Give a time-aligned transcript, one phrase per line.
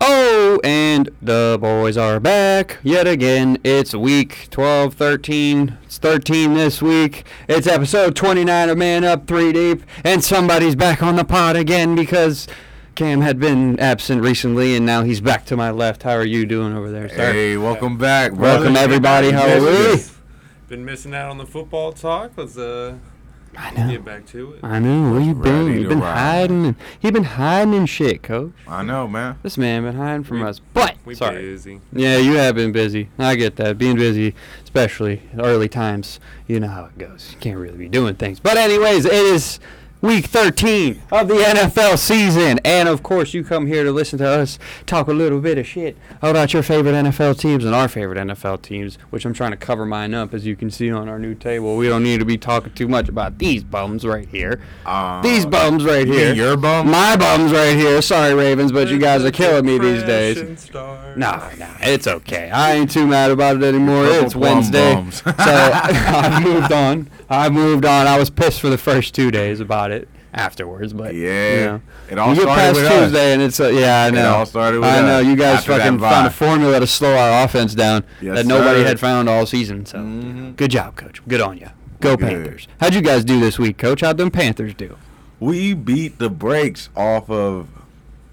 [0.00, 3.58] Oh, and the boys are back yet again.
[3.64, 5.78] It's week 12, 13.
[5.82, 7.24] It's 13 this week.
[7.48, 9.82] It's episode 29 of Man Up 3 Deep.
[10.04, 12.46] And somebody's back on the pod again because
[12.96, 16.02] Cam had been absent recently and now he's back to my left.
[16.02, 17.30] How are you doing over there, sir?
[17.32, 18.60] Hey, welcome back, brother.
[18.60, 19.30] Welcome, everybody.
[19.32, 20.02] How are we?
[20.68, 22.32] Been missing out on the football talk.
[22.36, 22.94] Let's uh
[23.54, 23.90] I know.
[23.90, 24.60] get back to it.
[24.62, 25.12] I know.
[25.12, 25.66] Where you been?
[25.66, 26.14] Ready You to been ride.
[26.16, 26.64] hiding.
[26.66, 28.52] And, he been hiding and shit, coach.
[28.66, 29.38] I know, man.
[29.42, 30.60] This man been hiding from We- us.
[30.72, 31.42] But, We sorry.
[31.42, 31.80] busy.
[31.92, 33.08] Yeah, you have been busy.
[33.18, 33.76] I get that.
[33.78, 34.34] Being busy,
[34.64, 37.28] especially in early times, you know how it goes.
[37.32, 38.40] You can't really be doing things.
[38.40, 39.58] But anyways, it is
[40.06, 42.60] week 13 of the NFL season.
[42.64, 45.66] And of course, you come here to listen to us talk a little bit of
[45.66, 49.56] shit about your favorite NFL teams and our favorite NFL teams, which I'm trying to
[49.56, 51.76] cover mine up as you can see on our new table.
[51.76, 54.60] We don't need to be talking too much about these bums right here.
[54.84, 56.32] Uh, These bums right here.
[56.32, 56.88] your bum?
[56.90, 58.00] My bums right here.
[58.00, 60.36] Sorry, Ravens, but you guys are killing me these days.
[60.36, 61.18] Depression starts.
[61.18, 62.50] Nah, nah, it's okay.
[62.50, 64.06] I ain't too mad about it anymore.
[64.06, 67.10] It's Wednesday, so I've moved on.
[67.28, 68.06] I moved on.
[68.06, 70.08] I was pissed for the first two days about it.
[70.34, 71.54] Afterwards, but Yeah.
[71.54, 71.80] you know.
[72.10, 73.04] It all you get past with us.
[73.04, 74.20] Tuesday, and it's uh, yeah, I know.
[74.20, 77.42] It all started with I know you guys fucking found a formula to slow our
[77.44, 78.86] offense down Yes, that nobody sir.
[78.88, 79.86] had found all season.
[79.86, 80.56] So Mhm.
[80.56, 81.22] good job, coach.
[81.26, 81.68] Good on you.
[82.00, 82.28] Go Good.
[82.28, 82.68] Panthers.
[82.80, 84.02] How'd you guys do this week, coach?
[84.02, 84.96] How'd them Panthers do?
[85.40, 87.68] We beat the brakes off of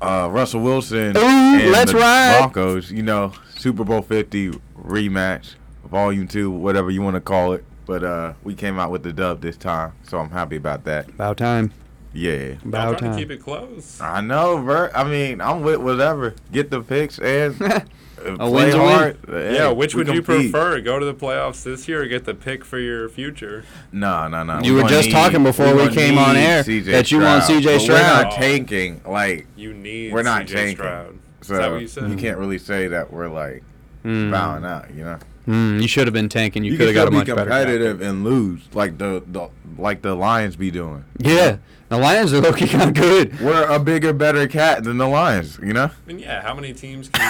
[0.02, 2.38] uh, Russell Wilson Ooh, and let's the ride.
[2.52, 2.92] Broncos.
[2.92, 5.54] You know, Super Bowl 50 rematch,
[5.90, 7.64] Volume 2, whatever you want to call it.
[7.86, 11.10] But uh, we came out with the dub this time, so I'm happy about that.
[11.10, 11.72] About time.
[12.14, 12.32] Yeah.
[12.34, 14.00] Y'all About trying to keep it close.
[14.00, 14.90] I know, bro.
[14.94, 16.36] I mean, I'm with whatever.
[16.52, 17.80] Get the picks and uh,
[18.26, 18.88] A play win's a win.
[18.88, 19.18] hard.
[19.28, 20.80] Hey, yeah, which we would you prefer?
[20.80, 23.66] Go to the playoffs this year or get the pick for your future?
[23.92, 24.60] No, no, no.
[24.62, 27.20] You We were gonna just talking before we gonna came on air CJ that you
[27.20, 29.02] want CJ But We're not tanking.
[29.06, 30.76] Like, You need we're not CJ tanking.
[30.78, 31.20] Stroud.
[31.42, 32.18] So Is that what you said?
[32.20, 33.64] can't really say that we're like
[34.06, 34.32] Mm.
[34.32, 34.94] bowing out.
[34.94, 36.64] You know, Mm, you should have been tanking.
[36.64, 39.50] You, you could have got a still much be competitive and lose like the, the
[39.78, 41.04] like the Lions be doing.
[41.18, 41.58] Yeah,
[41.90, 43.40] the Lions are looking kind of good.
[43.42, 45.60] We're a bigger, better cat than the Lions.
[45.62, 47.22] You know, I mean, yeah, how many teams can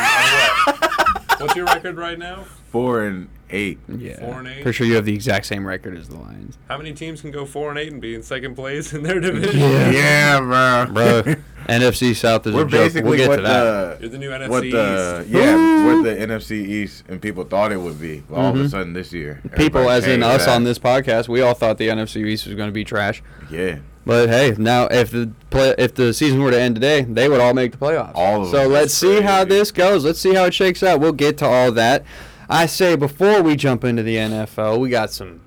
[0.68, 0.74] you.
[1.34, 1.42] what?
[1.42, 2.46] What's your record right now?
[2.72, 3.78] four and eight.
[3.88, 4.64] Yeah, Four and eight?
[4.64, 7.30] pretty sure you have the exact same record as the Lions, How many teams can
[7.30, 9.60] go 4 and 8 and be in second place in their division?
[9.60, 9.92] Yeah.
[9.92, 10.88] Yeah, bro.
[11.24, 11.36] bro.
[11.70, 12.94] NFC South is We're a joke.
[12.96, 14.02] We'll get what to that.
[14.02, 15.30] You're the new NFC what the East.
[15.30, 18.24] yeah what the NFC East and people thought it would be.
[18.28, 18.66] But all of Mhm.
[18.66, 20.56] a sudden this year, People, as in us that.
[20.56, 23.22] on this podcast, we all thought the NFC East was going to be trash.
[23.52, 23.78] Yeah.
[24.06, 27.40] But hey, now if the play, if the season were to end today, they would
[27.40, 28.12] all make the playoffs.
[28.16, 30.04] All of so let's see how this goes.
[30.04, 31.00] Let's see how it shakes out.
[31.00, 32.04] We'll get to all that.
[32.50, 35.40] I say before we jump into the NFL, we got some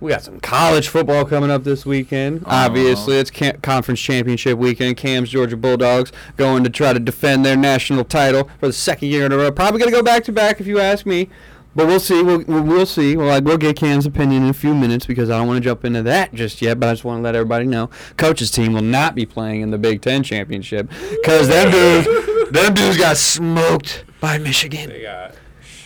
[0.00, 2.42] we got some college football coming up this weekend.
[2.44, 2.66] Uh-huh.
[2.66, 4.96] Obviously, it's conference championship weekend.
[4.96, 9.26] Cam's Georgia Bulldogs going to try to defend their national title for the second year
[9.26, 9.52] in a row.
[9.52, 11.28] Probably going to go back to back if you ask me.
[11.74, 12.22] But we'll see.
[12.22, 13.16] We'll, we'll we'll see.
[13.16, 15.64] Well, like, we'll get Cam's opinion in a few minutes because I don't want to
[15.64, 16.80] jump into that just yet.
[16.80, 19.70] But I just want to let everybody know, coach's team will not be playing in
[19.70, 24.88] the Big Ten championship because them dudes, them dudes got smoked by Michigan.
[24.90, 25.34] They got.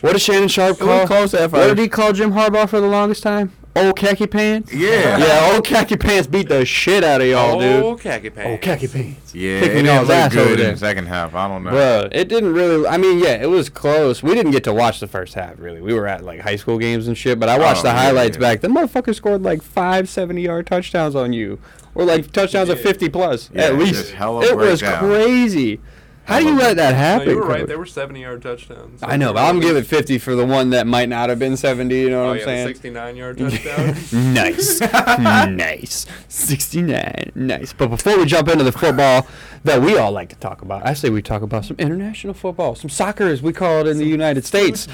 [0.01, 1.07] What did Shannon Sharpe It call?
[1.07, 1.77] close at What first.
[1.77, 3.53] did he call Jim Harbaugh for the longest time?
[3.77, 4.73] Old khaki pants.
[4.73, 5.19] Yeah.
[5.19, 7.83] Yeah, old khaki pants beat the shit out of y'all, dude.
[7.83, 8.51] Old khaki pants.
[8.51, 9.35] Old khaki pants.
[9.35, 10.67] Yeah, Kicking it didn't y'all's look ass over good there.
[10.69, 11.35] in the second half.
[11.35, 11.71] I don't know.
[11.73, 12.87] Bruh, it didn't really.
[12.87, 14.23] I mean, yeah, it was close.
[14.23, 15.81] We didn't get to watch the first half, really.
[15.81, 18.03] We were at like high school games and shit, but I watched Oh, the yeah,
[18.03, 18.41] highlights yeah.
[18.41, 18.61] back.
[18.61, 21.59] The motherfucker scored like five 70 yard touchdowns on you,
[21.97, 24.11] or like touchdowns of 50 plus Yeah, at just least.
[24.13, 25.01] hella It was breakdown.
[25.11, 25.81] crazy.
[26.25, 27.29] How do you let that No, happen?
[27.31, 27.67] you were right.
[27.67, 29.03] They were 70 yard touchdowns.
[29.03, 31.95] I know, but I'm giving 50 for the one that might not have been 70.
[31.95, 32.67] You know Oh, what I'm yeah, saying?
[32.69, 33.97] the 69 yard touchdown.
[34.35, 34.81] nice.
[35.51, 36.07] nice.
[36.29, 37.33] 69.
[37.35, 37.73] Nice.
[37.73, 39.27] But before we jump into the football
[39.65, 42.75] that we all like to talk about, I say we talk about some international football,
[42.75, 44.87] some soccer as we call it in the United States.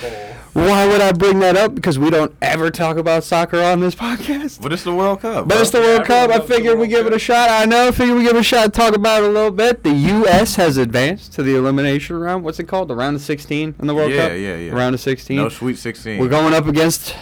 [0.53, 1.75] Why would I bring that up?
[1.75, 4.61] Because we don't ever talk about soccer on this podcast.
[4.61, 5.46] But it's the World Cup.
[5.46, 5.61] But bro.
[5.61, 6.31] it's the Yeah, World Cup.
[6.31, 7.50] everyone I figured we World give it a shot.
[7.50, 7.88] I know.
[7.88, 8.72] I figured we give it a shot.
[8.75, 9.82] Talk about it a little bit.
[9.84, 10.56] The U.S.
[10.56, 12.43] has advanced to the elimination round.
[12.44, 12.88] What's it called?
[12.88, 14.31] The round of 16 in the World Yeah, Cup.
[14.32, 14.72] Yeah, yeah, yeah.
[14.72, 15.37] Round of 16.
[15.37, 16.19] no Sweet 16.
[16.20, 17.14] We're going up against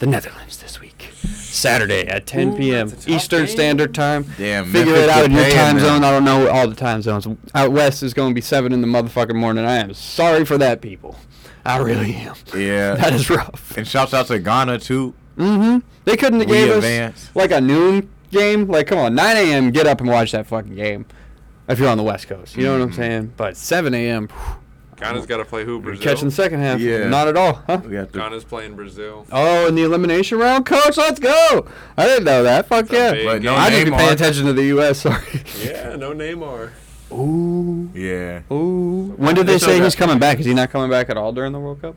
[0.00, 0.83] the Netherlands this week.
[1.54, 2.88] Saturday at 10 Ooh, p.m.
[2.88, 3.54] that's a tough Eastern game.
[3.54, 4.24] Standard Time.
[4.36, 5.84] Damn, Figure Memphis it out in your time them.
[5.84, 6.04] zone.
[6.04, 7.26] I don't know all the time zones.
[7.54, 9.64] Out west is going to be 7 in the motherfucking morning.
[9.64, 11.16] I am sorry for that, people.
[11.64, 12.34] I really am.
[12.54, 12.94] Yeah.
[12.96, 13.76] That is rough.
[13.76, 15.14] and shouts out to Ghana too.
[15.38, 15.78] Mm-hmm.
[16.04, 17.28] They couldn't have We gave advance.
[17.28, 18.66] us like a noon game.
[18.68, 19.70] Like, come on, 9 a.m.
[19.70, 21.06] Get up and watch that fucking game.
[21.66, 22.96] If you're on the West Coast, you know what I'm Mhm.
[22.96, 23.32] saying.
[23.38, 24.28] But 7 a.m.
[24.28, 24.58] Kind
[25.04, 25.80] Ghana's got to play who?
[25.80, 26.02] Brazil.
[26.02, 26.80] Catching the second half.
[26.80, 27.08] Yeah.
[27.08, 27.80] Not at all, huh?
[27.86, 28.18] We have to.
[28.18, 29.26] Ghana's playing Brazil.
[29.30, 31.66] Oh, in the elimination round, coach, let's go!
[31.96, 32.66] I didn't know that.
[32.68, 33.12] Fuck It's yeah!
[33.12, 33.54] big But no.
[33.54, 33.98] I didn't Neymar.
[33.98, 35.00] pay attention to the U.S.
[35.02, 35.42] Sorry.
[35.62, 36.70] Yeah, no Neymar.
[37.12, 38.40] Ooh, Yeah.
[38.50, 39.12] ooh.
[39.16, 40.40] When did they They say he's coming back?
[40.40, 41.94] Is he not coming back at all during the World Cup?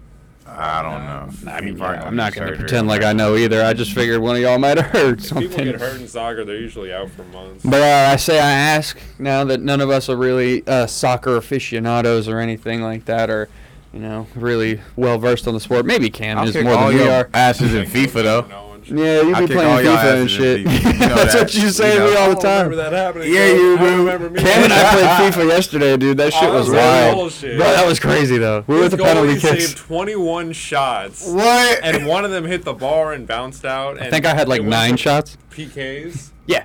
[0.59, 1.51] I don't know.
[1.51, 3.63] I mean, yeah, I'm not going to pretend like I know either.
[3.63, 5.49] I just figured one of y'all might have heard something.
[5.49, 7.63] People get hurt in soccer, they're usually out for months.
[7.63, 11.35] But uh, I say I ask now that none of us are really uh, soccer
[11.35, 13.49] aficionados or anything like that, or
[13.93, 15.85] you know, really well versed on the sport.
[15.85, 17.29] Maybe Cam I'll is more than we are.
[17.35, 18.66] asses in FIFA though.
[18.89, 20.59] Yeah, you I be playing FIFA and shit.
[20.59, 20.71] You know
[21.15, 21.41] That's that.
[21.43, 22.71] what you You say to me all the time.
[22.75, 23.33] that happening.
[23.33, 23.97] Yeah, you do.
[24.05, 24.39] remember me.
[24.41, 26.17] Cam and I played FIFA yesterday, dude.
[26.17, 27.15] That shit Oh, was was wild.
[27.15, 27.57] bullshit.
[27.57, 28.63] Bro, that was crazy though.
[28.67, 29.65] We were at the penalty goalie kicks.
[29.67, 31.79] saved 21 shots, What?
[31.83, 34.01] and one of them hit the bar and bounced out.
[34.01, 35.37] I think I had like nine shots.
[35.51, 36.29] PKs.
[36.45, 36.63] Yeah.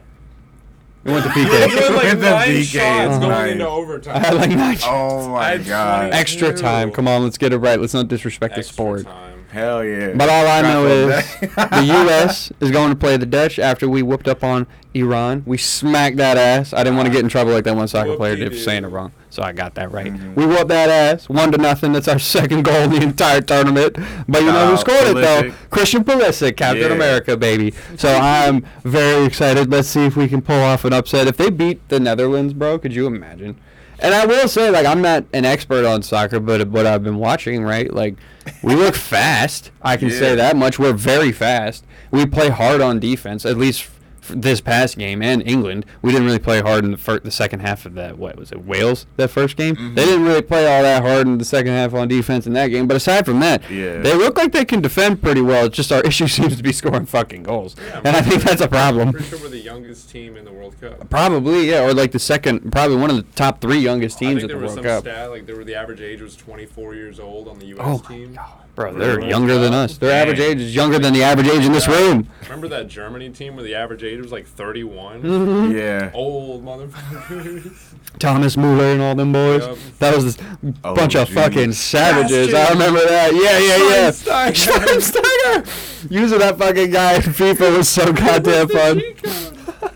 [1.05, 3.45] We went to You had like nine PKs, shots going uh-huh.
[3.45, 3.51] nice.
[3.97, 4.77] into I had like nine.
[4.77, 4.87] shots.
[4.89, 6.13] Oh my god.
[6.13, 6.93] Extra time.
[6.93, 7.81] Come on, let's get it right.
[7.81, 9.05] Let's not disrespect the Extra sport.
[9.05, 9.32] time.
[9.53, 10.15] Hell yeah.
[10.15, 12.51] But all I know is the U.S.
[12.61, 15.43] is going to play the Dutch after we whooped up on Iran.
[15.45, 16.73] We smacked that ass.
[16.73, 18.85] I didn't want to get in trouble like that one soccer player did for saying
[18.85, 20.11] it wrong, so I got that right.
[20.13, 20.35] Mhm.
[20.37, 21.93] We whooped that ass, one to nothing.
[21.93, 23.97] That's our second goal in the entire tournament.
[24.27, 25.53] But you know who scored it though?
[25.69, 26.95] Christian Pulisic, Captain Yeah.
[26.97, 27.75] America, baby.
[27.99, 29.71] So I'm very excited.
[29.71, 31.27] Let's see if we can pull off an upset.
[31.27, 33.59] If they beat the Netherlands, bro, could you imagine?
[34.03, 37.19] And I will say, like, I'm not an expert on soccer, but what I've been
[37.19, 37.93] watching, right?
[37.93, 38.17] Like,
[38.63, 39.71] we look fast.
[39.81, 40.79] I can say that much.
[40.79, 41.85] We're very fast.
[42.11, 43.89] We play hard on defense, at least
[44.35, 45.87] this past game and England.
[46.03, 48.19] We didn't really play hard in the fir- the second half of that.
[48.19, 48.65] What was it?
[48.65, 49.77] Wales that first game.
[49.77, 49.95] Mm-hmm.
[49.95, 52.69] They didn't really play all that hard in the second half on defense in that
[52.69, 52.87] game.
[52.87, 53.99] But aside from that, Yeah.
[54.01, 55.67] they look like they can defend pretty well.
[55.67, 58.61] It's just our issue seems to be scoring fucking goals, Yeah, and I think that's
[58.61, 59.13] a problem.
[59.13, 61.09] Pretty sure we're the youngest team in the World Cup.
[61.11, 64.41] Probably, yeah, or like the second, probably one of the top three youngest I teams
[64.41, 65.05] think at there the was World some Cup.
[65.05, 67.81] stat like there were the average age was 24 years old on the U.S.
[67.87, 68.35] Oh my team.
[68.35, 69.29] god, bro, they're Really?
[69.29, 69.99] younger than us.
[69.99, 71.95] Their average age is younger than the average age in this Yeah.
[71.99, 72.29] room.
[72.45, 75.23] Remember that Germany team where the average age was like 31?
[75.23, 75.77] Mm-hmm.
[75.77, 76.11] yeah.
[76.15, 77.71] Old motherfuckers.
[78.19, 79.63] Thomas Muller and all them boys.
[79.67, 79.79] Yep.
[79.99, 80.47] That was this
[80.85, 81.35] Oh, bunch of geez.
[81.35, 82.49] fucking savages.
[82.49, 82.79] I Bastian.
[82.79, 83.33] remember that.
[83.35, 84.11] Yeah, yeah, yeah.
[84.11, 85.63] Schweinsteiger.
[85.65, 86.11] Schweinsteiger.
[86.11, 89.01] Using that fucking guy in FIFA was so goddamn fun.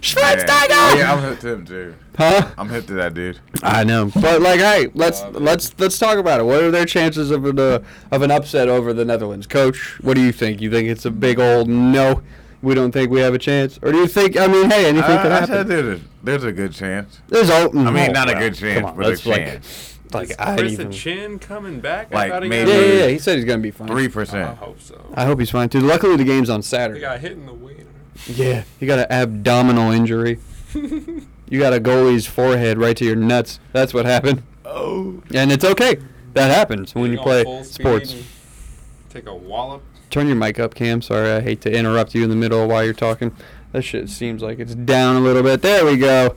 [0.00, 0.70] Schweinsteiger.
[0.70, 1.94] Oh, yeah, I'm hip to him too.
[2.20, 2.50] Huh?
[2.58, 3.38] I'm hip to that dude.
[3.62, 5.42] I know, but like, hey, let's Love it.
[5.42, 6.42] let's let's talk about it.
[6.44, 7.78] What are their chances of an uh,
[8.10, 9.98] of an upset over the Netherlands, Coach?
[10.02, 10.60] What do you think?
[10.60, 12.22] You think it's a big old no?
[12.60, 14.36] We don't think we have a chance, or do you think?
[14.38, 15.54] I mean, hey, anything I, could I happen.
[15.54, 17.20] said there's a, there's a good chance.
[17.28, 17.70] There's all.
[17.78, 19.86] I mean, oh, not a good chance, on, but a let's, like- chance.
[20.12, 20.88] Like, Is I Chris even.
[20.88, 22.12] the Chin coming back?
[22.12, 23.06] Like, I maybe- Yeah, yeah, yeah.
[23.06, 23.86] He said he's gonna be fine.
[23.88, 24.46] Three percent.
[24.50, 25.00] I hope so.
[25.14, 25.80] I hope he's fine too.
[25.80, 26.98] Luckily, the game's on Saturday.
[26.98, 27.22] He Saturday.
[27.22, 27.84] got hit in the wiener.
[28.26, 30.38] Yeah, he got an abdominal injury.
[31.50, 33.60] you got a goalie's forehead right to your nuts.
[33.72, 35.22] That's what happened, Oh.
[35.34, 35.98] and it's okay.
[36.32, 38.14] That happens when you play sports.
[39.10, 39.82] Take a wallop.
[40.08, 41.02] Turn your mic up, Cam.
[41.02, 43.34] Sorry, I hate to interrupt you in the middle while you're talking.
[43.72, 45.62] That shit seems like it's down a little bit.
[45.62, 46.36] There we go.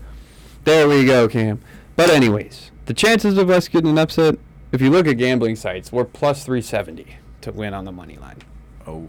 [0.66, 1.60] There we go, Cam.
[1.96, 4.36] But anyways, the chances of us getting an upset,
[4.72, 8.38] if you look at gambling sites, we're plus 370 to win on the money line.
[8.88, 9.08] Oh.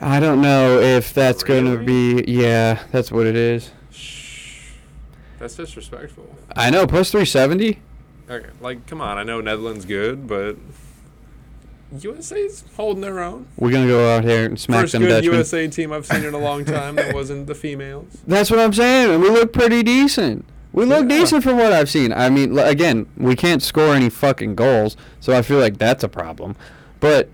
[0.00, 2.24] I don't know if that's going to be.
[2.28, 3.72] Yeah, that's what it is.
[5.40, 6.28] That's disrespectful.
[6.54, 7.80] I know, plus 370?
[8.30, 9.18] Okay, like, come on.
[9.18, 10.56] I know Netherlands good, but
[11.98, 13.46] USA's holding their own.
[13.56, 15.34] We're going to go out here and smack First them good Dutchmen.
[15.34, 18.18] USA team I've seen in a long time that wasn't the females.
[18.26, 19.20] That's what I'm saying.
[19.20, 20.44] We look pretty decent.
[20.72, 21.18] We look Yeah.
[21.18, 22.12] decent from what I've seen.
[22.12, 26.08] I mean, again, we can't score any fucking goals, so I feel like that's a
[26.08, 26.54] problem.
[27.00, 27.28] But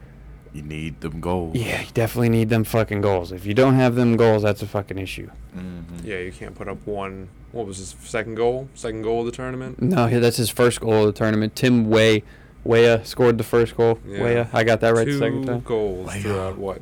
[0.56, 1.54] You need them goals.
[1.54, 3.30] yeah, you definitely need them fucking goals.
[3.30, 5.28] If you don't have them goals, that's a fucking issue.
[5.56, 6.06] Mm-hmm.
[6.06, 7.28] Yeah, you can't put up one.
[7.52, 8.68] What was his second goal?
[8.75, 9.82] Second goal of the tournament?
[9.82, 11.54] No, yeah, that's his first goal of the tournament.
[11.56, 12.22] Tim Way,
[12.64, 13.98] Weah scored the first goal.
[14.06, 14.22] Yeah.
[14.22, 15.60] Weah, I got that right Two the second time.
[15.60, 16.12] goals Wow.
[16.20, 16.80] throughout what?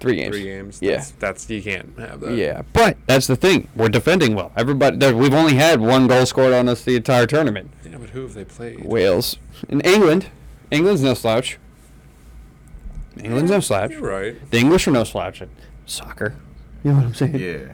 [0.00, 0.34] Three games.
[0.34, 0.78] Three games.
[0.82, 0.96] Yeah.
[0.96, 2.34] That's, that's you can't have that.
[2.34, 3.68] Yeah, but that's the thing.
[3.76, 4.50] We're defending well.
[4.56, 7.70] Everybody, we've only had one goal scored on us the entire tournament.
[7.88, 8.84] Yeah, but who have they played?
[8.84, 9.36] Wales,
[9.68, 10.26] in England,
[10.70, 11.58] England's no slouch.
[13.22, 13.92] England's no slouch.
[13.92, 14.50] You're right.
[14.50, 15.48] The English are no slouch at
[15.86, 16.34] soccer.
[16.82, 17.38] You know what I'm saying?
[17.38, 17.72] Yeah.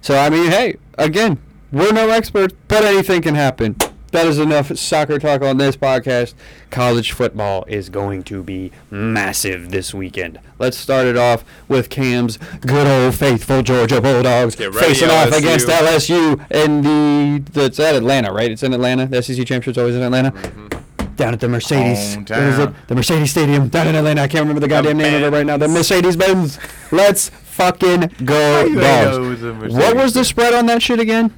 [0.00, 1.38] So I mean, hey, again,
[1.72, 3.76] we're no experts, but anything can happen.
[4.14, 6.34] That is enough soccer talk on this podcast.
[6.70, 10.38] College football is going to be massive this weekend.
[10.60, 15.66] Let's start it off with Cam's good old faithful Georgia Bulldogs ready, facing off against
[15.66, 18.52] LSU in the that's at Atlanta, right?
[18.52, 19.06] It's in Atlanta.
[19.06, 20.30] The SEC championship's always in Atlanta.
[20.30, 20.93] Mm-hmm.
[21.16, 22.16] Down at the Mercedes.
[22.16, 22.68] What is it?
[22.70, 22.74] Hometown.
[22.88, 24.22] The Mercedes Stadium down in Atlanta.
[24.22, 25.56] I can't remember the goddamn name of it right now.
[25.56, 26.58] The Mercedes Benz.
[26.90, 29.42] Let's fucking go you dogs.
[29.42, 31.32] was What was the spread on that shit again?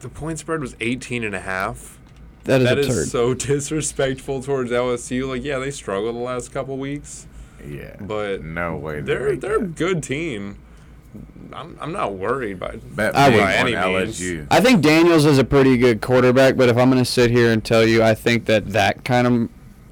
[0.00, 1.98] The point spread was 18 and a half.
[2.44, 2.92] That is That absurd.
[3.02, 5.28] is so disrespectful towards LSU.
[5.28, 7.26] Like, yeah, they struggled the last couple weeks,
[7.68, 7.96] Yeah.
[8.00, 9.00] but no way.
[9.02, 10.56] they're make they're a good team.
[11.52, 14.20] I'm, I'm not worried by Bet I would- by any means.
[14.20, 14.46] LSU.
[14.50, 17.50] I think Daniels is a pretty good quarterback, but if I'm going to sit here
[17.52, 19.48] and tell you I think that that kind of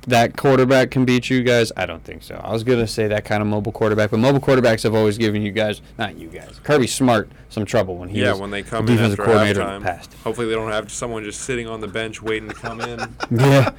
[0.07, 2.41] that quarterback can beat you guys, I don't think so.
[2.43, 5.19] I was going to say that kind of mobile quarterback, but mobile quarterbacks have always
[5.19, 8.51] given you guys, not you guys, Kirby Smart some trouble when he yeah, was when
[8.51, 9.79] they the come in defensive after coordinator in halftime.
[9.81, 10.15] the past.
[10.25, 13.01] Hopefully, they don't have someone just sitting on the bench waiting to come in.
[13.31, 13.71] Yeah.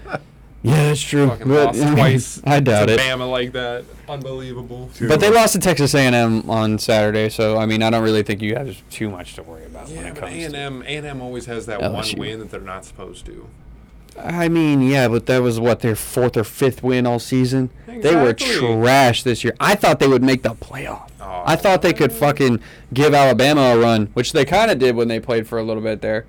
[0.62, 1.30] Yeah, that's true.
[1.30, 2.42] Fucking But, lost twice.
[2.46, 3.00] I doubt to it.
[3.00, 3.86] Bama like that.
[4.10, 4.90] Unbelievable.
[5.08, 8.42] But they lost to Texas A&M on Saturday, so I mean, I don't really think
[8.42, 11.46] you have too much to worry about when Yeah, it but comes A&M, A&M always
[11.46, 11.94] has that LSU.
[12.18, 13.48] one win that they're not supposed to.
[14.18, 17.70] I mean, yeah, but that was what their fourth or fifth win all season.
[17.88, 18.02] Exactly.
[18.02, 19.56] They were trash this year.
[19.62, 21.10] I thought they would make the playoff.
[21.22, 21.44] Oh.
[21.46, 22.60] I thought they could fucking
[22.94, 25.84] give Alabama a run, which they kind of did when they played for a little
[25.84, 26.26] bit there.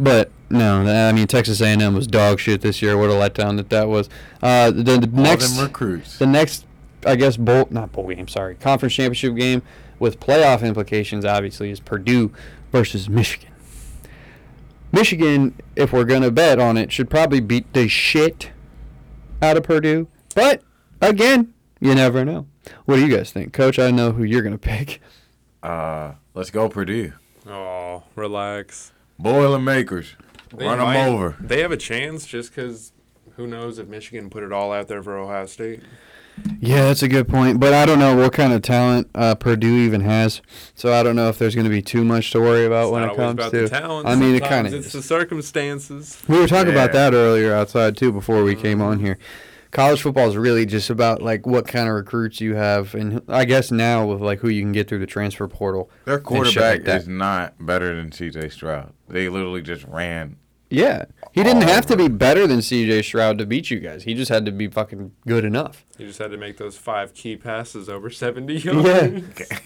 [0.00, 2.96] But no, I mean Texas A&M was dog shit this year.
[2.96, 4.08] What a letdown that that was.
[4.42, 6.18] Uh, the, the All next them recruits.
[6.18, 6.64] the next,
[7.04, 8.26] I guess, bowl not bowl game.
[8.26, 9.62] Sorry, conference championship game
[9.98, 11.24] with playoff implications.
[11.26, 12.32] Obviously, is Purdue
[12.72, 13.50] versus Michigan.
[14.92, 18.50] Michigan, if we're gonna bet on it, should probably beat the shit
[19.42, 20.08] out of Purdue.
[20.34, 20.62] But
[21.00, 22.46] again, you never know.
[22.86, 23.78] What do you guys think, Coach?
[23.78, 25.00] I know who you're gonna pick.
[25.62, 27.12] Uh, let's go Purdue.
[27.46, 28.92] Oh, relax.
[29.22, 30.14] Boilermakers.
[30.56, 31.36] They Run them over.
[31.40, 32.92] They have a chance just because
[33.36, 35.80] who knows if Michigan put it all out there for Ohio State.
[36.58, 37.60] Yeah, that's a good point.
[37.60, 40.40] But I don't know what kind of talent uh, Purdue even has,
[40.74, 42.92] so I don't know if there's going to be too much to worry about It's
[42.92, 43.60] when it comes about to.
[43.62, 44.08] the talent.
[44.08, 44.72] I mean, it kind of.
[44.74, 46.22] It's the circumstances.
[46.28, 49.18] We were talking about that earlier outside too before we came on here.
[49.70, 53.44] College football is really just about like what kind of recruits you have, and I
[53.44, 55.90] guess now with like who you can get through the transfer portal.
[56.06, 57.02] Their quarterback like that.
[57.02, 58.48] is not better than C.J.
[58.48, 58.92] Stroud.
[59.08, 60.36] They literally just ran.
[60.70, 63.02] Yeah, he didn't All have to be better than C.J.
[63.02, 64.04] Stroud to beat you guys.
[64.04, 65.84] He just had to be fucking good enough.
[65.98, 68.86] You just had to make those five key passes over 70 yards.
[68.86, 69.04] Yeah.
[69.06, 69.48] yards.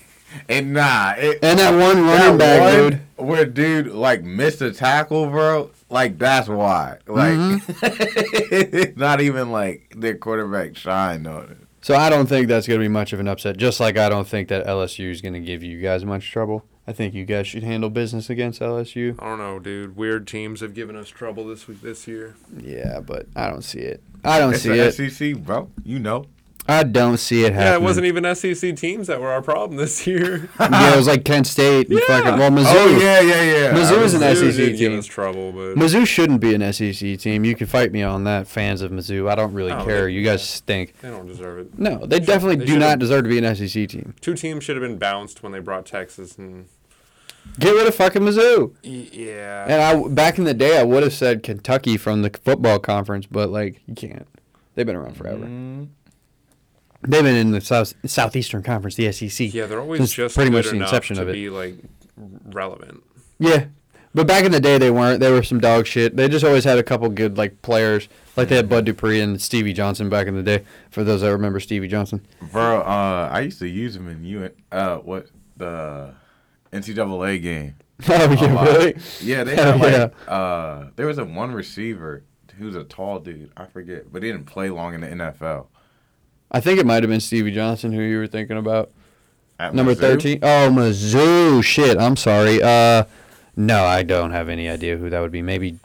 [0.49, 3.01] And nah, it, And that one that running back, dude.
[3.25, 5.71] where dude like missed a tackle, bro.
[5.95, 6.99] Like that's why.
[7.07, 8.99] Like, Mm-hmm.
[9.01, 11.57] not even like their quarterback shined on it.
[11.83, 13.57] So I don't think that's going to be much of an upset.
[13.57, 16.65] Just like I don't think that LSU is going to give you guys much trouble.
[16.87, 19.15] I think you guys should handle business against LSU.
[19.23, 19.97] I don't know, dude.
[19.97, 22.35] Weird teams have given us trouble this week, this year.
[22.61, 24.03] Yeah, but I don't see it.
[24.25, 25.13] I don't It's see the it.
[25.13, 25.71] SEC, bro.
[25.85, 26.27] You know.
[26.67, 27.67] I don't see it happening.
[27.73, 30.49] Yeah, it wasn't even SEC teams that were our problem this year.
[30.61, 32.07] yeah, it was like Kent State and Yeah.
[32.07, 32.65] fucking well Mizzou.
[32.75, 33.73] Oh yeah, yeah, yeah.
[33.75, 34.99] Mizzou is an SEC Mizzou did give team.
[34.99, 37.45] us trouble, but Mizzou shouldn't be an SEC team.
[37.45, 39.31] You can fight me on that, fans of Mizzou.
[39.31, 40.07] I don't really Oh, care.
[40.07, 40.95] they- You guys stink.
[41.03, 41.79] they don't deserve it.
[41.79, 44.15] No, they definitely they do not deserve to be an SEC team.
[44.23, 46.65] Two teams should have been bounced when they brought Texas, and
[47.59, 48.73] Get rid of fucking Mizzou.
[48.83, 52.79] yeah, And I back in the day, I would have said Kentucky from the football
[52.79, 54.27] conference, but like you can't.
[54.75, 55.45] They've been around forever.
[55.45, 55.89] Mm,
[57.07, 59.53] They've been in the south southeastern conference, the SEC.
[59.53, 61.33] yeah, they're always just pretty good much the enough inception to of it.
[61.33, 61.75] be like
[62.47, 63.03] relevant.
[63.39, 63.67] Yeah.
[64.17, 65.19] But back in the day, they weren't.
[65.19, 66.15] They were some dog shit.
[66.17, 68.09] They just always had a couple good like players.
[68.37, 70.63] Like they had Bud Dupree and Stevie Johnson back in the day.
[70.91, 72.25] For those that remember Stevie Johnson.
[72.53, 76.15] bro, uh, I used to use them in you uh what the
[76.73, 77.75] NCAA game.
[78.09, 78.97] Oh yeah, really?
[79.21, 82.25] Yeah, they Hell had like uh there was a one receiver
[82.59, 83.51] who's a tall dude.
[83.57, 85.67] I forget, but he didn't play long in the NFL.
[86.55, 88.91] I think it might have been Stevie Johnson who you were thinking about.
[89.59, 89.99] At Number Mizzou.
[90.01, 90.39] thirteen.
[90.43, 91.63] Oh, Mizzou.
[91.63, 91.99] Shit.
[91.99, 92.63] I'm sorry.
[92.63, 93.05] Uh,
[93.57, 95.43] no, I don't have any idea who that would be.
[95.43, 95.79] Maybe.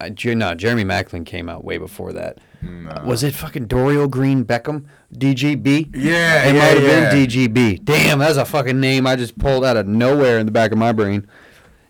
[0.00, 2.38] Uh, no, Jeremy Maclin came out way before that.
[2.62, 3.02] No.
[3.04, 4.84] Was it fucking Dorial Green Beckham?
[5.14, 5.94] DGB?
[5.96, 7.10] Yeah, It yeah, might have yeah.
[7.10, 7.84] been DGB.
[7.84, 10.78] Damn, that's a fucking name I just pulled out of nowhere in the back of
[10.78, 11.26] my brain.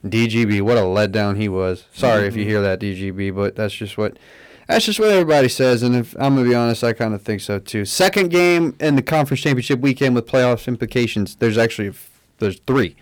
[0.04, 1.84] DGB, what a letdown he was.
[1.92, 2.50] Sorry if you Mm-hmm.
[2.50, 4.18] hear that DGB, but that's just what
[4.68, 7.40] that's just what everybody says, and if I'm gonna be honest, I kind of think
[7.40, 7.84] so too.
[7.84, 11.34] Second game in the conference championship weekend with playoffs implications.
[11.36, 11.92] There's actually
[12.38, 12.94] there's three,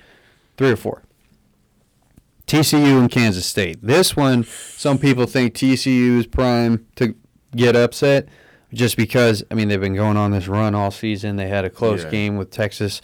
[0.56, 1.02] three or four.
[2.46, 3.78] TCU and Kansas State.
[3.82, 7.14] This one, some people think TCU is prime to
[7.56, 8.28] get upset
[8.72, 11.36] just because, I mean, they've been going on this run all season.
[11.36, 12.10] They had a close Yeah.
[12.10, 13.00] game with Texas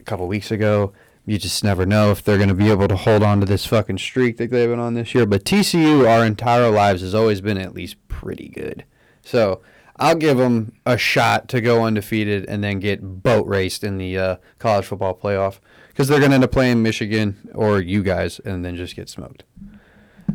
[0.00, 0.92] a couple weeks ago.
[1.24, 3.64] You just never know if they're going to be able to hold on to this
[3.64, 5.24] fucking streak that they've been on this year.
[5.24, 8.84] But TCU, our entire lives, has always been at least pretty good.
[9.24, 9.60] So
[9.96, 14.18] I'll give them a shot to go undefeated and then get boat raced in the
[14.18, 18.40] uh, college football playoff because they're going to end up playing Michigan or you guys
[18.40, 19.44] and then just get smoked.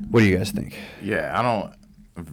[0.09, 0.77] What do you guys think?
[1.01, 1.73] Yeah, I don't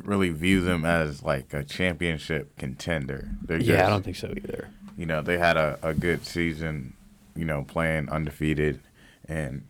[0.04, 3.30] really view them as like a championship contender.
[3.42, 4.68] They're just, Yeah, I don't think so either.
[4.96, 6.94] you know, they had a, a good season,
[7.34, 8.80] you know, playing undefeated
[9.28, 9.66] and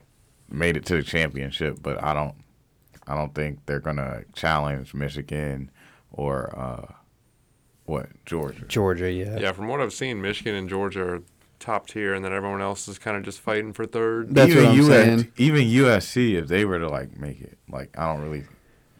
[0.50, 2.34] made it to the championship, but I don't
[3.06, 5.70] I don't think they're gonna challenge Michigan
[6.10, 6.92] or uh,
[7.84, 8.64] what Georgia.
[8.66, 9.38] Georgia, yeah.
[9.38, 11.22] Yeah, from what I've seen, Michigan and Georgia are
[11.58, 14.34] top tier, and then everyone else is kind of just fighting for third.
[14.34, 15.32] That's what I'm US saying.
[15.36, 18.44] Even USC, if they were to like make it, like I don't really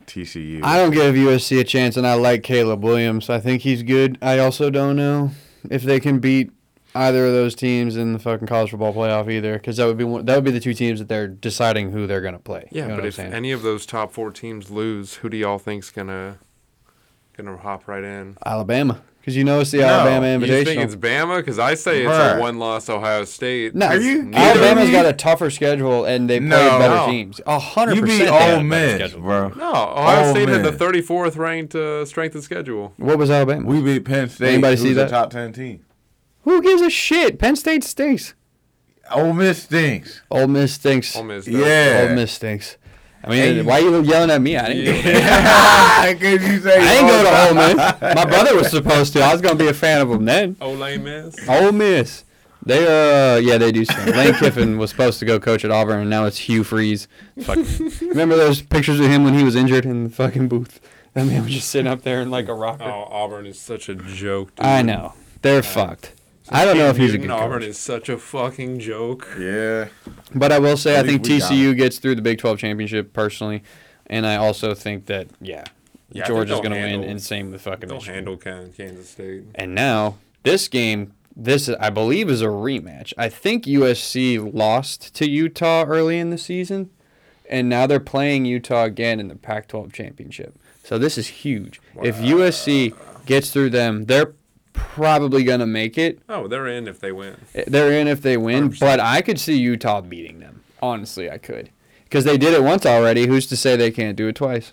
[0.07, 0.63] TCU.
[0.63, 3.31] I don't give USC a chance, and I like Caleb Williams.
[3.31, 4.19] I think he's good.
[4.21, 5.31] I also don't know
[5.71, 6.51] if they can beat
[6.95, 10.05] either of those teams in the fucking college football playoff either, because that would be
[10.05, 12.69] one, that would be the two teams that they're deciding who they're gonna play.
[12.71, 13.33] Yeah, You know but if saying?
[13.33, 16.39] any of those top four teams lose, who do y'all think's gonna
[17.37, 18.37] gonna hop right in?
[18.47, 21.39] Alabama, because you know it's the No, Alabama You think it's Bama?
[21.39, 22.37] Because I say it's Bruh.
[22.37, 23.75] a one-loss Ohio State.
[23.75, 24.93] No, Are you Neither- kidding Alabama's me?
[24.93, 26.79] got a tougher schedule, and they play No.
[26.79, 27.07] better No.
[27.07, 27.41] teams.
[27.45, 28.21] A hundred You percent.
[28.21, 29.49] beat they have Ole Miss, bro.
[29.57, 32.93] No, Ohio Oh, State had the 34th ranked uh, strength of schedule.
[32.99, 33.67] What was Alabama?
[33.67, 34.53] We beat Penn State.
[34.53, 35.09] Anybody see a that?
[35.09, 35.81] top ten team.
[36.45, 37.39] Who gives a shit?
[37.39, 38.35] Penn State stinks.
[39.11, 40.23] Ole Miss stinks.
[40.31, 41.15] Ole Miss stinks.
[41.17, 41.45] Ole Miss.
[41.45, 41.55] does.
[41.55, 42.07] Yeah.
[42.09, 42.77] Ole Miss stinks.
[43.23, 43.63] I mean, Hey.
[43.63, 44.57] why are you yelling at me?
[44.57, 44.85] I didn't.
[44.85, 46.21] do it.
[46.21, 48.15] Cause you say I didn't go to Ole Miss.
[48.15, 49.23] My brother was supposed to.
[49.23, 50.57] I was gonna be a fan of him then.
[50.61, 51.49] Ole Miss.
[51.49, 52.25] Ole Miss.
[52.67, 54.15] They uh yeah they do stink.
[54.17, 57.09] Lane Kiffin was supposed to go coach at Auburn and now it's Hugh Freeze.
[57.43, 57.59] Fuck.
[58.01, 60.81] Remember those pictures of him when he was injured in the fucking booth?
[61.15, 62.85] That man was just sitting up there in like a rocker.
[62.85, 64.55] Oh, Auburn is such a joke.
[64.57, 64.65] Dude.
[64.67, 65.13] I know.
[65.43, 66.13] They're fucked.
[66.51, 67.69] I don't know if he's a good Auburn coach.
[67.71, 69.29] is such a fucking joke.
[69.39, 69.89] Yeah.
[70.35, 73.13] But I will say I At think least TCU gets through the Big 12 championship
[73.13, 73.63] personally,
[74.07, 75.65] and I also think that yeah,
[76.13, 78.15] Yeah, I Georgia's going to win, handle- and same with fucking They'll Michigan.
[78.15, 79.45] handle Kan- Kansas State.
[79.55, 83.13] And now this game, this I believe is a rematch.
[83.17, 86.91] I think USC lost to Utah early in the season,
[87.49, 90.55] and now they're playing Utah again in the Pac-12 championship.
[90.83, 91.81] So this is huge.
[92.03, 94.35] If USC gets through them, they're
[94.75, 96.21] probably going to make it.
[96.29, 97.37] Oh, they're in if they win.
[97.55, 98.81] Eh, they're in if they win, 100%.
[98.81, 100.63] but I could see Utah beating them.
[100.83, 101.71] Honestly, I could.
[102.05, 103.27] Because they did it once already.
[103.27, 104.73] Who's to say they can't do it twice?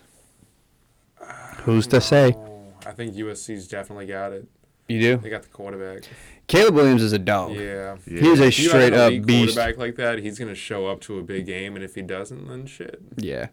[1.64, 2.34] Who's to say?
[2.36, 4.46] Oh, I think USC's definitely got it.
[4.88, 5.16] You do?
[5.16, 6.04] They got the quarterback.
[6.48, 7.52] Caleb Williams is a dog.
[7.54, 7.96] Yeah.
[8.04, 9.54] He is a If you have straight up elite beast.
[9.54, 12.48] quarterback like that, he's gonna show up to a big game, and if he doesn't,
[12.48, 13.00] then shit.
[13.16, 13.48] Yeah.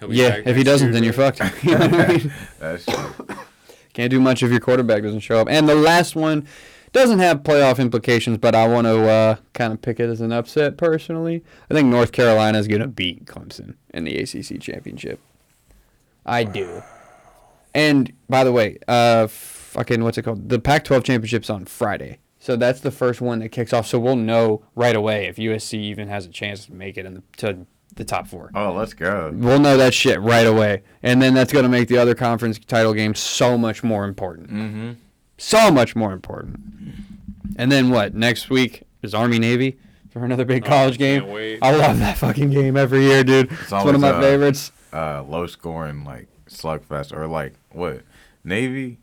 [0.00, 0.40] He'll be Yeah.
[0.46, 1.40] If he doesn't, year, then you're fucked.
[1.64, 2.32] You know I mean?
[2.60, 3.26] That's true.
[3.98, 5.48] Can't do much if your quarterback doesn't show up.
[5.50, 6.46] And the last one
[6.92, 10.30] doesn't have playoff implications, but I want to uh, kind of pick it as an
[10.30, 11.42] upset personally.
[11.68, 15.18] I think North Carolina is going to beat Clemson in the ACC championship.
[16.24, 16.84] I do.
[17.74, 20.48] And by the way, uh, fucking what's it called?
[20.48, 23.88] The Pac-12 championship's on Friday, so that's the first one that kicks off.
[23.88, 27.14] So we'll know right away if USC even has a chance to make it in
[27.14, 27.66] the to
[27.98, 28.50] the top four.
[28.54, 29.30] Oh, let's go.
[29.34, 32.58] We'll know that shit right away, and then that's going to make the other conference
[32.58, 34.48] title game so much more important.
[34.50, 34.92] Mm-hmm.
[35.36, 36.58] So much more important.
[37.56, 38.14] And then what?
[38.14, 39.78] Next week is Army Navy
[40.10, 41.28] for another big Oh, college I game.
[41.28, 41.58] wait.
[41.62, 43.52] I love that fucking game every year, dude.
[43.52, 44.72] It's, one of my uh, favorites.
[44.92, 48.02] Uh, low scoring like slugfest or like what
[48.42, 48.98] Navy?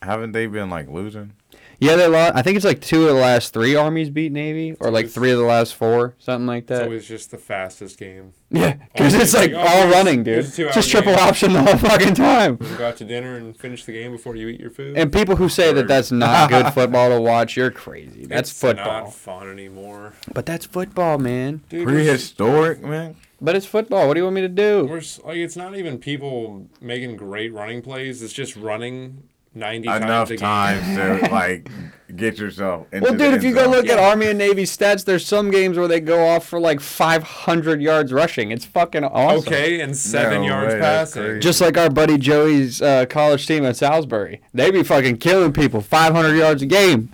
[0.00, 1.32] Haven't they been like losing?
[1.82, 2.36] Yeah, they lost.
[2.36, 5.32] I think it's like two of the last three armies beat Navy, or like three
[5.32, 6.74] of the last four, something like that.
[6.74, 6.84] It's that.
[6.84, 8.34] always just the fastest game.
[8.50, 10.38] yeah, because it's like like, all running, dude.
[10.38, 11.26] It's two-hour just triple game.
[11.26, 12.58] option the whole fucking time.
[12.60, 14.96] You go out to dinner and finish the game before you eat your food.
[14.96, 18.26] And people who say that that's not good football to watch, you're crazy.
[18.26, 19.02] That's it's football.
[19.02, 20.12] not fun anymore.
[20.32, 21.62] But that's football, man.
[21.68, 23.16] Dude, we're, Prehistoric, man.
[23.40, 24.06] But it's football.
[24.06, 24.86] What do you want me to do?
[24.86, 28.22] we're like it's not even people making great running plays.
[28.22, 31.68] It's just running ninety Enough times times to like
[32.14, 32.86] get yourself.
[32.92, 33.70] Into Well, the dude, if end you go zone.
[33.72, 36.80] look at Army and Navy stats, there's some games where they go off for like
[36.80, 38.50] 500 yards rushing.
[38.50, 39.38] It's fucking awesome.
[39.50, 41.40] Okay, and seven No yards way, passing.
[41.40, 44.42] Just like our buddy Joey's uh, college team at Salisbury.
[44.52, 47.08] They be fucking killing people 500 yards a game.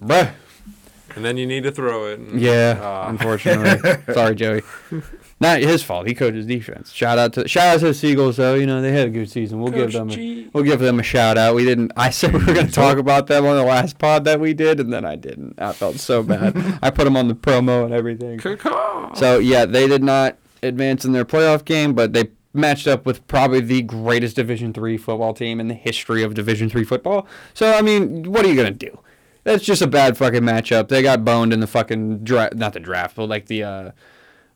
[0.00, 0.32] Bruh.
[1.14, 2.18] and then you need to throw it.
[2.18, 3.08] and- Yeah, Ah.
[3.08, 4.02] unfortunately.
[4.14, 4.62] Sorry, Joey.
[5.42, 6.06] Not his fault.
[6.06, 6.92] He coaches defense.
[6.92, 8.54] Shout out to shout out to the Seagulls though.
[8.54, 9.60] You know they had a good season.
[9.60, 11.56] We'll give them a, we'll give them a shout out.
[11.56, 11.90] We didn't.
[11.96, 14.54] I said we were going to talk about them on the last pod that we
[14.54, 15.60] did, and then I didn't.
[15.60, 16.78] I felt so bad.
[16.82, 18.38] I put them on the promo and everything.
[19.16, 23.26] So yeah, they did not advance in their playoff game, but they matched up with
[23.26, 27.26] probably the greatest Division three football team in the history of Division three football.
[27.52, 28.96] So I mean, what are you gonna do?
[29.42, 30.86] That's just a bad fucking matchup.
[30.86, 33.90] They got boned in the fucking draft, not the draft, but like the uh,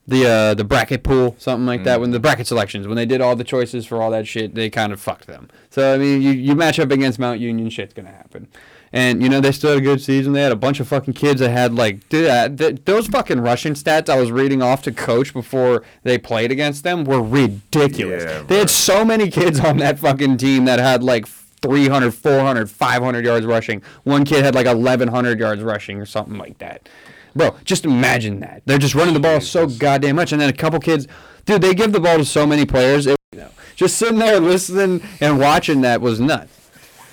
[0.09, 2.01] the uh, the bracket pool, something like that.
[2.01, 4.71] When the bracket selections, when they did all the choices for all that shit, they
[4.71, 5.49] kind of fucked them.
[5.71, 8.49] So I mean, you, you match up against Mount Union, shit's gonna happen.
[8.93, 10.33] And you know they still had a good season.
[10.33, 13.41] They had a bunch of fucking kids that had like dude, uh, th- those fucking
[13.41, 18.23] Russian stats I was reading off to coach before they played against them were ridiculous.
[18.25, 22.71] Yeah, they had so many kids on that fucking team that had like 300, 400,
[22.71, 23.83] 500 yards rushing.
[24.05, 26.89] One kid had like 1100 yards rushing or something like that.
[27.37, 28.63] Bro, just imagine that.
[28.65, 30.33] They're just running the ball so goddamn much.
[30.33, 31.07] And then a couple kids,
[31.45, 33.07] dude, they give the ball to so many players.
[33.07, 36.71] It, you know, just sitting there listening and watching that was nuts.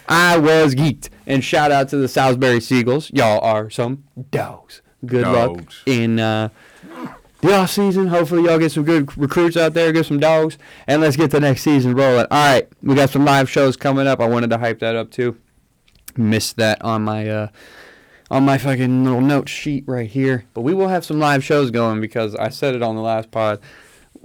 [0.08, 1.10] I was geeked.
[1.26, 3.12] And shout out to the Salisbury Seagulls.
[3.12, 4.82] Y'all are some dogs.
[5.06, 6.50] Good luck in uh,
[7.42, 8.08] the off season.
[8.08, 10.58] Hopefully, y'all get some good recruits out there, get some dogs,
[10.88, 12.26] and let's get the next season rolling.
[12.32, 14.22] All right, we got some live shows coming up.
[14.22, 15.38] I wanted to hype that up too.
[16.16, 17.48] Missed that on my uh,
[18.32, 20.46] on my fucking little note sheet right here.
[20.54, 23.32] But we will have some live shows going because I said it on the last
[23.32, 23.60] pod.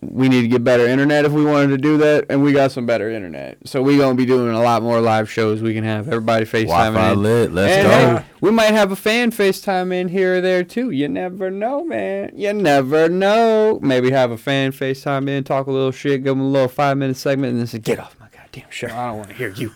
[0.01, 2.71] We need to get better internet if we wanted to do that, and we got
[2.71, 3.59] some better internet.
[3.65, 5.61] So we gonna be doing a lot more live shows.
[5.61, 7.23] We can have everybody FaceTime Wi-Fi in.
[7.23, 7.53] lit.
[7.53, 8.19] Let's And, go.
[8.23, 10.91] hey, we might have a fan FaceTime in here or there too.
[10.91, 12.31] You never know, man.
[12.37, 13.81] You never know.
[13.83, 16.97] Maybe have a fan FaceTime in, talk a little shit, give them a little five
[16.97, 18.87] minute segment, and then say, "Get off my goddamn show.
[18.87, 19.73] I don't want to hear you.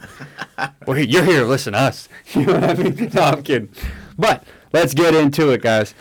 [0.86, 3.10] well, you're here listen to us." You know what I mean?
[3.12, 3.70] No, I'm kidding.
[4.18, 5.94] But let's get into it, guys.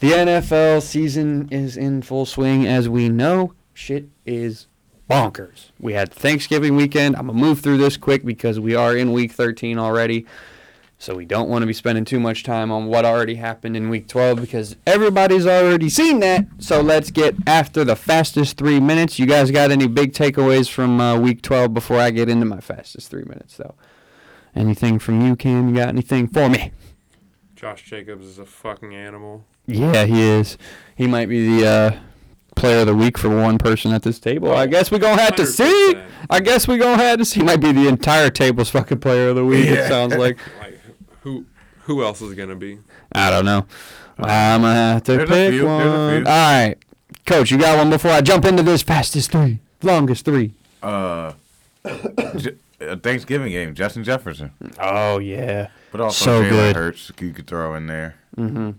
[0.00, 3.54] The NFL season is in full swing, as we know.
[3.72, 4.66] Shit is
[5.08, 5.70] bonkers.
[5.78, 7.16] We had Thanksgiving weekend.
[7.16, 10.26] I'm gonna move through this quick because we are in week 13 already.
[10.98, 13.88] So we don't want to be spending too much time on what already happened in
[13.88, 16.46] week 12 because everybody's already seen that.
[16.58, 19.18] So let's get after the fastest three minutes.
[19.18, 22.60] You guys got any big takeaways from uh, week 12 before I get into my
[22.60, 23.74] fastest three minutes, though?
[24.54, 25.68] Anything from you, Cam?
[25.68, 26.70] You got anything for me?
[27.62, 29.44] Josh Jacobs is a fucking animal.
[29.68, 30.58] Yeah, he is.
[30.96, 31.98] He might be the uh,
[32.56, 34.50] player of the week for one person at this table.
[34.52, 35.62] I guess we're going to have to see.
[35.94, 36.04] 100%.
[36.28, 37.38] I I guess we're going to have to see.
[37.38, 40.38] He might be the entire table's fucking player of the week, it sounds like.
[40.60, 40.80] Like
[41.20, 41.46] who
[41.82, 42.78] who else is gonna be?
[43.12, 43.64] I don't know.
[44.18, 45.78] I'm gonna have to pick few, one.
[45.78, 46.24] there's a All few.
[46.24, 46.76] right,
[47.26, 50.54] Coach, you got one before I jump into this fastest three, longest three.
[50.82, 51.34] Uh,
[52.36, 54.50] J- a Thanksgiving game, Justin Jefferson.
[54.80, 56.74] Oh yeah, But also So good.
[56.74, 58.16] Hurts, you could throw in there.
[58.34, 58.70] hmm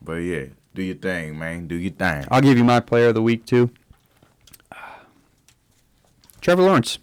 [0.00, 1.68] But yeah, do your thing, man.
[1.68, 2.24] Do your thing.
[2.30, 3.70] I'll give you my player of the week too.
[6.40, 6.98] Trevor Lawrence.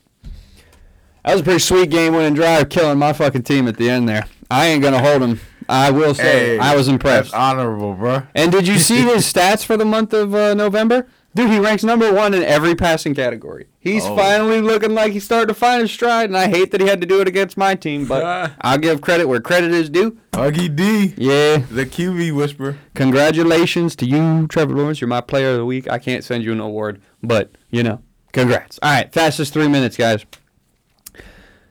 [1.23, 4.25] That was a pretty sweet game-winning drive, killing my fucking team at the end there.
[4.49, 5.39] I ain't gonna hold him.
[5.67, 7.31] I will say Hey, I was impressed.
[7.31, 8.23] That's honorable, bro.
[8.33, 11.07] And did you see his stats for the month of uh, November?
[11.35, 13.67] Dude, he ranks number one in every passing category.
[13.79, 14.15] He's Oh.
[14.15, 16.99] finally looking like he's starting to find his stride, and I hate that he had
[17.01, 20.17] to do it against my team, but I'll give credit where credit is due.
[20.33, 22.77] Huggy D, Yeah, the QB whisper.
[22.95, 25.01] congratulations to you, Trevor Lawrence.
[25.01, 25.87] You're my player of the week.
[25.89, 28.01] I can't send you an award, but, you know,
[28.33, 28.79] congrats.
[28.81, 30.25] All right, fastest three minutes, guys.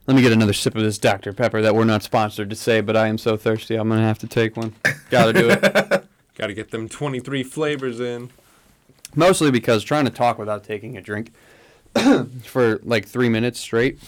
[0.06, 1.32] Let me get another sip of this Dr.
[1.34, 3.74] Pepper that we're not sponsored to say, but I am so thirsty.
[3.74, 4.74] I'm going to have to take one.
[5.10, 5.60] Gotta do it.
[6.38, 8.30] Got to get them 23 flavors in.
[9.14, 11.32] Mostly because trying to talk without taking a drink
[12.44, 13.98] for like three minutes straight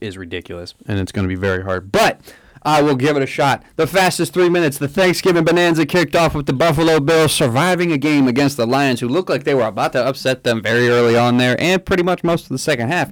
[0.00, 1.92] is ridiculous, and it's going to be very hard.
[1.92, 2.20] But
[2.62, 3.64] I will give it a shot.
[3.76, 7.98] The fastest three minutes, the Thanksgiving bonanza kicked off with the Buffalo Bills surviving a
[7.98, 11.16] game against the Lions, who looked like they were about to upset them very early
[11.16, 13.10] on there, and pretty much most of the second half.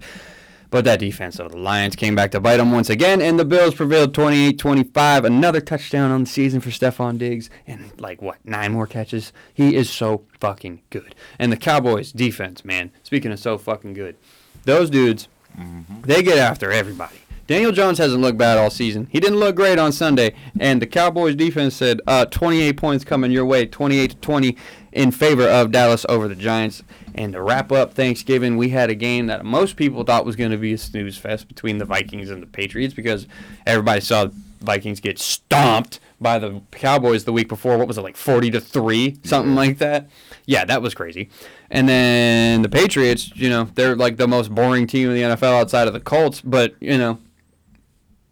[0.71, 3.45] But that defense of the Lions came back to bite them once again, and the
[3.45, 5.25] Bills prevailed 28-25.
[5.25, 9.33] Another touchdown on the season for Stefon Diggs, and like what, nine more catches?
[9.53, 11.15] He is so fucking good.
[11.39, 14.17] And the Cowboys defense, man, speaking of so fucking good,
[14.65, 15.29] those dudes,
[15.59, 16.03] mm-hmm.
[16.03, 17.21] they get after everybody.
[17.51, 19.09] Daniel Jones hasn't looked bad all season.
[19.11, 23.33] He didn't look great on Sunday, and the Cowboys defense said, uh, 28 points coming
[23.33, 24.57] your way, 28 to 20
[24.93, 26.85] in favor of Dallas over the Giants.
[27.13, 30.53] And to wrap up Thanksgiving, we had a game that most people thought was going
[30.53, 33.27] to be a snooze fest between the Vikings and the Patriots because
[33.67, 34.29] everybody saw
[34.61, 37.79] Vikings get stomped by the Cowboys the week before.
[37.79, 40.09] What was it like 40 to 3, something like that?
[40.47, 41.31] Yeah, that was crazy.
[41.69, 45.61] And then the Patriots, you know, they're like the most boring team in the NFL
[45.61, 47.19] outside of the Colts, but, you know,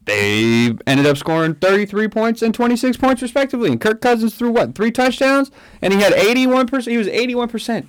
[0.08, 3.70] they ended up scoring 33 points and 26 points respectively.
[3.70, 4.74] And Kirk Cousins threw what?
[4.74, 5.50] Three touchdowns
[5.82, 6.90] and he had 81%.
[6.90, 7.86] He was 81%.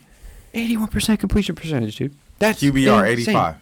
[0.54, 2.16] 81% completion percentage, dude.
[2.40, 3.36] That's QBR insane.
[3.36, 3.56] 85.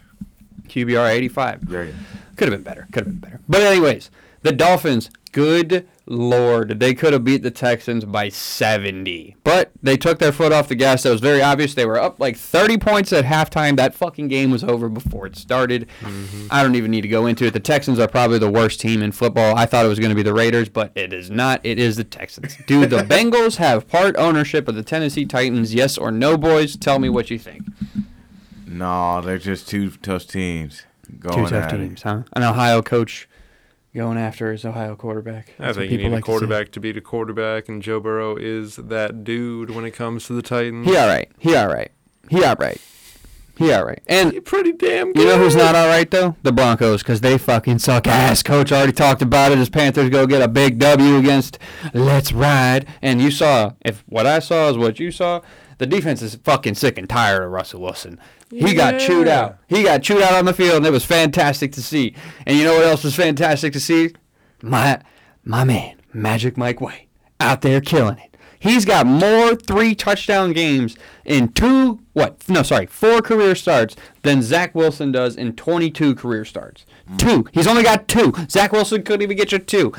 [0.68, 1.68] QBR 85.
[1.68, 1.94] There you
[2.36, 2.86] Could have been better.
[2.92, 3.40] Could have been better.
[3.48, 4.10] But anyways,
[4.42, 9.36] the Dolphins, good lord, they could have beat the Texans by 70.
[9.44, 11.02] But they took their foot off the gas.
[11.02, 11.74] That was very obvious.
[11.74, 13.76] They were up like 30 points at halftime.
[13.76, 15.88] That fucking game was over before it started.
[16.00, 16.48] Mm-hmm.
[16.50, 17.52] I don't even need to go into it.
[17.52, 19.56] The Texans are probably the worst team in football.
[19.56, 21.60] I thought it was going to be the Raiders, but it is not.
[21.64, 22.56] It is the Texans.
[22.66, 25.74] Do the Bengals have part ownership of the Tennessee Titans?
[25.74, 26.76] Yes or no, boys?
[26.76, 27.62] Tell me what you think.
[28.66, 30.82] No, they're just two tough teams.
[31.20, 31.78] Going Two tough at it.
[31.78, 32.22] teams, huh?
[32.34, 33.28] An Ohio coach
[33.94, 35.54] going after his Ohio quarterback.
[35.58, 37.82] I That's what think you people need like a quarterback to, beat a quarterback, and
[37.82, 40.86] Joe Burrow is that dude when it comes to the Titans.
[40.86, 41.30] He all right.
[41.38, 41.90] He all right.
[42.28, 42.80] He all right.
[43.56, 44.00] He all right.
[44.06, 45.20] And Pretty damn good.
[45.22, 46.36] you know who's not all right though?
[46.44, 48.42] The Broncos, because they fucking suck ass.
[48.44, 49.58] Coach already talked about it.
[49.58, 51.58] As Panthers go get a big W against
[51.92, 55.40] Let's Ride, and you saw if what I saw is what you saw.
[55.78, 58.20] The defense is fucking sick and tired of Russell Wilson.
[58.50, 59.58] He got chewed out.
[59.68, 62.14] He got chewed out on the field, and it was fantastic to see.
[62.46, 64.12] And you know what else was fantastic to see?
[64.62, 65.00] My
[65.44, 67.08] my man, Magic Mike White,
[67.40, 68.36] out there killing it.
[68.60, 72.48] He's got more three touchdown games in two what?
[72.48, 76.84] No, sorry, four career starts than Zach Wilson does in 22 career starts.
[77.16, 77.46] Two.
[77.52, 78.32] He's only got two.
[78.50, 79.92] Zach Wilson couldn't even get you two.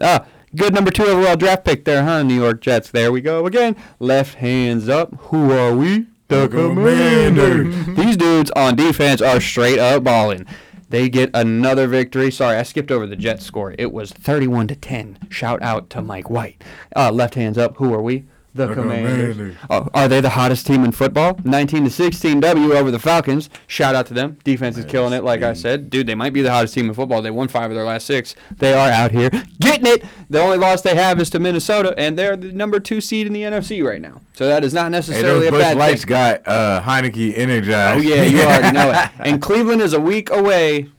[0.00, 0.20] Uh,
[0.56, 2.22] good number two overall draft pick there, huh?
[2.22, 2.90] New York Jets.
[2.90, 3.76] There we go again.
[3.98, 5.14] Left hands up.
[5.28, 6.06] Who are we?
[6.28, 7.96] The Commanders.
[7.96, 10.46] These dudes on defense are straight up balling.
[10.90, 12.30] They get another victory.
[12.30, 13.74] Sorry, I skipped over the Jets score.
[13.78, 15.18] It was 31 to 10.
[15.30, 16.62] Shout out to Mike White.
[16.96, 17.76] Uh, left hands up.
[17.76, 18.24] Who are we?
[18.58, 19.36] The, The Commanders.
[19.36, 19.56] Commanders.
[19.70, 21.38] Oh, are they the hottest team in football?
[21.44, 23.48] 19 to 16 W over the Falcons.
[23.66, 24.36] Shout out to them.
[24.44, 25.88] Defense is killing it, like I said.
[25.90, 27.22] Dude, they might be the hottest team in football.
[27.22, 28.34] They won five of their last six.
[28.56, 30.04] They are out here getting it.
[30.28, 33.32] The only loss they have is to Minnesota, and they're the number two seed in
[33.32, 34.20] the NFC right now.
[34.34, 36.08] So that is not Hey, necessarily those a bad Lights thing.
[36.08, 38.04] got uh, Heineke energized.
[38.04, 39.10] Oh yeah, you already know it.
[39.20, 40.90] And Cleveland is a week away.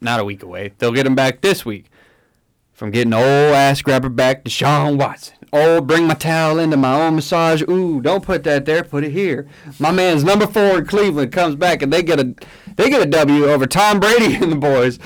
[0.00, 0.72] Not a week away.
[0.78, 1.86] They'll get him back this week
[2.78, 5.34] from getting old ass grabber back Deshaun Watson.
[5.52, 7.60] Oh, bring my towel into my own massage.
[7.62, 8.84] Ooh, don't put that there.
[8.84, 9.48] Put it here.
[9.80, 12.34] My man's number four in Cleveland comes back and they get a
[12.76, 15.00] they get a W over Tom Brady and the boys,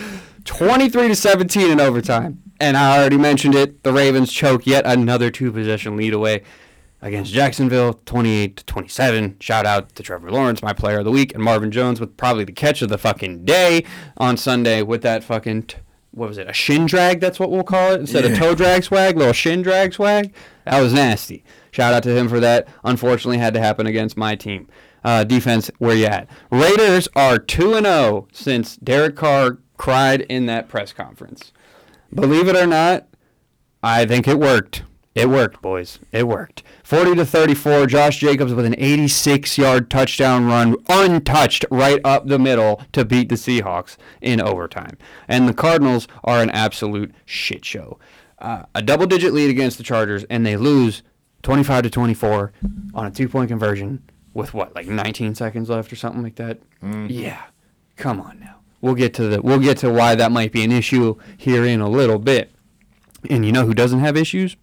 [0.45, 2.43] twenty three to seventeen in overtime.
[2.61, 3.83] And I already mentioned it.
[3.85, 6.43] The Ravens choke yet another two possession lead away
[7.01, 9.37] against Jacksonville, 28 to 27.
[9.41, 12.45] Shout out to Trevor Lawrence, my player of the week, and Marvin Jones with probably
[12.45, 13.85] the catch of the fucking day
[14.19, 15.79] on Sunday with that fucking t-
[16.13, 16.49] what was it?
[16.49, 19.63] A shin drag, that's what we'll call it, instead of toe drag swag, little shin
[19.63, 20.33] drag swag.
[20.65, 21.45] That was nasty.
[21.71, 22.69] Shout out to him for that.
[22.85, 24.69] Unfortunately, had to happen against my team.
[25.05, 26.29] Uh, defense, where you at?
[26.51, 31.53] Raiders are 2 and 0 since Derek Carr cried in that press conference.
[32.15, 33.09] Believe it or not,
[33.83, 34.85] I think it worked.
[35.15, 35.99] It worked, boys.
[36.13, 36.63] It worked.
[36.85, 37.87] 40 to 34.
[37.87, 43.29] Josh Jacobs with an 86 yard touchdown run, untouched right up the middle to beat
[43.29, 44.97] the Seahawks in overtime.
[45.29, 47.99] And the Cardinals are an absolute shit show.
[48.39, 51.03] Uh, a double digit lead against the Chargers, and they lose
[51.43, 52.53] 25 to 24
[52.95, 54.03] on a two point conversion
[54.35, 56.59] with what, like 19 seconds left or something like that?
[57.09, 57.43] Yeah.
[57.97, 58.57] Come on now.
[58.81, 61.81] We'll get to the we'll get to why that might be an issue here in
[61.81, 62.51] a little bit.
[63.31, 64.57] And you know who doesn't have issues?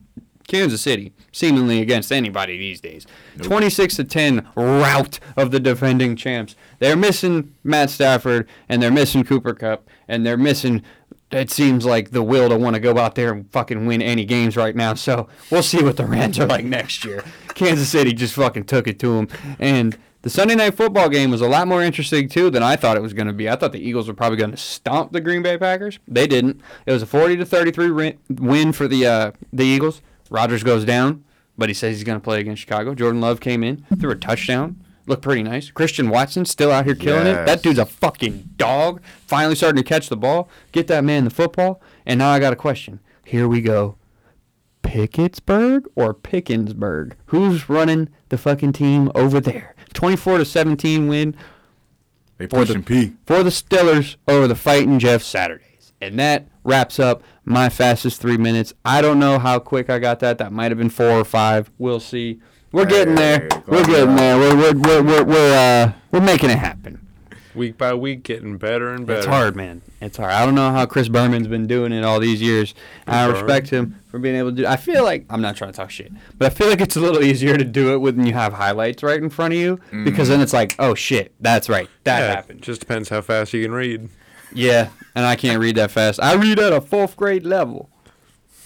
[0.50, 3.06] Kansas City, seemingly against anybody these days.
[3.42, 6.56] 26 to 10 rout of the defending champs.
[6.80, 10.84] They're missing Matt Stafford and they're missing Cooper Kupp and they're missing
[11.32, 14.26] it seems like the will to want to go out there and fucking win any
[14.26, 14.96] games right now.
[14.96, 17.24] So, we'll see what the Rams are like next year.
[17.50, 19.28] Kansas City just fucking took it to them
[19.60, 22.98] and the Sunday night football game was a lot more interesting too than I thought
[22.98, 23.48] it was going to be.
[23.48, 26.00] I thought the Eagles were probably going to stomp the Green Bay Packers.
[26.08, 26.60] They didn't.
[26.86, 30.02] It was a 40 to 33 win- win for the uh, the Eagles.
[30.30, 31.24] Rodgers goes down,
[31.58, 32.94] but he says he's going to play against Chicago.
[32.96, 34.84] Jordan Love came in, threw a touchdown.
[35.08, 35.72] Looked pretty nice.
[35.72, 37.46] Christian Watson still out here killing it.
[37.48, 39.02] That dude's a fucking dog.
[39.26, 40.50] Finally starting to catch the ball.
[40.72, 41.82] Get that man the football.
[42.06, 43.00] And now I got a question.
[43.26, 43.96] Here we go.
[44.84, 47.16] Pickettsburg or Pickensburg?
[47.28, 49.76] Who's running the fucking team over there?
[49.94, 51.36] 24 to 17 win
[52.38, 53.14] They For the- P.
[53.26, 55.66] for the Steelers over the Fighting Jeff Saturdays.
[56.02, 58.74] And that wraps up my fastest three minutes.
[58.86, 60.38] I don't know how quick I got that.
[60.38, 61.70] That might have been four or five.
[61.78, 62.40] We'll see.
[62.72, 63.50] We're getting there.
[63.68, 64.38] We're getting there.
[64.38, 65.54] We're we're we're we're we're,
[65.88, 67.06] uh, we're making it happen.
[67.56, 69.18] Week by week, getting better and better.
[69.20, 69.82] It's hard, man.
[70.00, 70.32] It's hard.
[70.32, 72.76] I don't know how Chris Berman's been doing it all these years.
[73.08, 73.42] I Berman.
[73.44, 74.66] respect him for being able to do.
[74.68, 77.02] I feel like I'm not trying to talk shit, but I feel like it's a
[77.02, 80.30] little easier to do it when you have highlights right in front of you because
[80.30, 82.62] then it's like, oh shit, that's right, that Yeah, happened.
[82.62, 84.10] Just depends how fast you can read.
[84.54, 86.20] Yeah, and I can't read that fast.
[86.22, 87.90] I read at a fourth grade level.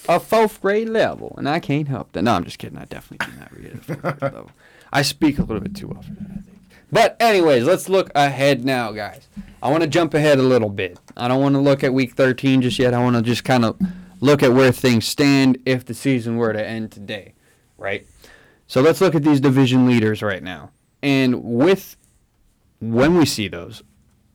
[0.07, 2.23] A fourth grade level, and I can't help that.
[2.23, 2.77] No, I'm just kidding.
[2.77, 4.51] I definitely do not read at a fourth grade level.
[4.91, 6.59] I speak a little bit too often, I think.
[6.91, 9.27] But anyways, let's look ahead now, guys.
[9.63, 10.99] I want to jump ahead a little bit.
[11.17, 12.93] I don't want to look at week 13 just yet.
[12.93, 13.79] I want to just kind of
[14.19, 17.33] look at where things stand if the season were to end today,
[17.77, 18.05] right?
[18.67, 20.69] So let's look at these division leaders right now.
[21.01, 21.97] And with
[22.79, 23.81] when we see those,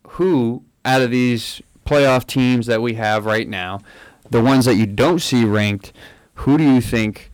[0.08, 3.80] who out of these playoff teams that we have right now,
[4.30, 5.92] the ones that you don't see ranked,
[6.34, 7.30] who do you think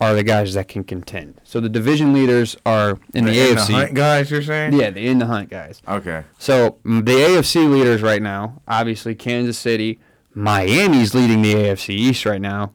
[0.00, 1.40] are the guys that can contend?
[1.44, 3.70] So the division leaders are in the In AFC.
[3.72, 4.72] hunt guys, you're saying?
[4.74, 5.80] yeah, the in the hunt guys.
[5.88, 6.24] Okay.
[6.38, 9.98] So mm, the AFC leaders right now, obviously Kansas City,
[10.34, 12.72] Miami's leading the AFC East right now.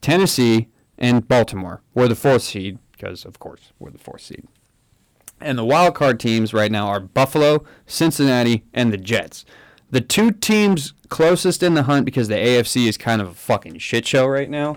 [0.00, 1.82] Tennessee and Baltimore.
[1.94, 4.46] We're the fourth seed because, of course, we're the fourth seed.
[5.40, 9.44] And the wild card teams right now are Buffalo, Cincinnati, and the Jets.
[9.90, 13.78] The two teams closest in the hunt because the AFC is kind of a fucking
[13.78, 14.76] shit show right now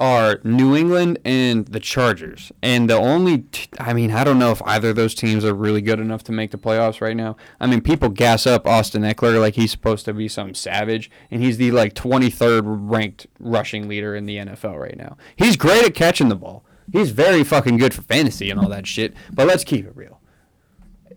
[0.00, 2.50] are New England and the Chargers.
[2.62, 5.52] And the only, t- I mean, I don't know if either of those teams are
[5.52, 7.36] really good enough to make the playoffs right now.
[7.60, 11.42] I mean, people gas up Austin Ekeler like he's supposed to be some savage, and
[11.42, 15.18] he's the like 23rd ranked rushing leader in the NFL right now.
[15.36, 16.64] He's great at catching the ball.
[16.92, 19.14] He's very fucking good for fantasy and all that shit.
[19.32, 20.20] But let's keep it real.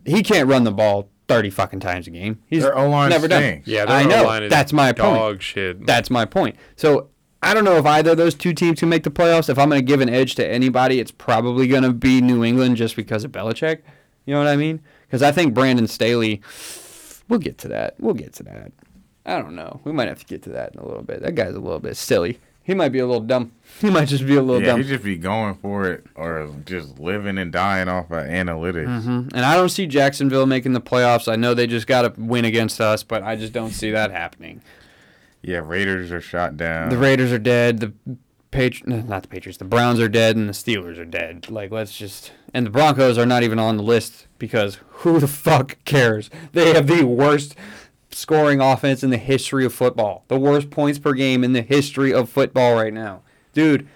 [0.05, 2.39] He can't run the ball 30 fucking times a game.
[2.47, 3.41] He's Their O-line never done.
[3.41, 3.67] stinks.
[3.67, 4.29] Yeah, I know.
[4.33, 5.15] Is That's my point.
[5.15, 5.85] Dog shit.
[5.85, 6.55] That's my point.
[6.75, 7.09] So
[7.41, 9.49] I don't know if either of those two teams can make the playoffs.
[9.49, 12.43] If I'm going to give an edge to anybody, it's probably going to be New
[12.43, 13.81] England just because of Belichick.
[14.25, 14.81] You know what I mean?
[15.07, 16.41] Because I think Brandon Staley.
[17.29, 17.95] We'll get to that.
[17.99, 18.71] We'll get to that.
[19.25, 19.79] I don't know.
[19.85, 21.21] We might have to get to that in a little bit.
[21.21, 22.39] That guy's a little bit silly.
[22.63, 23.51] He might be a little dumb.
[23.81, 24.81] He might just be a little Yeah, dumb.
[24.83, 29.03] he just be going for it or just living and dying off of analytics.
[29.03, 29.31] Mhm.
[29.33, 31.29] And I don't see Jacksonville making the playoffs.
[31.29, 34.11] I know they just got to win against us, but I just don't see that
[34.11, 34.61] happening.
[35.41, 36.89] Yeah, Raiders are shot down.
[36.91, 37.79] The Raiders are dead.
[37.79, 37.91] The
[38.51, 39.57] Patri- not the Patriots.
[39.57, 41.49] The Browns are dead, and the Steelers are dead.
[41.49, 42.31] Like, let's just.
[42.53, 46.29] And the Broncos are not even on the list because who the fuck cares?
[46.53, 47.55] They have the worst
[48.13, 50.23] scoring offense in the history of football.
[50.27, 53.21] The worst points per game in the history of football right now,
[53.53, 53.87] dude.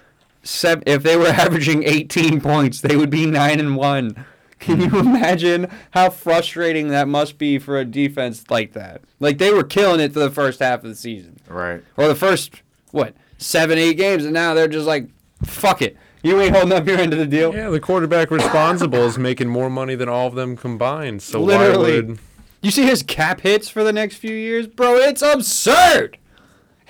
[0.43, 4.25] Sev- if they were averaging 18 points, they would be nine and one.
[4.59, 4.97] Can you hmm.
[4.97, 9.01] imagine how frustrating that must be for a defense like that?
[9.19, 11.83] Like they were killing it for the first half of the season right.
[11.95, 15.09] or the first what seven eight games and now they're just like
[15.43, 19.03] fuck it you ain't holding up your end of the deal yeah, the quarterback responsible
[19.03, 21.21] is making more money than all of them combined.
[21.21, 22.01] So Literally.
[22.01, 22.19] why would
[22.61, 24.67] you see his cap hits for the next few years?
[24.67, 26.17] Bro it's absurd!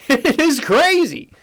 [0.09, 1.33] It is crazy!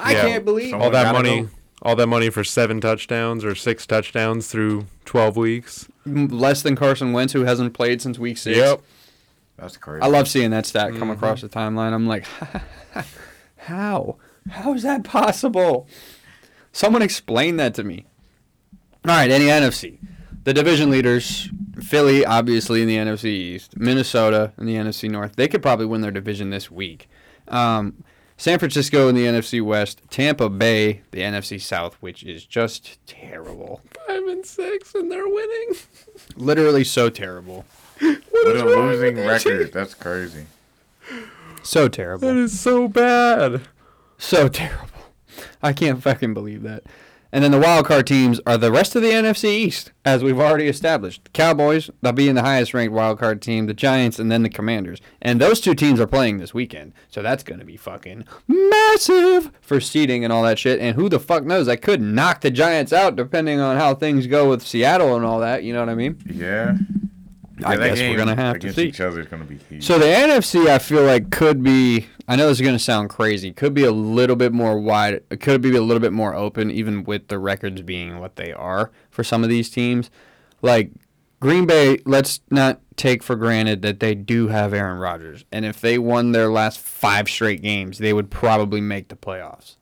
[0.00, 1.48] I Yeah, can't believe all that money, go.
[1.82, 5.86] all that money for seven touchdowns or six touchdowns through twelve weeks?
[6.06, 8.56] less than carson wentz who hasn't played since week six.
[8.56, 8.82] Yep.
[9.56, 10.02] That's crazy.
[10.02, 11.46] i love seeing that stat come across mm-hmm.
[11.46, 11.92] the timeline.
[11.92, 12.26] I'm like
[13.56, 14.16] how?
[14.50, 15.86] How is that possible?
[16.72, 18.06] Someone explain that to me.
[19.06, 19.98] All right any nfc
[20.44, 21.50] the division leaders
[21.84, 26.00] philly obviously in the nfc east minnesota in the nfc north they could probably win
[26.00, 27.08] their division this week
[27.48, 28.02] um,
[28.36, 33.80] san francisco in the nfc west tampa bay the nfc south which is just terrible
[34.06, 35.74] Five and six, and they're winning.
[36.36, 37.64] literally so terrible
[38.00, 40.44] What a losing record, that's crazy.
[41.62, 43.62] so terrible That is so bad.
[44.18, 44.88] So terrible.
[45.62, 46.82] I can't fucking believe that.
[47.34, 50.38] And then the wild card teams are the rest of the NFC East, as we've
[50.38, 51.24] already established.
[51.24, 54.44] The Cowboys, they'll be in the highest ranked wild card team, the Giants, and then
[54.44, 55.00] the Commanders.
[55.20, 56.92] And those two teams are playing this weekend.
[57.10, 60.78] So that's going to be fucking massive for seeding and all that shit.
[60.78, 61.66] And who the fuck knows?
[61.66, 65.40] I could knock the Giants out depending on how things go with Seattle and all
[65.40, 65.64] that.
[65.64, 66.22] You know what I mean?
[66.26, 66.76] Yeah.
[67.64, 68.86] I Yeah, that guess we're going to have to see.
[68.88, 69.84] each other is gonna be huge.
[69.84, 72.06] So the NFC, I feel like could be.
[72.26, 73.52] I know this is going to sound crazy.
[73.52, 75.22] Could be a little bit more wide.
[75.30, 78.52] It could be a little bit more open, even with the records being what they
[78.52, 80.10] are for some of these teams.
[80.62, 80.90] Like
[81.40, 85.80] Green Bay, let's not take for granted that they do have Aaron Rodgers, and if
[85.80, 89.76] they won their last five straight games, they would probably make the playoffs.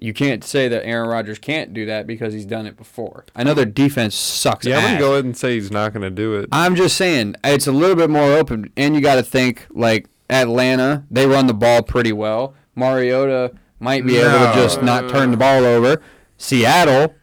[0.00, 3.24] You can't say that Aaron Rodgers can't do that because he's done it before.
[3.34, 4.64] I know their defense sucks.
[4.64, 6.48] Yeah, I'm gonna go ahead and say he's not gonna do it.
[6.52, 10.06] I'm just saying it's a little bit more open, and you got to think like
[10.30, 11.04] Atlanta.
[11.10, 12.54] They run the ball pretty well.
[12.76, 16.00] Mariota might be able to just not turn the ball over.
[16.36, 17.14] Seattle,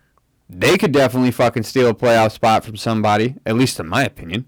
[0.50, 3.36] they could definitely fucking steal a playoff spot from somebody.
[3.46, 4.46] At least in my opinion.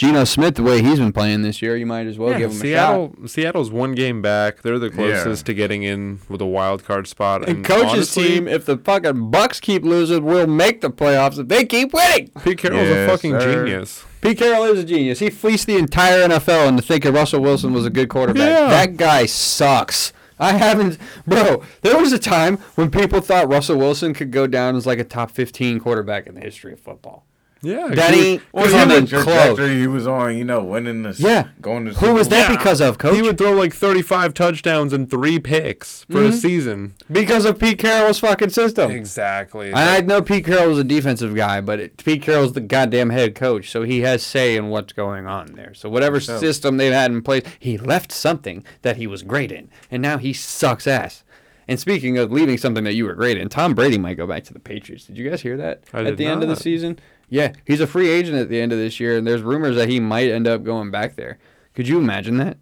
[0.00, 2.50] Geno Smith, the way he's been playing this year, you might as well Yeah, give
[2.52, 2.62] him a shot.
[2.62, 4.62] Seattle, Seattle's one game back.
[4.62, 7.46] They're the closest to getting in with a wild card spot.
[7.46, 11.48] And coach's honestly, team, if the fucking Bucks keep losing, will make the playoffs if
[11.48, 12.30] they keep winning.
[12.42, 13.66] Pete Carroll's Yes, a fucking sir.
[13.66, 14.04] genius.
[14.22, 15.18] Pete Carroll is a genius.
[15.18, 18.48] He fleeced the entire NFL into thinking Russell Wilson was a good quarterback.
[18.48, 18.70] Yeah.
[18.70, 20.14] That guy sucks.
[20.38, 21.62] I haven't, bro.
[21.82, 25.04] There was a time when people thought Russell Wilson could go down as like a
[25.04, 27.26] top 15 quarterback in the history of football.
[27.62, 31.14] Yeah, That he- ain't well, even the trajectory he was on, you know, winning the
[31.18, 31.48] Yeah.
[31.60, 32.56] going to Who was that Yeah.
[32.56, 33.14] because of, coach?
[33.14, 36.28] He would throw like 35 touchdowns and three picks for Mm-hmm.
[36.28, 36.94] a season.
[37.12, 38.90] because of Pete Carroll's fucking system.
[38.90, 39.68] Exactly.
[39.68, 43.10] And I know Pete Carroll was a defensive guy, but it, Pete Carroll's the goddamn
[43.10, 45.74] head coach, so he has say in what's going on there.
[45.74, 49.68] So whatever system they've had in place, he left something that he was great in,
[49.90, 51.24] and now he sucks ass.
[51.68, 54.42] And speaking of leaving something that you were great in, Tom Brady might go back
[54.44, 55.04] to the Patriots.
[55.04, 56.98] Did you guys hear that I at the end of the season?
[57.30, 59.88] Yeah, he's a free agent at the end of this year, and there's rumors that
[59.88, 61.38] he might end up going back there.
[61.74, 62.58] Could you imagine that?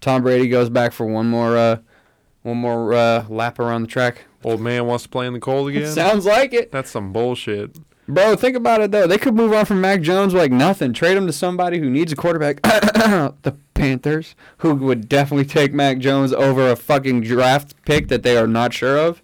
[0.00, 1.78] Tom Brady goes back for one more, uh,
[2.42, 4.24] one more uh, lap around the track.
[4.44, 5.86] Old man wants to play in the cold again.
[5.92, 6.70] Sounds like it.
[6.70, 7.76] That's some bullshit.
[8.08, 9.08] Bro, think about it though.
[9.08, 10.92] They could move on from Mac Jones like nothing.
[10.92, 12.62] Trade him to somebody who needs a quarterback.
[12.62, 18.36] the Panthers, who would definitely take Mac Jones over a fucking draft pick that they
[18.36, 19.22] are not sure of,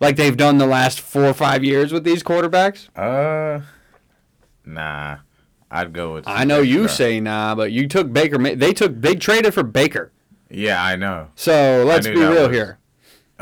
[0.00, 2.88] like they've done the last four or five years with these quarterbacks.
[2.96, 3.62] Uh,
[4.64, 5.18] nah.
[5.70, 6.24] I'd go with.
[6.28, 6.88] I know you Sure.
[6.88, 8.38] say nah, but you took Baker.
[8.38, 10.12] Ma- They took they traded for Baker.
[10.48, 11.28] Yeah, I know.
[11.34, 12.78] So let's knew be that real was- here.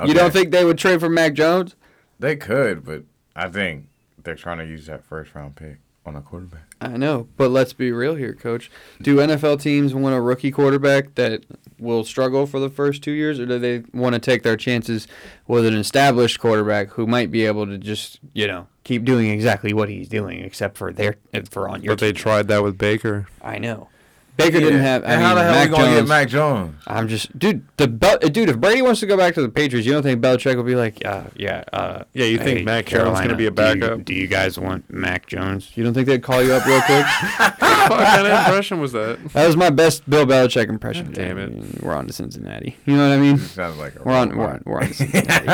[0.06, 1.74] You don't think they would trade for Mac Jones?
[2.18, 2.84] they could?
[2.84, 3.02] But
[3.36, 3.86] I think
[4.22, 6.74] they're trying to use that first round pick on a quarterback.
[6.80, 8.70] I know, but let's be real here, coach.
[9.02, 11.42] Do NFL teams want a rookie quarterback that
[11.78, 15.06] will struggle for the first two years, or do they want to take their chances
[15.46, 19.72] with an established quarterback who might be able to just, you know, keep doing exactly
[19.72, 21.16] what he's doing, except for their
[21.50, 22.16] for on your But they team?
[22.22, 23.26] tried that with Baker.
[23.42, 23.88] I know.
[24.38, 24.82] Baker didn't Yeah.
[24.84, 25.04] have.
[25.04, 26.00] I and mean, how the hell Mac we gonna Jones.
[26.00, 26.74] get Mac Jones?
[26.86, 27.66] I'm just, dude.
[27.76, 28.48] The Bel- dude.
[28.48, 30.74] If Brady wants to go back to the Patriots, you don't think Belichick will be
[30.74, 33.76] like, uh, yeah, uh, Yeah, you think hey, Mac Jones gonna be a do you-
[33.76, 34.04] backup?
[34.06, 35.70] Do you, guys want Mac Jones?
[35.74, 37.04] You don't think they'd call you up real quick?
[37.38, 37.58] what
[38.06, 39.18] kind of impression was that?
[39.34, 41.12] That was my best Bill Belichick impression.
[41.12, 41.42] Damn it.
[41.44, 42.76] I mean, We're on to Cincinnati.
[42.86, 43.36] You know what I mean?
[43.36, 44.34] Sounds like a We're on.
[44.34, 44.62] We're on.
[44.64, 45.46] We're on to Cincinnati.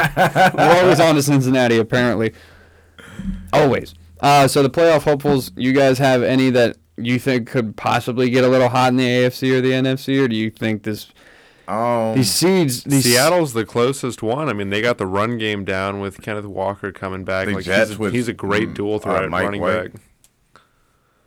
[0.56, 2.32] we're always on to Cincinnati, apparently.
[3.52, 3.94] Always.
[4.20, 8.42] Uh, so the playoff hopefuls, you guys have any that you think could possibly get
[8.44, 11.12] a little hot in the AFC or the NFC, or do you think this
[11.68, 14.48] Um, these seeds, these Seattle's the closest one.
[14.48, 17.46] I mean, they got the run game down with Kenneth Walker coming back.
[17.48, 19.92] Like Jets he's, a, with, he's a great mm, dual uh, threat Mike running White.
[19.92, 20.00] back.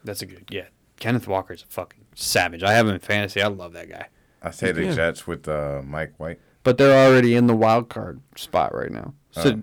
[0.03, 0.45] That's a good.
[0.49, 0.65] Yeah,
[0.99, 2.63] Kenneth Walker's a fucking savage.
[2.63, 3.41] I have him in fantasy.
[3.41, 4.07] I love that guy.
[4.41, 4.93] I say the Yeah.
[4.95, 6.39] Jets with uh, Mike White.
[6.63, 9.13] but they're already in the wild card spot right now.
[9.31, 9.61] So, Oh.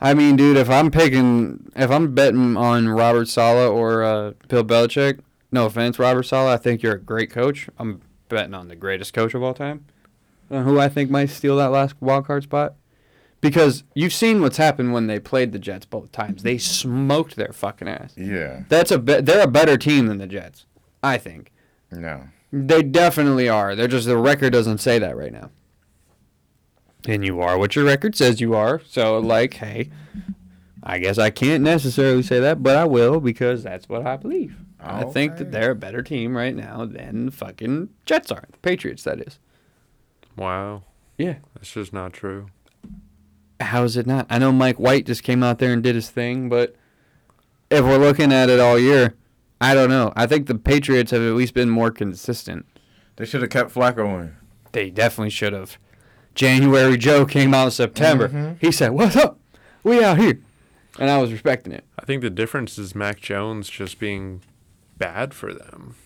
[0.00, 4.64] I mean, dude, if I'm picking, if I'm betting on Robert Saleh or uh, Bill
[4.64, 5.20] Belichick,
[5.50, 7.68] no offense, Robert Saleh, I think you're a great coach.
[7.78, 9.86] I'm betting on the greatest coach of all time,
[10.50, 12.74] uh, who I think might steal that last wild card spot.
[13.40, 16.42] Because you've seen what's happened when they played the Jets both times.
[16.42, 18.12] They smoked their fucking ass.
[18.16, 18.62] Yeah.
[18.68, 20.66] That's a be- they're a better team than the Jets,
[21.04, 21.52] I think.
[21.92, 22.24] No.
[22.52, 23.76] They definitely are.
[23.76, 25.50] They're just the record doesn't say that right now.
[27.06, 28.80] And you are what your record says you are.
[28.86, 29.90] So like, hey,
[30.82, 34.56] I guess I can't necessarily say that, but I will because that's what I believe.
[34.80, 38.44] I think that they're a better team right now than the fucking Jets are.
[38.50, 39.38] The Patriots, that is.
[40.36, 40.84] Wow,
[41.16, 41.36] Yeah.
[41.54, 42.46] that's just not true.
[43.60, 44.26] How is it not?
[44.30, 46.76] I know Mike White just came out there and did his thing, but
[47.70, 49.14] if we're looking at it all year,
[49.60, 50.12] I don't know.
[50.14, 52.64] I think the Patriots have at least been more consistent.
[53.16, 54.36] They should have kept Flacco in.
[54.70, 55.76] They definitely should have.
[56.38, 58.28] January Joe came out in September.
[58.28, 58.56] Mhm.
[58.60, 59.40] He said, "What's up?
[59.82, 60.38] We out here,"
[60.96, 61.82] and I was respecting it.
[61.98, 64.42] I think the difference is Mac Jones just being
[64.96, 65.96] bad for them.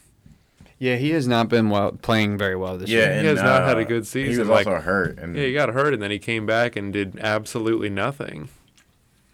[0.78, 3.12] Yeah, he has not been well playing very well this Yeah, year.
[3.12, 5.36] He and, has not had a uh, good He season, was like- also hurt, and
[5.36, 8.48] Yeah, he got hurt and then he came back and did absolutely nothing.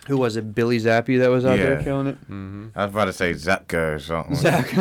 [0.09, 0.53] Who was it?
[0.55, 2.17] Billy Zappe that was out there killing it.
[2.27, 4.35] hmm I was about to say Zapka or something.
[4.35, 4.67] Zach.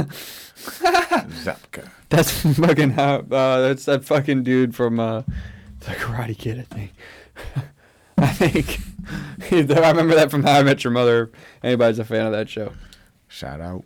[1.46, 1.90] Zapka.
[2.10, 3.18] That's fucking how.
[3.32, 5.22] Uh, that's that fucking dude from uh,
[5.86, 6.60] the Karate Kid.
[6.60, 6.94] I think.
[8.18, 8.80] I think.
[9.72, 11.32] I remember that from How I Met Your Mother.
[11.64, 12.74] Anybody's a fan of that show.
[13.28, 13.84] Shout out.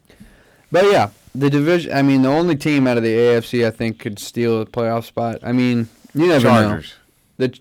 [0.72, 1.92] But yeah, the division.
[1.94, 5.04] I mean, the only team out of the AFC I think could steal a playoff
[5.06, 5.40] spot.
[5.44, 6.96] I mean, you never Chargers.
[7.38, 7.48] know.
[7.48, 7.60] The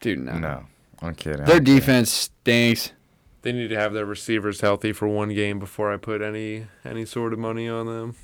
[0.00, 0.38] dude, no.
[0.38, 0.64] No.
[1.02, 1.44] I'm kidding.
[1.44, 1.76] Their I'm kidding.
[1.76, 2.92] defense stinks.
[3.42, 7.04] They need to have their receivers healthy for one game before I put any any
[7.04, 8.16] sort of money on them.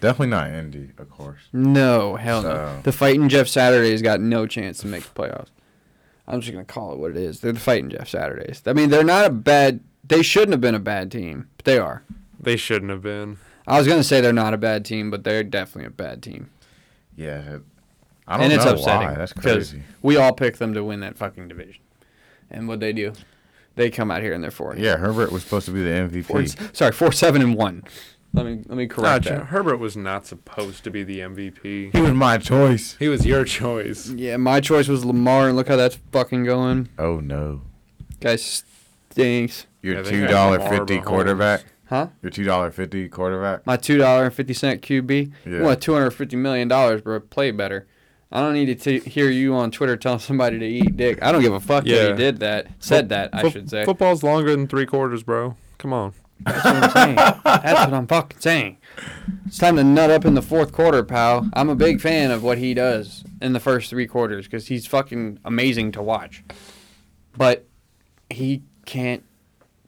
[0.00, 1.40] Definitely not Indy, of course.
[1.52, 2.80] No, hell no.
[2.82, 5.48] The fighting Jeff Saturdays got no chance to make the playoffs.
[6.28, 7.40] I'm just gonna call it what it is.
[7.40, 8.62] They're the fighting Jeff Saturdays.
[8.66, 9.80] I mean, they're not a bad.
[10.04, 12.02] They shouldn't have been a bad team, but they are.
[12.40, 13.38] They shouldn't have been.
[13.66, 16.50] I was gonna say they're not a bad team, but they're definitely a bad team.
[17.16, 17.58] Yeah.
[18.28, 19.14] I don't and it's know upsetting why.
[19.14, 19.82] That's crazy.
[20.02, 21.80] we all picked them to win that fucking division,
[22.50, 23.12] and what they do,
[23.76, 24.74] they come out here and they're four.
[24.76, 26.24] Yeah, Herbert was supposed to be the MVP.
[26.24, 27.84] Four, sorry, four seven and one.
[28.34, 29.46] Let me let me correct J- that.
[29.46, 31.94] Herbert was not supposed to be the MVP.
[31.94, 32.96] He was my choice.
[32.98, 34.10] He was your choice.
[34.10, 36.88] Yeah, my choice was Lamar, and look how that's fucking going.
[36.98, 37.62] Oh no.
[38.20, 39.66] Guy stinks.
[39.82, 41.04] Your Yeah, they two got dollar Lamar fifty Mahomes.
[41.04, 41.64] quarterback.
[41.88, 42.08] Huh?
[42.22, 43.64] Your two dollar fifty quarterback.
[43.66, 45.32] My two dollar and fifty cent QB.
[45.44, 45.52] Yeah.
[45.58, 47.20] You want two hundred fifty million dollars, bro?
[47.20, 47.86] Play better.
[48.32, 51.22] I don't need to t- hear you on Twitter telling somebody to eat dick.
[51.22, 52.08] I don't give a fuck that Yeah.
[52.08, 52.66] he did that.
[52.80, 53.84] Said that, I Fo- should say.
[53.84, 55.54] Football's longer than three quarters, bro.
[55.78, 56.12] Come on.
[56.40, 57.16] That's what I'm saying.
[57.16, 58.78] That's what I'm fucking saying.
[59.46, 61.48] It's time to nut up in the fourth quarter, pal.
[61.54, 64.86] I'm a big fan of what he does in the first three quarters because he's
[64.86, 66.44] fucking amazing to watch.
[67.36, 67.66] But
[68.30, 69.24] he can't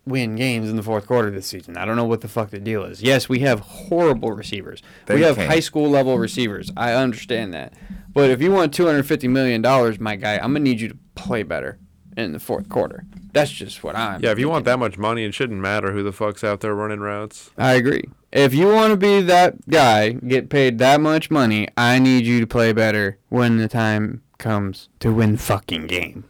[0.04, 1.76] win games in the fourth quarter this season.
[1.76, 3.02] I don't know what the fuck the deal is.
[3.02, 4.82] Yes, we have horrible receivers.
[5.08, 5.50] we have can't.
[5.50, 6.72] high school level receivers.
[6.76, 7.74] I understand that.
[8.12, 9.62] But if you want $250 million,
[10.00, 11.78] my guy, I'm going to need you to play better
[12.18, 13.04] in the fourth quarter.
[13.32, 14.22] That's just what I'm.
[14.22, 14.50] Yeah, if you thinking.
[14.50, 17.50] want that much money, it shouldn't matter who the fuck's out there running routes.
[17.56, 18.04] I agree.
[18.32, 22.40] If you want to be that guy, get paid that much money, I need you
[22.40, 26.24] to play better when the time comes to win fucking game.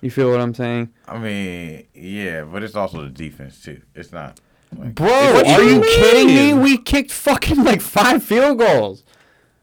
[0.00, 0.92] You feel what I'm saying?
[1.06, 3.80] I mean, yeah, but it's also the defense too.
[3.94, 4.40] It's not.
[4.76, 5.08] Like, Bro,
[5.46, 6.54] are you you kidding me?
[6.54, 9.04] We kicked fucking like five field goals.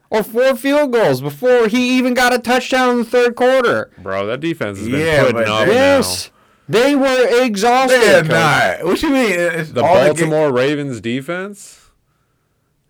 [0.10, 3.90] Or four field goals before he even got a touchdown in the third quarter.
[3.98, 6.32] Bro, that defense has been Yeah, putting but up they- Yes.
[6.68, 8.00] They were exhausted.
[8.02, 8.84] They're not.
[8.86, 9.32] What do you mean?
[9.34, 9.82] Uh, it's now.
[9.82, 11.80] The all ga- Baltimore Ravens defense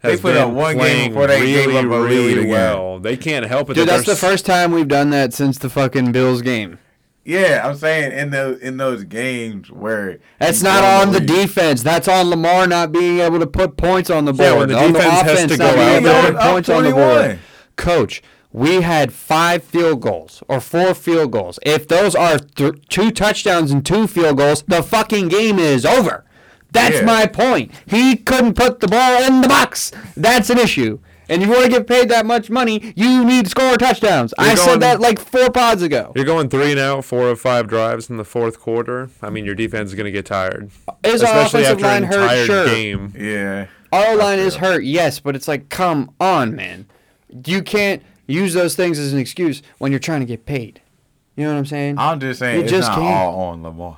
[0.01, 2.49] They put been up one game playing before they really, gave up a really again.
[2.49, 2.99] well.
[2.99, 3.73] They can't help it.
[3.73, 6.79] Dude, that that's the first time we've done that since the fucking Bills game.
[7.25, 11.81] Yeah, I'm saying in those in those games where That's not don't on the defense.
[11.81, 14.47] That's on Lamar not being able to put points on the board.
[14.47, 16.21] Yeah, when the on defense has offense to not go being out there.
[16.21, 17.39] to put points on the board.
[17.77, 18.21] Coach,
[18.53, 21.57] we had five field goals or four field goals.
[21.63, 26.25] If those are th- two touchdowns and two field goals, the fucking game is over.
[26.71, 27.05] That's Yeah.
[27.05, 27.71] my point.
[27.87, 29.91] He couldn't put the ball in the box.
[30.15, 30.99] That's an issue.
[31.29, 34.33] And if you want to get paid that much money, you need to score touchdowns.
[34.37, 36.11] I You're said going- that like four pods ago.
[36.15, 39.09] You're going three and out, four of five drives in the fourth quarter.
[39.21, 40.69] I mean, your defense is going to get tired,
[41.03, 42.21] Is our especially offensive after line an hurt?
[42.23, 42.65] entire Sure.
[42.67, 43.13] game.
[43.17, 43.67] Yeah.
[43.91, 46.85] Our line is hurt, yes, but it's like, come on, man.
[47.45, 50.81] You can't use those things as an excuse when you're trying to get paid.
[51.35, 51.97] You know what I'm saying?
[51.97, 53.07] I'm just saying You it's just not can't.
[53.27, 53.97] all on Lamar.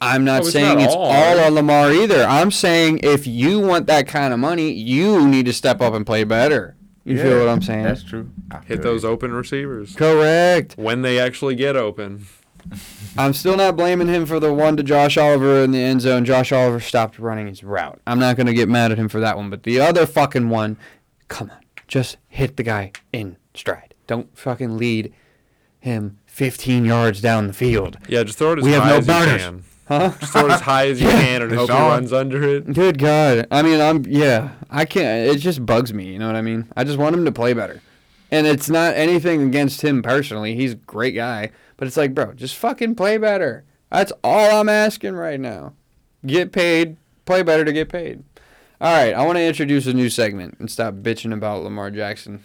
[0.00, 1.06] I'm not Oh, it's saying not it's all.
[1.06, 2.24] all on Lamar either.
[2.24, 6.06] I'm saying if you want that kind of money, you need to step up and
[6.06, 6.76] play better.
[7.04, 7.84] You Yeah, feel what I'm saying?
[7.84, 8.30] That's true.
[8.50, 9.08] I Hit those you.
[9.08, 10.74] open receivers Correct.
[10.76, 12.26] when they actually get open.
[13.18, 16.24] I'm still not blaming him for the one to Josh Oliver in the end zone.
[16.24, 18.00] Josh Oliver stopped running his route.
[18.06, 19.48] I'm not going to get mad at him for that one.
[19.50, 20.76] But the other fucking one,
[21.28, 21.56] come on.
[21.88, 23.94] Just hit the guy in stride.
[24.06, 25.12] Don't fucking lead
[25.80, 27.96] him 15 yards down the field.
[28.08, 29.64] Yeah, just throw it as We have high no as you can.
[29.88, 30.12] Huh?
[30.20, 32.72] It as high as you can and hope he runs under it.
[32.74, 33.46] Good God.
[33.50, 36.12] I mean, I'm, yeah, I can't, it just bugs me.
[36.12, 36.68] You know what I mean?
[36.76, 37.80] I just want him to play better.
[38.30, 40.54] And it's not anything against him personally.
[40.54, 41.50] He's a great guy.
[41.78, 43.64] But it's like, bro, just fucking play better.
[43.90, 45.72] That's all I'm asking right now.
[46.26, 48.24] Get paid, play better to get paid.
[48.80, 52.42] All right, I want to introduce a new segment and stop bitching about Lamar Jackson.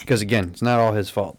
[0.00, 1.38] Because again, it's not all his fault.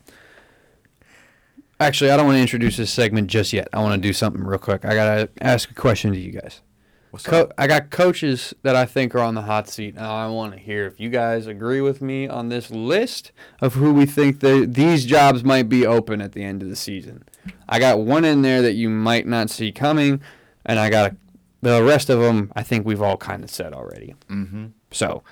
[1.79, 3.67] Actually, I don't want to introduce this segment just yet.
[3.73, 4.85] I want to do something real quick.
[4.85, 6.61] I got to ask a question to you guys.
[7.11, 7.53] What's Co- up?
[7.57, 9.95] I got coaches that I think are on the hot seat.
[9.95, 13.75] Now I want to hear if you guys agree with me on this list of
[13.75, 17.23] who we think the, these jobs might be open at the end of the season.
[17.69, 20.21] I got one in there that you might not see coming,
[20.65, 21.15] and I got a,
[21.61, 22.51] the rest of them.
[22.55, 24.15] I think we've all kind of said already.
[24.29, 24.67] Mm-hmm.
[24.91, 25.23] So,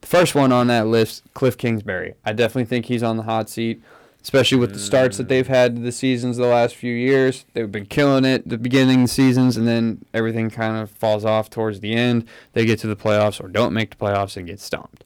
[0.00, 2.14] the first one on that list, Cliff Kingsbury.
[2.24, 3.80] I definitely think he's on the hot seat,
[4.22, 7.44] especially with the starts that they've had to the seasons the last few years.
[7.54, 11.24] They've been killing it the beginning of the seasons, and then everything kind of falls
[11.24, 12.26] off towards the end.
[12.52, 15.04] They get to the playoffs or don't make the playoffs and get stomped.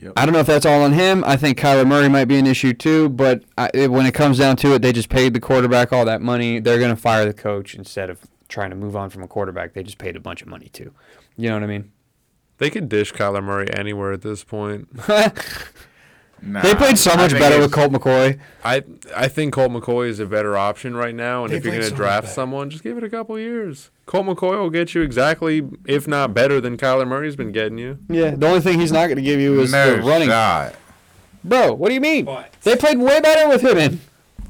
[0.00, 0.12] Yep.
[0.16, 1.24] I don't know if that's all on him.
[1.24, 4.38] I think Kyler Murray might be an issue too, but I, it, when it comes
[4.38, 6.60] down to it, they just paid the quarterback all that money.
[6.60, 9.72] They're going to fire the coach instead of trying to move on from a quarterback.
[9.72, 10.92] They just paid a bunch of money too.
[11.36, 11.92] You know what I mean?
[12.58, 14.88] They could dish Kyler Murray anywhere at this point.
[16.42, 18.38] Nah, They played so much better with Colt McCoy.
[18.64, 18.82] I
[19.16, 21.84] I think Colt McCoy is a better option right now, and They if you're going
[21.84, 23.90] to much draft someone, just give it a couple years.
[24.06, 27.98] Colt McCoy will get you exactly, if not better, than Kyler Murray's been getting you.
[28.08, 30.28] Yeah, the only thing he's not going to give you is No the running.
[30.28, 30.74] shot.
[31.44, 32.24] Bro, what do you mean?
[32.24, 34.00] But- They played way better with him in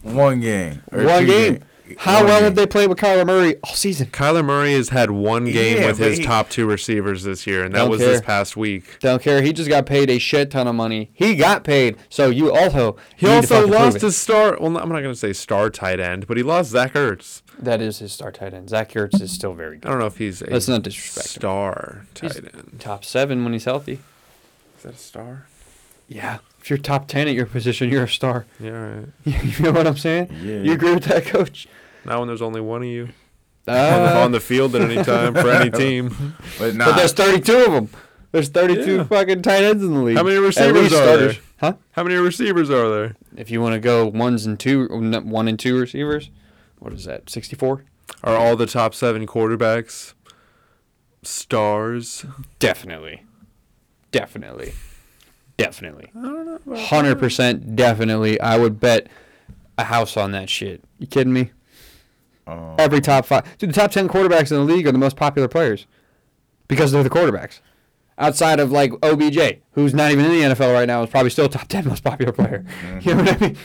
[0.03, 0.83] One game.
[0.91, 1.55] one game.
[1.55, 1.63] game-
[1.99, 2.45] How well game.
[2.45, 4.09] have they played with Kyler Murray all season?
[4.09, 7.65] Kyler Murray has had one game Yeah, with his he- top two receivers this year,
[7.65, 8.99] and that Don't was this past week.
[9.01, 9.43] Don't care.
[9.43, 11.11] He just got paid a shit ton of money.
[11.15, 14.03] He got paid, so you also He need to also prove lost it.
[14.03, 14.57] his star.
[14.61, 17.43] Well, I'm not going to say star tight end, but he lost Zach Ertz.
[17.59, 18.69] That is his star tight end.
[18.71, 19.87] Zach Ertz is still very good.
[19.89, 21.41] I don't know if he's a Let's not disrespect him.
[21.41, 22.77] star He's- tight end.
[22.79, 24.01] Top seven when he's healthy.
[24.77, 25.47] Is that a star?
[26.09, 26.39] Yeah.
[26.61, 28.47] If you're top ten at your position, you're a star.
[28.59, 29.09] Yeah, all right.
[29.45, 30.29] you know what I'm saying?
[30.43, 30.61] Yeah.
[30.61, 31.69] You agree with that, coach?
[32.05, 33.11] Not when there's only one of you
[33.67, 36.35] on, Uh, on the field at any time for any team.
[36.59, 37.89] But nah, But there's 32 of them.
[38.33, 39.05] There's 32 Yeah.
[39.05, 40.17] fucking tight ends in the league.
[40.17, 41.35] How many receivers are starters.
[41.37, 41.43] there?
[41.61, 41.73] Huh?
[41.93, 43.17] How many receivers are there?
[43.37, 46.31] If you want to go ones and two, one and two receivers,
[46.79, 47.29] what is that?
[47.31, 47.85] 64?
[48.25, 50.15] Are all the top seven quarterbacks
[51.23, 52.25] stars?
[52.59, 53.23] Definitely.
[54.13, 54.73] Definitely.
[55.59, 56.11] Definitely.
[56.17, 56.75] I don't know.
[56.77, 58.41] 100% definitely.
[58.41, 59.09] I would bet
[59.77, 60.83] a house on that shit.
[60.99, 61.51] You kidding me?
[62.47, 63.45] um, Every top five.
[63.59, 65.87] Dude, the top 10 quarterbacks in the league are the most popular players
[66.69, 67.61] because they're the quarterbacks.
[68.19, 71.49] outside of like OBJ, who's not even in the NFL right now, is probably still
[71.49, 72.65] top ten most popular player.
[73.03, 73.57] You know what I mean?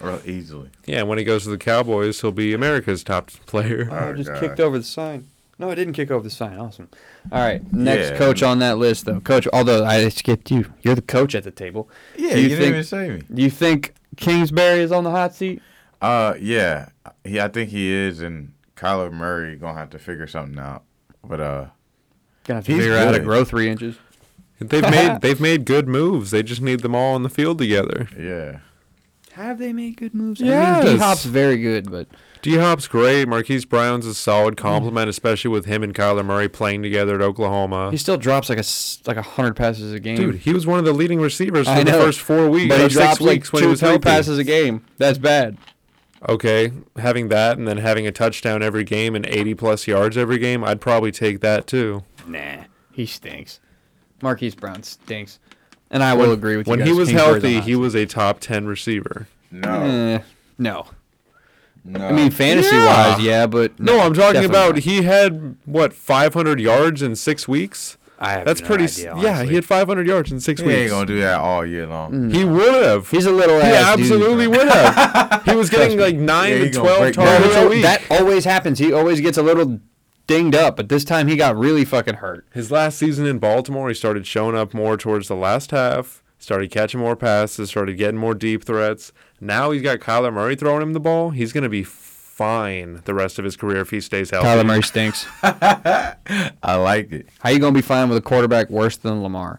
[0.00, 0.70] Real easily.
[0.86, 3.88] Yeah, when he goes to the Cowboys, he'll be America's top player.
[3.90, 4.40] I Oh, just God.
[4.40, 5.28] kicked over the sign.
[5.58, 6.58] No, I didn't kick over the sign.
[6.58, 6.88] Awesome.
[7.32, 8.18] All right, next Yeah.
[8.18, 9.48] coach on that list, though, Coach.
[9.52, 11.88] Although I skipped you, you're the coach at the table.
[12.16, 13.22] Yeah, Do you, you didn't think- even say me.
[13.32, 15.62] Do you think Kingsbury is on the hot seat?
[16.02, 16.90] Uh, yeah,
[17.24, 17.40] he.
[17.40, 20.82] I think he is, and Kyler Murray gonna have to figure something out.
[21.24, 21.66] But uh,
[22.44, 23.24] Gonna have to He's figure out how to good.
[23.24, 23.96] grow three inches.
[24.60, 26.30] They've made they've made good moves.
[26.32, 28.08] They just need them all on the field together.
[28.18, 28.58] yeah,
[29.32, 30.42] Have they made good moves?
[30.42, 30.84] I Yes.
[30.84, 32.06] mean, D Hop's very good, but
[32.42, 33.26] D Hop's great.
[33.28, 37.90] Marquise Brown's a solid complement, especially with him and Kyler Murray playing together at Oklahoma.
[37.90, 40.16] he still drops like a s- like a hundred passes a game.
[40.16, 42.84] Dude, he was one of the leading receivers for the first four weeks, but he
[42.86, 44.02] or drops six weeks like when he was three healthy.
[44.02, 44.84] passes a game.
[44.98, 45.56] That's bad.
[46.28, 50.38] Okay, having that and then having a touchdown every game and 80 plus yards every
[50.38, 52.04] game, I'd probably take that too.
[52.26, 53.60] Nah, he stinks.
[54.22, 55.38] Marquise Brown stinks,
[55.90, 56.70] and I will agree with you.
[56.70, 59.28] When he was Kingsbury's on healthy, he was a top 10 receiver.
[59.50, 60.18] no, Eh,
[60.58, 60.86] no.
[61.86, 62.06] No.
[62.08, 63.12] I mean, fantasy Yeah.
[63.14, 64.84] wise, yeah, but No, I'm talking about not.
[64.84, 67.96] he had what 500 yards in 6 weeks?
[68.18, 70.90] I have That's no pretty s- Yeah, he had 500 yards in 6 he ain't
[70.90, 72.30] gonna do that all year long.
[72.30, 72.56] He mm.
[72.56, 73.10] would have.
[73.10, 73.56] He's a little.
[73.60, 75.42] He ass dude, absolutely would have.
[75.44, 77.82] He was getting like 9 Yeah, to 12 targets a week.
[77.82, 78.78] that always happens.
[78.78, 79.80] He always gets a little
[80.26, 82.46] dinged up, but this time he got really fucking hurt.
[82.54, 86.70] His last season in Baltimore, he started showing up more towards the last half, started
[86.70, 89.12] catching more passes, started getting more deep threats.
[89.40, 91.30] Now he's got Kyler Murray throwing him the ball.
[91.30, 91.84] He's going to be
[92.36, 94.46] fine the rest of his career if he stays healthy.
[94.46, 95.26] Kyler Murray stinks.
[95.42, 97.28] I like it.
[97.38, 99.58] How you gonna be fine with a quarterback worse than Lamar?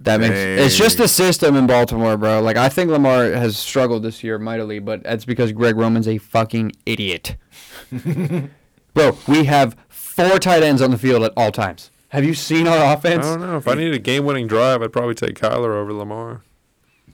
[0.00, 2.40] That makes it's just the system in Baltimore, bro.
[2.40, 6.18] Like I think Lamar has struggled this year mightily, but that's because Greg Roman's a
[6.18, 7.36] fucking idiot.
[8.94, 11.92] bro, we have four tight ends on the field at all times.
[12.08, 13.24] Have you seen our offense?
[13.24, 13.56] I don't know.
[13.58, 16.42] If I needed a game winning drive, I'd probably take Kyler over Lamar.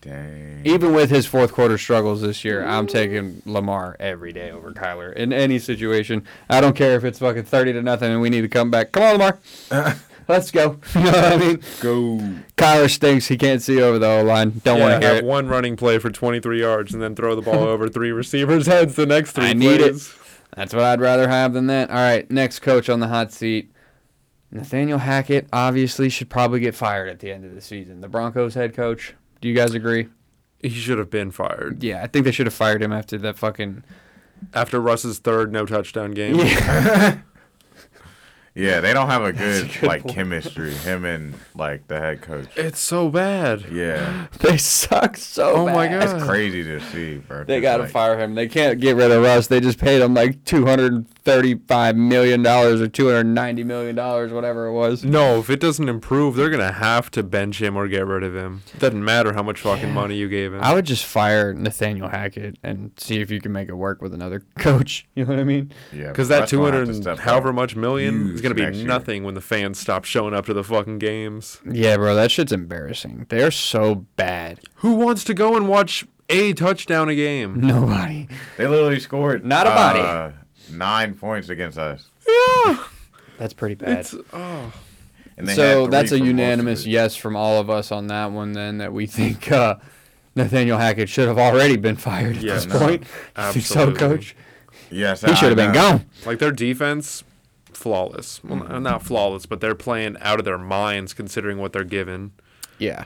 [0.00, 0.62] Dang.
[0.64, 5.12] Even with his fourth quarter struggles this year, I'm taking Lamar every day over Kyler
[5.12, 6.24] in any situation.
[6.48, 8.92] I don't care if it's fucking thirty to nothing and we need to come back.
[8.92, 9.12] Come on,
[9.70, 9.96] Lamar.
[10.28, 10.78] Let's go.
[10.94, 11.62] You know what I mean?
[11.80, 12.18] Go.
[12.56, 13.28] Kyler stinks.
[13.28, 14.60] He can't see over the O line.
[14.62, 15.26] Don't yeah, want to hear have it.
[15.26, 18.94] one running play for 23 yards and then throw the ball over three receivers' heads
[18.94, 19.94] the next three I need it.
[20.54, 21.88] That's what I'd rather have than that.
[21.88, 23.72] All right, next coach on the hot seat.
[24.50, 28.00] Nathaniel Hackett obviously should probably get fired at the end of the season.
[28.00, 29.14] The Broncos head coach.
[29.40, 30.08] Do you guys agree?
[30.60, 31.82] He should have been fired.
[31.82, 33.84] Yeah, I think they should have fired him after that fucking.
[34.54, 36.36] After Russ's third no touchdown game.
[36.36, 37.18] Yeah.
[38.54, 40.14] Yeah, they don't have a good, good like point.
[40.16, 40.72] chemistry.
[40.72, 42.48] Him and like the head coach.
[42.56, 43.66] It's so bad.
[43.70, 45.86] Yeah, they suck so Oh my.
[45.86, 46.02] God.
[46.02, 47.44] It's crazy to see, bro.
[47.44, 48.34] They Just, got to like, fire him.
[48.34, 49.46] They can't get rid of Russ.
[49.46, 53.94] They just paid him like two hundred thirty-five million dollars or two hundred ninety million
[53.94, 55.04] dollars, whatever it was.
[55.04, 58.34] No, if it doesn't improve, they're gonna have to bench him or get rid of
[58.34, 58.62] him.
[58.74, 60.60] It Doesn't matter how much fucking money you gave him.
[60.62, 64.14] I would just fire Nathaniel Hackett and see if you can make it work with
[64.14, 65.06] another coach.
[65.14, 65.70] You know what I mean?
[65.92, 68.54] Yeah, Because that Russ two gonna have hundred, to step however much million, is gonna
[68.54, 68.86] be next year.
[68.86, 71.60] nothing when the fans stop showing up to the fucking games.
[71.70, 73.26] Yeah, bro, that shit's embarrassing.
[73.28, 74.60] They're so bad.
[74.76, 77.60] Who wants to go and watch a touchdown a game?
[77.60, 78.28] Nobody.
[78.56, 80.00] They literally scored Not a body.
[80.00, 80.30] uh,
[80.70, 82.06] nine points against us.
[82.26, 82.84] Yeah,
[83.38, 83.98] That's pretty bad.
[84.00, 84.72] it's oh.
[85.36, 87.70] And they So had three that's a for most of unanimous yes from all of
[87.70, 88.52] us on that one.
[88.52, 89.76] Then that we think uh,
[90.34, 93.02] Nathaniel Hackett should have already been fired at Yeah, this no, point.
[93.36, 93.94] You think so, absolutely.
[93.98, 94.36] coach?
[94.90, 96.06] Yes, He should have been gone.
[96.26, 97.22] Like their defense,
[97.72, 98.42] flawless.
[98.42, 98.82] Well, Mm-hmm.
[98.82, 102.32] not flawless, but they're playing out of their minds considering what they're given.
[102.78, 103.04] Yeah.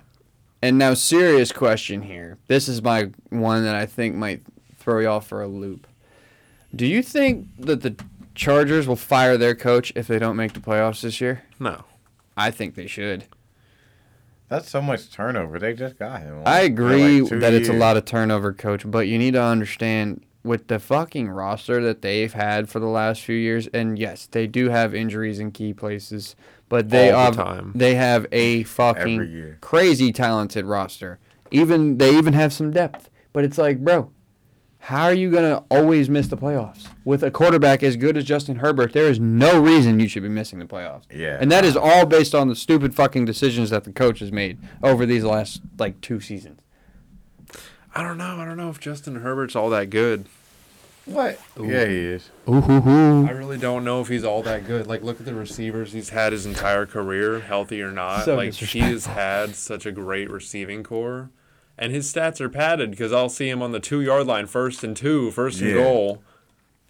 [0.62, 2.38] And now, serious question here.
[2.46, 4.42] This is my one that I think might
[4.78, 5.86] throw y'all for a loop.
[6.74, 7.96] Do you think that the
[8.34, 11.42] Chargers will fire their coach if they don't make the playoffs this year?
[11.60, 11.84] No.
[12.36, 13.24] I think they should.
[14.48, 15.58] That's so much turnover.
[15.58, 16.42] They just got him.
[16.44, 19.42] I agree like two that it's a lot of turnover, coach, but you need to
[19.42, 24.26] understand with the fucking roster that they've had for the last few years, and yes,
[24.26, 26.34] they do have injuries in key places,
[26.68, 27.72] but they All have time.
[27.74, 31.18] they have a fucking crazy talented roster.
[31.50, 34.10] Even they even have some depth, but it's like, bro,
[34.86, 38.56] how are you gonna always miss the playoffs with a quarterback as good as Justin
[38.56, 38.92] Herbert?
[38.92, 41.04] There is no reason you should be missing the playoffs.
[41.14, 41.38] Yeah.
[41.40, 44.58] And that is all based on the stupid fucking decisions that the coach has made
[44.82, 46.58] over these last like two seasons.
[47.94, 48.40] I don't know.
[48.40, 50.26] I don't know if Justin Herbert's all that good.
[51.04, 51.38] What?
[51.56, 52.30] Yeah, he is.
[52.48, 53.28] Ooh hoo hoo.
[53.28, 54.88] I really don't know if he's all that good.
[54.88, 58.24] Like, look at the receivers he's had his entire career, healthy or not.
[58.24, 61.30] So like, he has had such a great receiving corps.
[61.78, 64.84] And his stats are padded because I'll see him on the two yard line, first
[64.84, 65.76] and two, first and Yeah.
[65.76, 66.22] goal.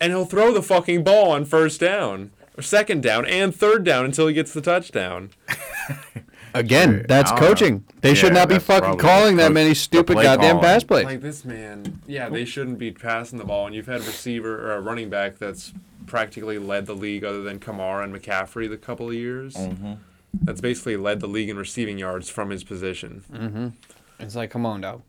[0.01, 4.05] And he'll throw the fucking ball on first down, or second down, and third down
[4.05, 5.31] until he gets the touchdown.
[6.55, 7.41] Again, Yeah, that's I know.
[7.41, 7.85] coaching.
[8.03, 10.63] They should not be fucking calling that many stupid goddamn calling.
[10.65, 11.05] pass plays.
[11.05, 13.67] Like this man, yeah, they shouldn't be passing the ball.
[13.67, 15.73] And you've had a receiver or a running back that's
[16.05, 19.55] practically led the league, other than Kamara and McCaffrey, the couple of years.
[19.55, 19.93] Mm-hmm.
[20.43, 23.23] That's basically led the league in receiving yards from his position.
[23.33, 23.69] Mm-hmm.
[24.23, 25.03] It's like, come on, dog.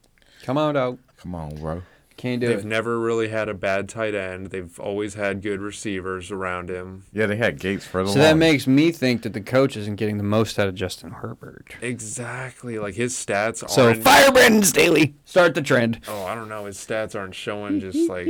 [0.43, 0.99] Come on, dog.
[1.17, 1.83] Come on, bro.
[2.15, 2.49] Can't do it.
[2.49, 2.65] They've it.
[2.65, 4.47] never really had a bad tight end.
[4.51, 7.03] They've always had good receivers around him.
[7.11, 8.39] Yeah, they had Gates for the So that longest.
[8.39, 11.75] makes me think that the coach isn't getting the most out of Justin Herbert.
[11.81, 12.77] Exactly.
[12.77, 14.03] Like his stats So aren't.
[14.03, 15.15] fire Brandon Staley.
[15.25, 16.01] Start the trend.
[16.07, 16.65] Oh, I don't know.
[16.65, 18.27] His stats aren't showing just like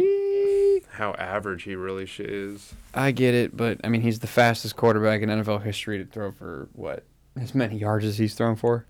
[0.91, 2.73] how average he really sh- is.
[2.93, 6.31] I get it, but I mean, he's the fastest quarterback in NFL history to throw
[6.31, 7.03] for what
[7.35, 8.85] as many yards as he's thrown for.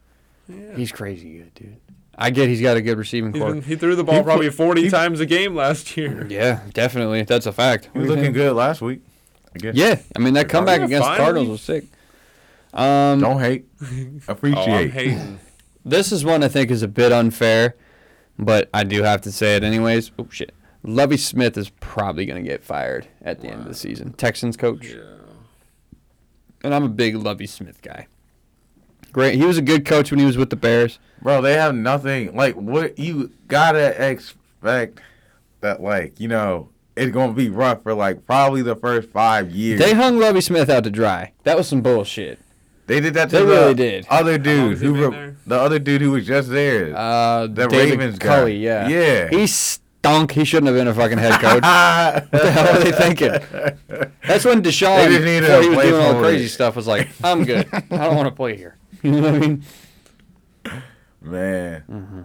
[0.48, 0.76] Yeah.
[0.76, 1.78] He's crazy good, dude.
[2.16, 3.56] I get he's got a good receiving He's corps.
[3.56, 6.28] he threw the ball He probably put- 40 he- times a game last year.
[6.30, 7.24] Yeah, definitely.
[7.24, 7.90] That's a fact.
[7.94, 9.02] He was looking good last week.
[9.56, 9.76] I guess.
[9.76, 11.24] Yeah, I mean that comeback Yeah, against the finally.
[11.26, 11.86] Cardinals was sick.
[12.74, 13.66] Um, Don't hate.
[13.82, 14.92] Oh, I'm Appreciate.
[14.92, 15.40] hating.
[15.86, 17.76] this is one I think is a bit unfair,
[18.40, 20.12] but I do have to say it anyways.
[20.20, 24.14] Oh shit, Lovie Smith is probably gonna get fired at the end of the season.
[24.14, 25.02] Texans coach, Yeah.
[26.64, 28.08] and I'm a big Lovie Smith guy.
[29.14, 31.00] Great, he was a good coach when he was with the Bears.
[31.22, 32.36] Bro, they have nothing.
[32.36, 35.00] Like, what you gotta expect
[35.62, 39.80] that, like, you know, it's gonna be rough for like probably the first five years.
[39.80, 41.32] They hung Lovie Smith out to dry.
[41.44, 42.40] That was some bullshit.
[42.88, 44.06] They did that to They the really did.
[44.10, 45.36] other long dude who been re- there?
[45.48, 46.94] the other dude who was just there.
[46.96, 48.48] Uh, The David Ravens guy.
[48.48, 49.30] Yeah, Yeah.
[49.30, 50.34] he stunk.
[50.34, 51.64] He shouldn't have been a fucking head coach.
[51.64, 53.32] what the hell are they thinking?
[54.28, 56.76] That's when Deshaun, They just needed before a he was doing all the crazy stuff,
[56.76, 57.68] was like, "I'm good.
[57.72, 59.64] I don't want to play here." You know what I mean?
[61.22, 62.22] Man, Mm-hmm.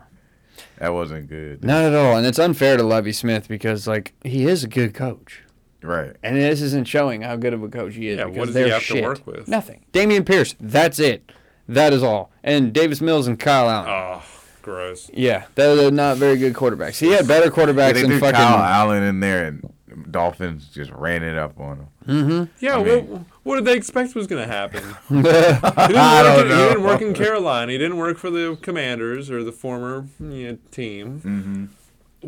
[0.79, 1.65] that wasn't good.
[1.65, 4.95] Not at all, and it's unfair to Lovie Smith because like he is a good
[4.95, 5.43] coach,
[5.83, 6.15] Right.
[6.23, 8.19] and this isn't showing how good of a coach he is.
[8.19, 9.47] Yeah, what because does he they're have to work with?
[9.49, 9.85] Nothing.
[9.93, 10.55] Dameon Pierce.
[10.59, 11.31] That's it.
[11.69, 12.31] That is all.
[12.43, 13.89] And Davis Mills and Kyle Allen.
[13.91, 14.23] Oh,
[14.63, 15.11] gross.
[15.13, 16.99] Yeah, they're, they're not very good quarterbacks.
[16.99, 18.35] He had better Yeah, quarterbacks they than fucking.
[18.35, 19.73] Kyle Allen in there, and
[20.11, 21.87] Dolphins just ran it up on him.
[22.07, 22.65] Mm-hmm.
[22.65, 24.83] Yeah, I mean- what, what did they expect was going to happen?
[25.09, 27.73] He didn't, I work don't in, he didn't work in Carolina.
[27.73, 31.21] He didn't work for the Commanders or the former you know, team.
[31.25, 31.65] Mm-hmm.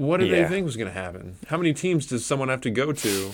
[0.04, 0.42] What did Yeah.
[0.42, 1.36] they think was going to happen?
[1.48, 3.30] How many teams does someone have to go to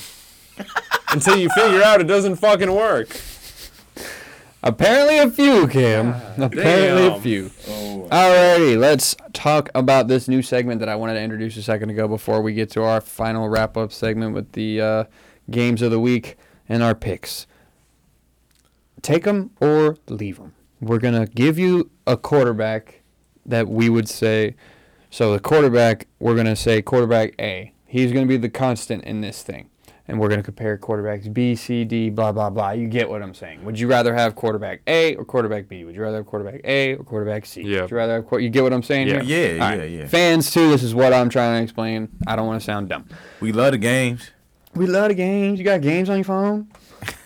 [1.10, 3.08] until you figure out it doesn't fucking work?
[4.66, 6.08] Apparently a few, Cam.
[6.42, 7.52] Apparently a few.
[7.68, 11.90] Oh, Alrighty, let's talk about this new segment that I wanted to introduce a second
[11.90, 15.04] ago before we get to our final wrap up segment with the uh,
[15.52, 16.36] games of the week
[16.68, 17.46] and our picks.
[19.02, 20.52] Take them or leave them.
[20.80, 23.02] We're going to give you a quarterback
[23.46, 24.56] that we would say.
[25.10, 27.72] So, the quarterback, we're going to say quarterback A.
[27.86, 29.70] He's going to be the constant in this thing.
[30.08, 32.70] And we're going to compare quarterbacks B, C, D, blah, blah, blah.
[32.70, 33.64] You get what I'm saying.
[33.64, 35.84] Would you rather have quarterback A or quarterback B?
[35.84, 37.62] Would you rather have quarterback A or quarterback C?
[37.62, 37.80] Yeah.
[37.82, 39.22] Would you rather have, quar- you get what I'm saying Yeah.
[39.22, 39.56] here?
[39.56, 39.90] Yeah, All yeah, right.
[39.90, 40.06] yeah.
[40.06, 42.08] Fans, too, this is what I'm trying to explain.
[42.26, 43.08] I don't want to sound dumb.
[43.40, 44.30] we love the games.
[44.76, 45.58] We love the games.
[45.58, 46.68] You got games on your phone?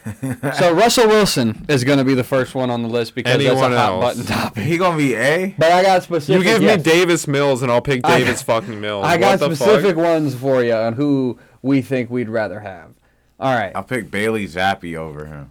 [0.59, 3.57] so Russell Wilson is going to be the first one on the list because Anyone
[3.57, 4.05] that's a hot else?
[4.17, 4.65] button topic.
[4.65, 5.55] He gonna be A.
[5.59, 6.39] But I got specific.
[6.39, 6.79] You give yes.
[6.79, 9.05] me Davis Mills and I'll pick I- Davis fucking Mills.
[9.05, 10.05] I got what the specific fuck?
[10.05, 12.91] ones for you on who we think we'd rather have.
[13.39, 13.73] All right.
[13.75, 15.51] I'll pick Bailey Zappe over him.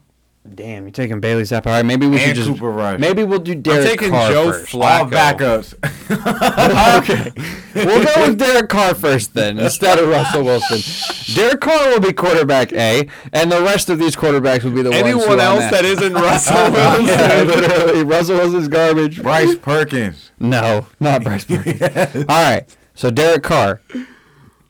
[0.55, 1.67] Damn, you're taking Bailey Zapp.
[1.67, 2.99] All right, maybe we should just Cooper Rush.
[2.99, 4.71] maybe we'll do Derek taking Carr Joe first.
[4.71, 4.99] Flacco.
[4.99, 5.73] All backups.
[6.99, 7.31] okay.
[7.75, 11.35] We'll go with Derek Carr first then, instead of Russell Wilson.
[11.35, 14.89] Derek Carr will be quarterback A, and the rest of these quarterbacks will be the
[14.89, 17.05] ones who Anyone are else that isn't Russell Wilson?
[17.05, 18.03] yeah, literally.
[18.03, 19.21] Russell Wilson's garbage.
[19.21, 20.31] Bryce Perkins.
[20.39, 21.81] No, not Bryce Perkins.
[22.27, 22.63] All right.
[22.95, 23.81] So Derek Carr,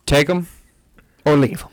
[0.06, 0.48] take him
[1.26, 1.70] or leave him.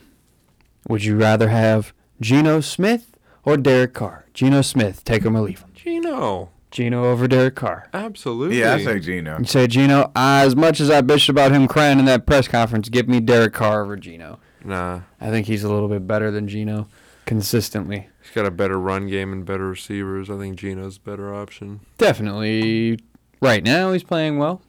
[0.87, 4.25] Would you rather have Geno Smith or Derek Carr?
[4.33, 5.71] Geno Smith, take him or leave him.
[5.73, 6.49] Gino.
[6.69, 7.89] Geno over Derek Carr.
[7.93, 8.59] Absolutely.
[8.59, 9.39] Yeah, I say Gino.
[9.39, 10.11] You say Geno.
[10.15, 13.53] As much as I bitched about him crying in that press conference, give me Derek
[13.53, 14.39] Carr over Geno.
[14.63, 15.01] Nah.
[15.21, 16.87] I think he's a little bit better than Geno
[17.25, 18.09] consistently.
[18.21, 20.29] He's got a better run game and better receivers.
[20.29, 21.79] I think Gino's a better option.
[21.97, 22.99] Definitely.
[23.41, 24.61] Right now, he's playing well.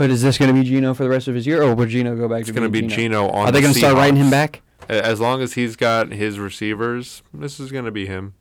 [0.00, 1.84] But is this going to be Gino for the rest of his year, or will
[1.84, 2.94] Gino go back It's to going to be Geno?
[2.94, 4.62] Gino on Are they the going to start writing him back?
[4.88, 8.32] As long as he's got his receivers, this is going to be him.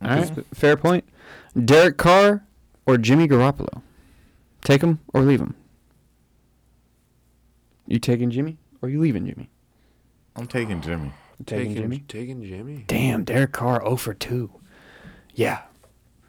[0.00, 1.02] All right, fair point.
[1.64, 2.44] Derek Carr
[2.86, 3.82] or Jimmy Garoppolo?
[4.62, 5.56] Take him or leave him?
[7.88, 9.50] You taking Jimmy or you leaving Jimmy?
[10.36, 11.10] I'm taking Jimmy.
[11.40, 12.04] You taking, Jimmy?
[12.06, 12.84] Taking Jimmy.
[12.86, 14.48] Damn, Derek Carr 0 for 2.
[15.34, 15.62] Yeah.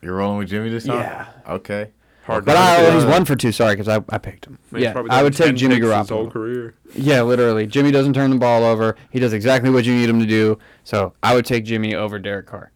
[0.01, 1.01] You're rolling with Jimmy this time?
[1.01, 1.27] Yeah.
[1.47, 1.91] Okay.
[2.25, 4.57] Hard But I, he's 1 for 2, sorry, because I, I picked him.
[4.71, 6.73] He's yeah, probably I would take Jimmy picks His whole career.
[6.95, 7.67] Yeah, literally.
[7.67, 8.95] Jimmy doesn't turn the ball over.
[9.11, 10.57] He does exactly what you need him to do.
[10.83, 12.71] So I would take Jimmy over Derek Carr.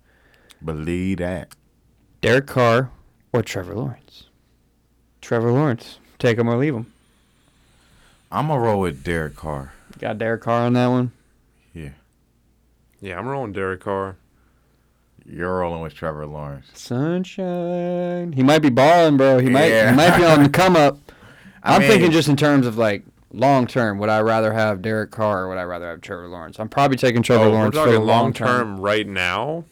[0.63, 1.55] Believe that.
[2.21, 2.91] Derek Carr
[3.33, 4.27] or Trevor Lawrence?
[5.19, 5.97] Trevor Lawrence.
[6.19, 6.91] Take him or leave him.
[8.31, 9.73] I'm gonna roll with Derek Carr.
[9.97, 11.11] Got Derek Carr on that one.
[11.73, 11.89] Yeah,
[13.01, 14.17] Yeah, I'm rolling Derek Carr.
[15.29, 16.67] You're rolling with Trevor Lawrence.
[16.73, 18.31] Sunshine.
[18.33, 19.39] He might be balling, bro.
[19.39, 19.67] He might.
[19.67, 19.91] Yeah.
[19.91, 20.97] He might be on the come up.
[21.63, 23.99] I I'm thinking just in terms of like long term.
[23.99, 26.59] Would I rather have Derek Carr or would I rather have Trevor Lawrence?
[26.59, 28.47] I'm probably taking Trevor Oh, we're Lawrence for talking long long term.
[28.47, 29.65] term right now.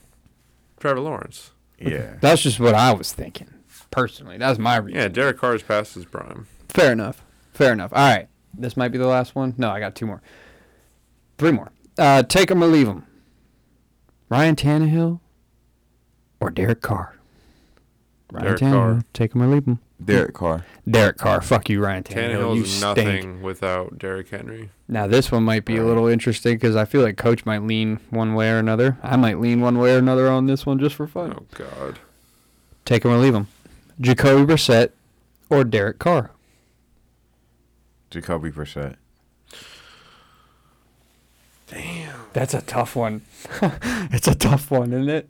[0.80, 1.52] Trevor Lawrence.
[1.80, 3.50] Yeah, That's just what I was thinking
[3.92, 4.38] personally.
[4.38, 5.00] That's my reason.
[5.00, 6.48] Yeah, Derek Carr's past his prime.
[6.70, 7.24] Fair enough.
[7.54, 7.92] Fair enough.
[7.94, 8.28] All right.
[8.54, 9.54] This might be the last one.
[9.58, 10.22] No, I got two more.
[11.38, 11.72] Three more.
[11.98, 13.06] Uh, take him or leave him.
[14.30, 15.20] Ryan Tannehill
[16.40, 17.16] or Derek Carr.
[18.32, 18.72] Ryan Derek Tannehill.
[18.72, 19.04] Carr.
[19.14, 19.80] Take him or leave him.
[20.04, 20.66] Derek Carr.
[20.90, 21.42] Derek Carr.
[21.42, 22.30] Fuck you, Ryan Tannehill.
[22.30, 22.98] Tannehill you is stink.
[22.98, 24.70] nothing without Derrick Henry.
[24.88, 28.00] Now this one might be a little interesting because I feel like Coach might lean
[28.10, 28.98] one way or another.
[29.02, 31.34] I might lean one way or another on this one just for fun.
[31.38, 32.00] Oh God.
[32.86, 33.48] Take him or leave him.
[34.00, 34.92] Jacoby Brissett
[35.50, 36.32] or Derek Carr.
[38.12, 38.96] Jacoby Brissett.
[41.68, 42.20] Damn.
[42.34, 43.22] That's a tough one.
[43.62, 45.30] it's a tough one, isn't it?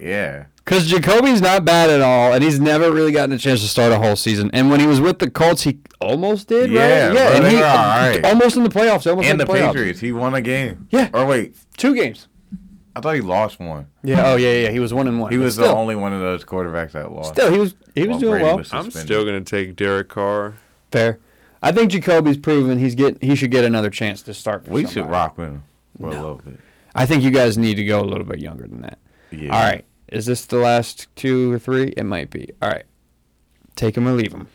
[0.00, 3.68] Yeah, Because Jacoby's not bad at all, and he's never really gotten a chance to
[3.68, 4.50] start a whole season.
[4.52, 7.12] And when he was with the Colts, he almost did, Yeah, right?
[7.14, 8.24] bro, and they he were all right.
[8.24, 9.08] almost in the playoffs.
[9.08, 9.72] Almost and in the the, playoffs.
[9.72, 10.00] Patriots.
[10.00, 10.88] He won a game.
[10.90, 11.08] Yeah.
[11.14, 12.28] Or wait, Two games.
[12.94, 13.88] I thought he lost one.
[14.02, 14.22] Yeah.
[14.32, 14.70] Oh yeah, yeah.
[14.70, 15.30] He was one and one.
[15.30, 17.34] He but was the only one of those quarterbacks that lost.
[17.34, 18.56] Still, he was he was doing Brady well.
[18.56, 20.54] was I'm still gonna take Derek Carr.
[20.90, 21.18] Fair.
[21.62, 24.64] I think Jacoby's proven he's get he should get another chance to start.
[24.64, 25.64] For We should rock with him
[26.00, 26.08] for No.
[26.08, 26.58] a little bit.
[26.94, 28.98] I think you guys need to go a little bit younger than that.
[29.30, 29.54] Yeah.
[29.54, 29.84] All right.
[30.08, 31.88] Is this the last two or three?
[31.96, 32.50] It might be.
[32.62, 32.84] All right.
[33.74, 34.48] Take him or leave him.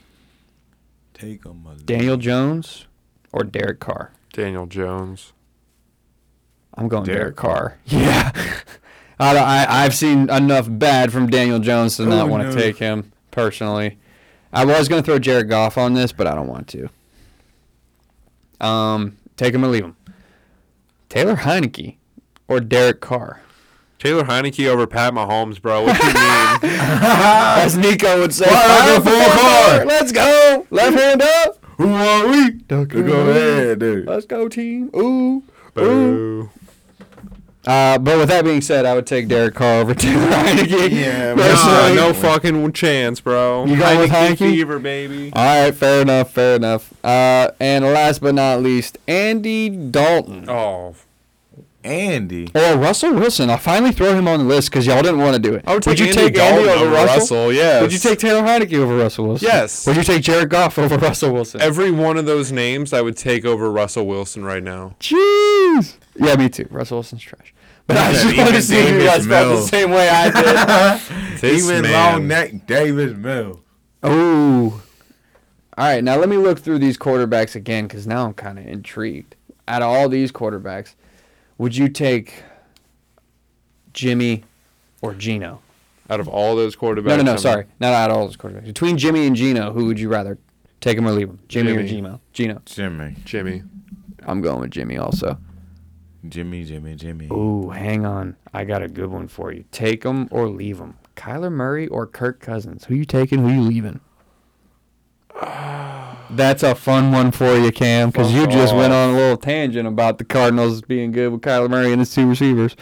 [1.13, 1.65] Take him.
[1.69, 2.85] A Daniel Jones
[3.31, 4.11] or Derek Carr.
[4.33, 5.33] Daniel Jones.
[6.75, 7.77] I'm going Derek, Derek Carr.
[7.85, 8.31] Yeah.
[9.19, 12.55] I, I, I've seen enough bad from Daniel Jones to not Oh, want to no.
[12.55, 13.99] take him personally.
[14.51, 16.89] I was going to throw Jared Goff on this, but I don't want to.
[18.59, 19.95] Um, take him or leave him.
[21.09, 21.97] Taylor Heinicke
[22.47, 23.41] or Derek Carr.
[24.01, 25.83] Taylor Heinicke over Pat Mahomes, bro.
[25.83, 26.79] What do you mean?
[26.81, 29.85] As Nico would say, Fire "Fire for for Carr." Carr.
[29.85, 30.65] Let's go.
[30.71, 31.63] Left hand up.
[31.77, 32.49] Who are we?
[32.67, 32.99] Don't Go
[33.29, 34.07] ahead, dude.
[34.07, 34.89] Let's go, team.
[34.95, 35.43] Ooh.
[35.77, 36.49] Ooh.
[37.67, 40.89] Uh, but with that being said, I would take Derek Carr over Taylor Heinicke.
[40.91, 41.95] Yeah, Nah, personally.
[41.95, 43.65] no fucking chance, bro.
[43.67, 44.39] You going with Heinicke?
[44.39, 45.31] fever, baby.
[45.33, 46.91] All right, fair enough, fair enough.
[47.05, 50.95] Uh, and last but not least, Andy Dalton Oh,
[51.83, 52.49] Andy.
[52.55, 53.49] or Russell Wilson.
[53.49, 55.63] I'll finally throw him on the list because y'all didn't want to do it.
[55.67, 57.15] I would take you Andy take Andy over over Russell?
[57.17, 57.81] Russell, yes.
[57.81, 59.47] Would you take Taylor Heinicke over Russell Wilson?
[59.51, 59.85] Yes.
[59.87, 61.61] Would you take Jared Goff over Russell Wilson?
[61.61, 64.95] every one of those names I would take over Russell Wilson right now.
[64.99, 65.95] Jeez.
[66.15, 66.67] Yeah, me too.
[66.69, 67.53] Russell Wilson's trash.
[67.87, 69.69] But I just Even wanted to see if you Davis guys felt the Mills.
[69.69, 71.01] same way I did.
[71.41, 71.91] This Even man.
[71.93, 73.59] long neck Davis Mills.
[74.05, 74.81] Ooh.
[75.77, 78.67] All right, now let me look through these quarterbacks again because now I'm kind of
[78.67, 79.35] intrigued.
[79.67, 80.93] Out of all these quarterbacks,
[81.61, 82.43] would you take
[83.93, 84.43] Jimmy
[85.01, 85.61] or Gino?
[86.09, 87.31] Out of all those quarterbacks, No, no, no.
[87.31, 88.65] I'm- Sorry, not out of all those quarterbacks.
[88.65, 90.37] Between Jimmy and Gino, who would you rather
[90.81, 91.39] take him or leave him?
[91.47, 91.89] Jimmy, or Jimmy.
[91.89, 92.21] Gino?
[92.33, 92.61] Gino.
[92.65, 93.15] Jimmy.
[93.23, 93.63] Jimmy.
[94.23, 95.37] I'm going with Jimmy also.
[96.27, 97.27] Jimmy, Jimmy, Jimmy.
[97.31, 98.35] Ooh, hang on.
[98.53, 99.63] I got a good one for you.
[99.71, 100.95] Take him or leave him.
[101.15, 102.85] Kyler Murray or Kirk Cousins?
[102.85, 103.39] Who you taking?
[103.39, 103.99] Who you leaving?
[106.29, 109.87] That's a fun one for you, Cam, because you just went on a little tangent
[109.87, 112.75] about the Cardinals being good with Kyler Murray and his two receivers.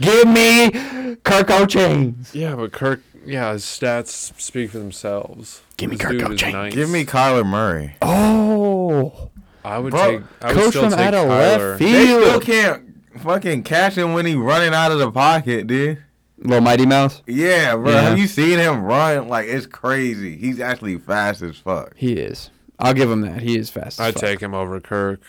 [0.00, 2.32] Give me Kirko Chainz.
[2.34, 3.02] Yeah, but Kirk.
[3.24, 5.62] Yeah, his stats speak for themselves.
[5.76, 6.54] Give me This Kirk dude is O'Chains.
[6.54, 6.74] nice.
[6.74, 7.94] Give me Kyler Murray.
[8.02, 9.30] Oh,
[9.64, 10.26] I would Bro, take.
[10.40, 11.28] I would coach still from take out of Kyler.
[11.70, 12.22] left They field.
[12.24, 12.82] still can't
[13.20, 16.02] fucking catch him when he running out of the pocket, dude.
[16.42, 17.22] Little Mighty Mouse.
[17.26, 17.90] Yeah, bro.
[17.90, 18.02] Yeah.
[18.02, 19.28] Have you seen him run?
[19.28, 20.36] Like it's crazy.
[20.36, 21.94] He's actually fast as fuck.
[21.96, 22.50] He is.
[22.78, 23.40] I'll give him that.
[23.42, 24.00] He is fast.
[24.00, 24.20] I'd fuck.
[24.20, 25.20] take him over Kirk.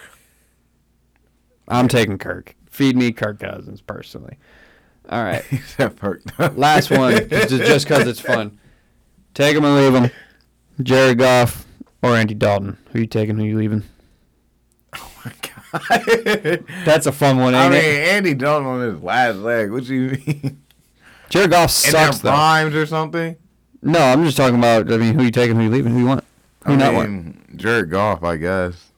[1.67, 2.55] I'm taking Kirk.
[2.69, 4.37] Feed me Kirk Cousins personally.
[5.09, 5.43] All right.
[5.51, 6.19] Except for
[6.55, 8.59] Last one, just because it's fun.
[9.33, 10.11] Take him or leave him.
[10.81, 11.65] Jared Goff
[12.01, 12.77] or Andy Dalton.
[12.91, 13.37] Who you taking?
[13.37, 13.83] Who you leaving?
[14.95, 16.65] Oh my god.
[16.85, 18.07] That's a fun one, I mean, it?
[18.09, 19.71] Andy Dalton on his last leg.
[19.71, 20.62] What do you mean?
[21.33, 22.29] Jared Goff sucks though.
[22.29, 23.35] primes or something?
[23.81, 24.91] No, I'm just talking about.
[24.93, 25.55] I mean, who you taking?
[25.55, 25.91] Who you leaving?
[25.93, 26.23] Who you want?
[26.65, 27.09] Who I not want?
[27.09, 28.91] mean, Jared Goff, I guess.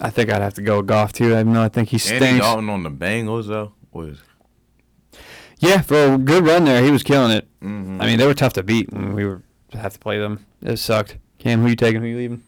[0.00, 1.34] I think I'd have to go with Goff too.
[1.34, 1.60] I know.
[1.64, 2.44] I think he Andy stinks.
[2.44, 4.18] Dalton on the Bengals though was.
[5.58, 7.48] Yeah, for a good run there, he was killing it.
[7.60, 8.00] mhm.
[8.00, 9.42] I mean, they were tough to beat when we were
[9.72, 10.46] have to play them.
[10.62, 11.16] It sucked.
[11.38, 12.00] Cam, who you taking?
[12.00, 12.42] Who you leaving?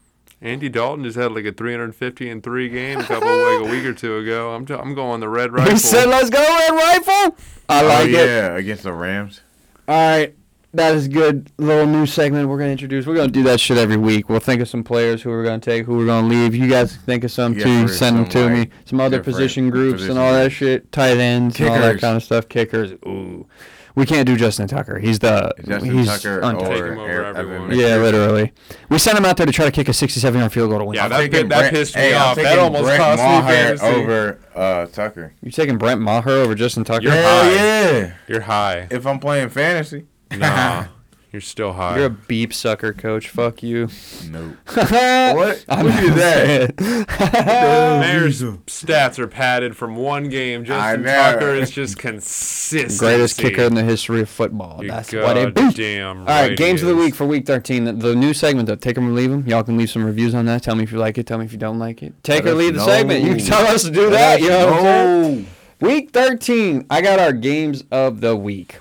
[0.44, 3.84] Andy Dalton just had like a 350 in three game a couple like a week
[3.86, 4.52] or two ago.
[4.52, 5.72] I'm t- I'm going the red rifle.
[5.72, 7.36] He said, "Let's go, Red Rifle."
[7.68, 8.12] I oh like it.
[8.12, 9.40] yeah, against the Rams.
[9.88, 10.34] All right.
[10.74, 13.06] that is good little new segment we're gonna introduce.
[13.06, 14.28] We're gonna do that shit every week.
[14.28, 16.54] We'll think of some players who we're gonna take, who we're gonna leave.
[16.54, 17.88] You guys think of some Yeah, too.
[17.88, 18.70] for Send them some, to me.
[18.84, 20.92] Some other position groups position and all that shit.
[20.92, 22.50] Tight ends and all that kind of stuff.
[22.50, 22.92] Kickers.
[23.06, 23.46] Ooh,
[23.94, 24.98] we can't do Justin Tucker.
[24.98, 26.68] He's the Justin he's Tucker untouchable.
[26.74, 27.70] Take him over Eric everyone.
[27.78, 28.52] Yeah, literally.
[28.88, 30.84] We sent him out there to try to kick a 67 yard field goal to
[30.84, 30.96] win.
[30.96, 32.36] Yeah, I'm that taking pi- that Brent- pissed me hey, off.
[32.36, 33.86] That almost Brent cost me Maher fantasy.
[33.86, 35.32] over uh, Tucker.
[35.42, 37.02] You're taking Brent Maher over Justin Tucker?
[37.04, 37.50] You're Hell high.
[37.52, 38.14] yeah!
[38.28, 38.88] You're high.
[38.90, 40.86] If I'm playing fantasy, Nah,
[41.34, 41.96] you're still high.
[41.96, 43.28] You're a beep sucker, coach.
[43.28, 43.88] Fuck you.
[44.30, 44.54] Nope.
[44.66, 45.64] what?
[45.66, 46.74] What is that?
[46.80, 50.64] Maher's stats are padded from one game.
[50.64, 51.32] Justin know.
[51.32, 53.00] Tucker is just consistent.
[53.00, 54.80] Greatest kicker in the history of football.
[54.80, 55.60] You That's what it be.
[55.62, 57.82] goddamn All right, right games of the week for week 13.
[57.82, 58.76] The, the new segment, though.
[58.76, 59.44] Take them or leave them.
[59.48, 60.62] Y'all can leave some reviews on that.
[60.62, 61.26] Tell me if you like it.
[61.26, 62.14] Tell me if you don't like it.
[62.22, 62.86] Take Let or us leave the know.
[62.86, 63.24] segment.
[63.24, 64.34] You can tell us to do Let that.
[64.36, 65.44] us You know what know.
[65.80, 68.78] Week 13, I got our games of the week.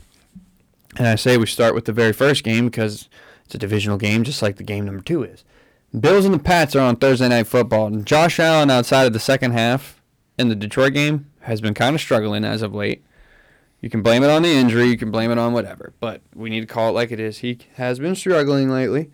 [0.97, 3.09] And I say we start with the very first game because
[3.45, 5.43] it's a divisional game, just like the game number two is.
[5.97, 7.87] Bills and the Pats are on Thursday Night Football.
[7.87, 10.01] And Josh Allen, outside of the second half
[10.37, 13.03] in the Detroit game, has been kind of struggling as of late.
[13.81, 16.49] You can blame it on the injury, you can blame it on whatever, but we
[16.49, 17.39] need to call it like it is.
[17.39, 19.11] He has been struggling lately.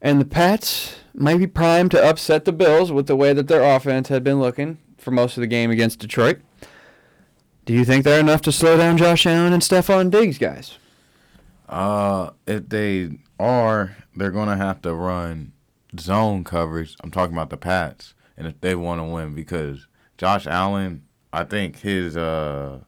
[0.00, 3.62] And the Pats might be primed to upset the Bills with the way that their
[3.62, 6.40] offense had been looking for most of the game against Detroit.
[7.68, 10.78] Do you think they're enough to slow down Josh Allen and Stefon Diggs, guys?
[11.68, 15.52] Uh, if they are, they're gonna have to run
[16.00, 16.96] zone coverage.
[17.04, 21.44] I'm talking about the Pats, and if they want to win, because Josh Allen, I
[21.44, 22.80] think his uh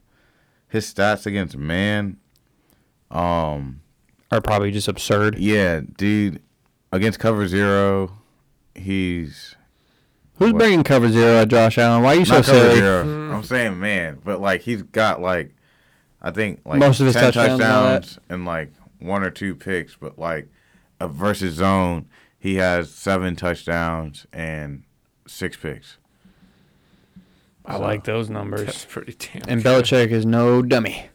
[0.67, 2.17] his stats against man,
[3.11, 3.81] um,
[4.31, 5.37] Are probably just absurd.
[5.37, 6.41] yeah, dude,
[6.91, 8.13] against cover zero,
[8.73, 9.55] he's
[10.41, 10.59] Who's What?
[10.59, 12.01] bringing cover zero at Josh Allen?
[12.03, 12.75] Why are you so not cover silly?
[12.75, 13.03] zero.
[13.03, 13.33] Mm.
[13.35, 15.53] I'm saying man, but like he's got like,
[16.21, 19.53] I think like Most of his 10 touchdowns and touchdowns and like one or two
[19.55, 20.47] picks, but like
[20.99, 22.07] a versus zone,
[22.39, 24.83] he has seven touchdowns and
[25.27, 25.97] six picks.
[27.63, 28.65] I like those numbers.
[28.65, 29.43] That's pretty damn.
[29.47, 29.83] And good.
[29.85, 31.05] Belichick is no dummy.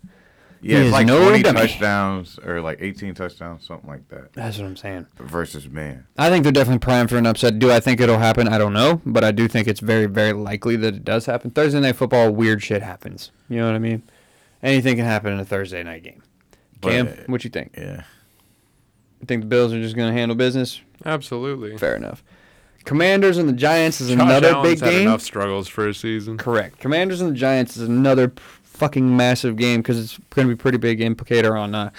[0.62, 1.60] Yeah, He it's like no 20 dummy.
[1.60, 5.06] touchdowns or like 18 touchdowns, something like that That's what I'm saying.
[5.18, 6.06] versus man.
[6.18, 7.58] I think they're definitely primed for an upset.
[7.58, 8.48] Do I think it'll happen?
[8.48, 11.50] I don't know, but I do think it's very, very likely that it does happen.
[11.50, 13.30] Thursday night football, weird shit happens.
[13.48, 14.02] You know what I mean?
[14.62, 16.22] Anything can happen in a Thursday night game.
[16.80, 17.74] But, Cam, uh, what you think?
[17.76, 18.02] Yeah.
[19.20, 20.80] You think the Bills are just going to handle business?
[21.04, 21.76] Absolutely.
[21.78, 22.22] Fair enough.
[22.84, 25.08] Commanders and the Giants is Josh another Allen's big had game.
[25.08, 26.38] enough struggles for a season.
[26.38, 26.78] Correct.
[26.78, 28.42] Commanders and the Giants is another p-
[28.76, 31.90] fucking massive game because it's going to be pretty big implicator on uh,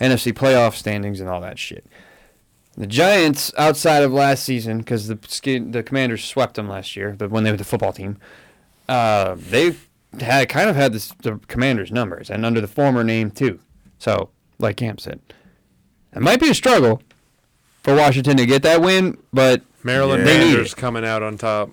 [0.00, 1.86] NFC playoff standings and all that shit.
[2.76, 5.16] The Giants, outside of last season, because the
[5.70, 8.16] the Commanders swept them last year, the, when they were the football team,
[8.88, 9.76] uh, they
[10.20, 13.58] had kind of had this, the Commanders' numbers and under the former name too.
[13.98, 15.20] So, like Cam said,
[16.14, 17.02] it might be a struggle
[17.82, 20.38] for Washington to get that win, but Maryland Yeah.
[20.38, 21.70] Manders coming out on top.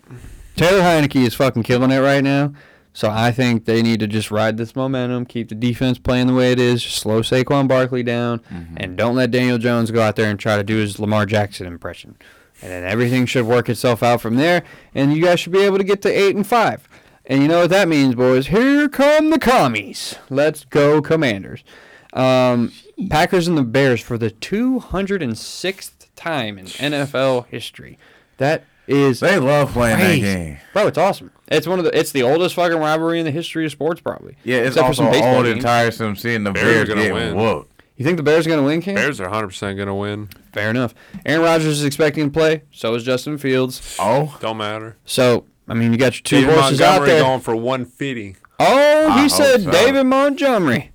[0.57, 2.53] Taylor Heinicke is fucking killing it right now.
[2.91, 6.33] So I think they need to just ride this momentum, keep the defense playing the
[6.33, 8.41] way it is, slow Saquon Barkley down,
[8.77, 11.67] and don't let Daniel Jones go out there and try to do his Lamar Jackson
[11.67, 12.17] impression.
[12.61, 14.63] And then everything should work itself out from there,
[14.93, 16.89] and you guys should be able to get to eight and five.
[17.25, 18.47] And you know what that means, boys?
[18.47, 20.15] Here come the commies.
[20.29, 21.63] Let's go, Commanders.
[22.11, 22.73] Um,
[23.09, 27.97] Packers and the Bears for the 206th time in NFL history.
[28.37, 30.21] That is They love playing Crazy.
[30.21, 30.57] that game.
[30.73, 31.31] Bro, it's awesome.
[31.49, 34.35] It's one of the it's the oldest fucking rivalry in the history of sports, probably.
[34.43, 36.95] Yeah, it's Except for some also baseball old and tiresome seeing the Bears Bears, are
[36.95, 37.35] gonna win.
[37.35, 37.83] whooped.
[37.97, 38.95] You think the Bears are gonna win, Cam?
[38.95, 40.29] Bears are 100% going to win.
[40.53, 40.95] Fair enough.
[41.25, 42.61] Aaron Rodgers is expecting to play.
[42.71, 43.97] So is Justin Fields.
[43.99, 44.95] Oh, Don't matter.
[45.05, 47.23] So I mean, you got your two David horses out Montgomery there.
[47.23, 48.35] going for 150.
[48.61, 49.71] Oh, I he hope said so.
[49.71, 50.91] David Montgomery.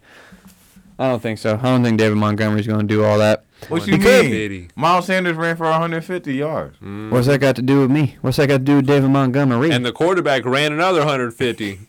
[0.98, 1.56] I don't think so.
[1.60, 3.44] I don't think David Montgomery's going to do all that.
[3.70, 4.70] What you mean?
[4.76, 6.76] Miles Sanders ran for 150 yards.
[6.78, 7.10] Mm.
[7.10, 8.16] What's that got to do with me?
[8.20, 9.70] What's that got to do with David Montgomery?
[9.70, 11.80] And the quarterback ran another 150.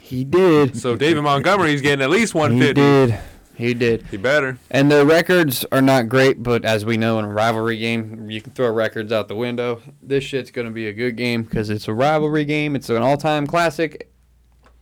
[0.00, 0.76] he did.
[0.76, 2.80] So David Montgomery's getting at least 150.
[2.80, 3.12] He 150.
[3.12, 3.30] did.
[3.56, 4.02] He did.
[4.10, 4.58] He better.
[4.68, 8.40] And their records are not great, but as we know in a rivalry game, you
[8.42, 9.80] can throw records out the window.
[10.02, 12.74] This shit's going to be a good game because it's a rivalry game.
[12.74, 14.10] It's an all-time classic.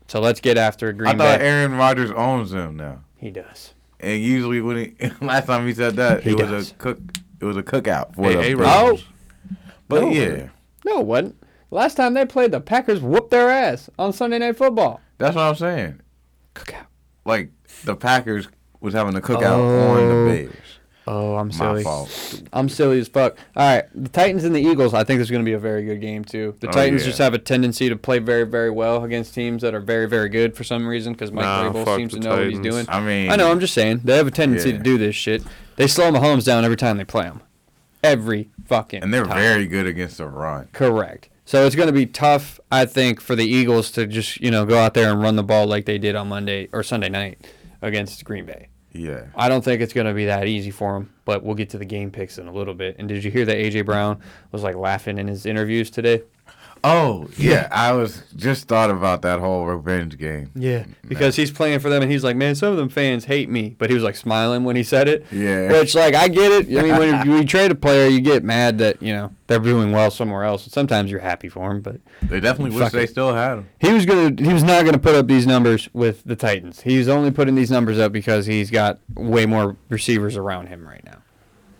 [0.08, 1.46] So let's get after I Green I thought Bay.
[1.46, 3.00] Aaron Rodgers owns them now.
[3.16, 3.74] he does.
[4.02, 6.70] And usually when he last time he said that, He it was does.
[6.72, 6.98] a cook.
[7.40, 8.66] It was a cookout for Hey, the hey, Bills.
[8.66, 9.04] Rodgers.
[9.88, 10.10] But No.
[10.10, 10.48] yeah,
[10.84, 11.36] No, it wasn't.
[11.70, 15.00] Last time they played, the Packers whooped their ass on Sunday Night Football.
[15.18, 16.00] that's what I'm saying.
[16.54, 16.86] Cookout.
[17.24, 17.50] Like
[17.84, 18.48] the Packers
[18.80, 19.90] was having a cookout Oh.
[19.92, 20.26] on the oh.
[20.26, 20.52] Bears.
[21.06, 21.82] Oh, I'm My silly.
[21.82, 22.42] fault.
[22.52, 23.36] I'm silly as fuck.
[23.56, 24.94] All right, the Titans and the Eagles.
[24.94, 26.54] I think this is going to be a very good game too.
[26.60, 27.06] The Oh, Titans yeah.
[27.08, 30.28] just have a tendency to play very, very well against teams that are very, very
[30.28, 32.86] good for some reason because Mike Nah, Vrabel seems to know what he's doing.
[32.88, 33.50] I mean, I know.
[33.50, 34.76] I'm just saying they have a tendency Yeah.
[34.78, 35.42] to do this shit.
[35.76, 37.40] They slow Mahomes down every time they play him.
[38.04, 39.02] Every fucking.
[39.02, 39.36] and they're time.
[39.38, 40.68] very good against the run.
[40.72, 41.28] correct.
[41.44, 44.64] So it's going to be tough, I think, for the Eagles to just you know
[44.64, 47.44] go out there and run the ball like they did on Monday or Sunday night
[47.82, 48.68] against Green Bay.
[48.92, 49.26] Yeah.
[49.34, 51.78] I don't think it's going to be that easy for him, but we'll get to
[51.78, 52.96] the game picks in a little bit.
[52.98, 54.20] And did you hear that AJ Brown
[54.50, 56.22] was like laughing in his interviews today?
[56.84, 60.50] Oh yeah, I was just thought about that whole revenge game.
[60.56, 63.48] Yeah, because he's playing for them, and he's like, "Man, some of them fans hate
[63.48, 65.24] me," but he was like smiling when he said it.
[65.30, 65.70] Yeah.
[65.70, 66.76] Which, like, I get it.
[66.76, 69.60] I mean, when you, you trade a player, you get mad that you know they're
[69.60, 70.64] doing well somewhere else.
[70.64, 73.10] And sometimes you're happy for him, but They definitely wish they it.
[73.10, 73.68] still had him.
[73.78, 74.34] he was gonna.
[74.42, 76.80] He was not gonna put up these numbers with the Titans.
[76.80, 81.04] He's only putting these numbers up because he's got way more receivers around him right
[81.04, 81.18] now.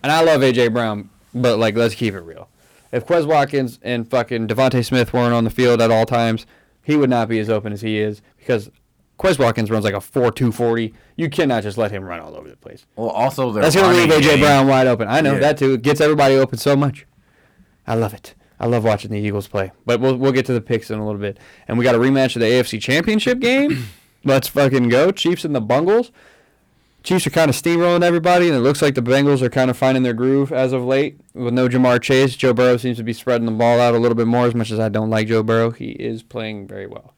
[0.05, 2.49] And I love AJ Brown, but like, let's keep it real.
[2.93, 6.47] If Quez Watkins and fucking DeVonta Smith weren't on the field at all times,
[6.83, 8.71] he would not be as open as he is because
[9.19, 10.93] Quez Watkins runs like a four two forty.
[11.17, 12.85] You cannot just let him run all over the place.
[12.97, 15.09] Well, also That's gonna leave AJ Brown wide open.
[15.09, 15.39] I know Yeah.
[15.41, 15.75] that too.
[15.75, 17.07] It gets everybody open so much.
[17.87, 18.35] I love it.
[18.61, 19.73] I love watching the Eagles play.
[19.87, 21.39] But we'll we'll get to the picks in a little bit.
[21.69, 23.89] And we got a rematch of the AFC Championship game.
[24.25, 25.11] Let's fucking go.
[25.11, 26.13] Chiefs and the Bungles.
[27.03, 29.77] Chiefs are kind of steamrolling everybody, and it looks like the Bengals are kind of
[29.77, 31.19] finding their groove as of late.
[31.35, 34.15] With no Ja'Marr Chase, Joe Burrow seems to be spreading the ball out a little
[34.15, 34.47] bit more.
[34.47, 37.15] As much as I don't like Joe Burrow, he is playing very well.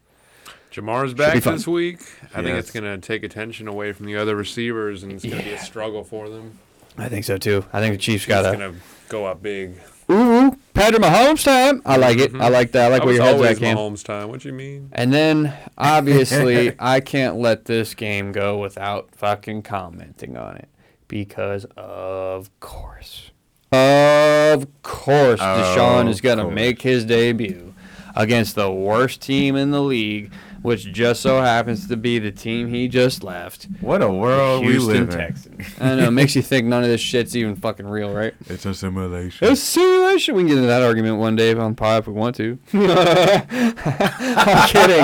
[0.73, 2.01] Ja'Marr's back this week.
[2.35, 5.39] I think it's going to take attention away from the other receivers, and it's going
[5.39, 6.59] to be a struggle for them.
[6.97, 7.65] I think so too.
[7.73, 9.75] I think the Chiefs got going to go up big.
[10.11, 11.83] Ooh, ooh Patrick Mahomes time.
[11.87, 12.31] I like it.
[12.31, 12.53] I mm-hmm.
[12.53, 12.87] like that.
[12.87, 13.77] I like I where was your head's always at, Cam.
[13.77, 14.29] Mahomes time.
[14.29, 14.89] What do you mean?
[14.93, 20.69] And then, obviously, I can't let this game go without fucking commenting on it.
[21.07, 23.31] Because, of course,
[23.71, 26.55] of course, Deshaun is going to course.
[26.55, 27.75] make his debut
[28.17, 30.33] against the worst team in the league,
[30.65, 33.69] which just so happens to be the team he just left.
[33.83, 35.19] What a world we Houston live in.
[35.19, 35.63] Texans.
[35.79, 38.33] I know, it makes you think none of this shit's even fucking real, right?
[38.47, 39.47] It's a simulation.
[39.47, 40.35] It's simulation.
[40.35, 42.59] We can get into that argument one day on pod if we want to.
[42.73, 45.01] I'm kidding.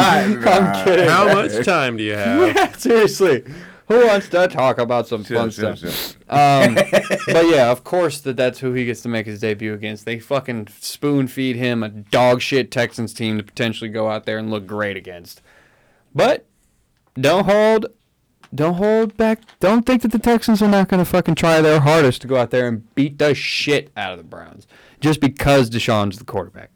[0.47, 1.09] I'm kidding.
[1.11, 2.31] How much time do you have?
[2.57, 3.45] Yeah, seriously.
[3.89, 6.17] Who wants to talk about some fun Chill, chill, stuff?
[6.29, 6.35] chill.
[6.39, 6.75] Um,
[7.27, 10.05] but yeah, of course that that's who he gets to make his debut against.
[10.05, 14.39] They fucking spoon feed him a dog shit Texans team to potentially go out there
[14.39, 15.43] and look great against.
[16.15, 16.47] But
[17.15, 17.87] don't hold,
[18.55, 19.41] don't hold back.
[19.61, 22.37] Don't think that the Texans are not going to fucking try their hardest to go
[22.37, 24.67] out there and beat the shit out of the Browns
[25.01, 26.71] just because Deshaun's the quarterback.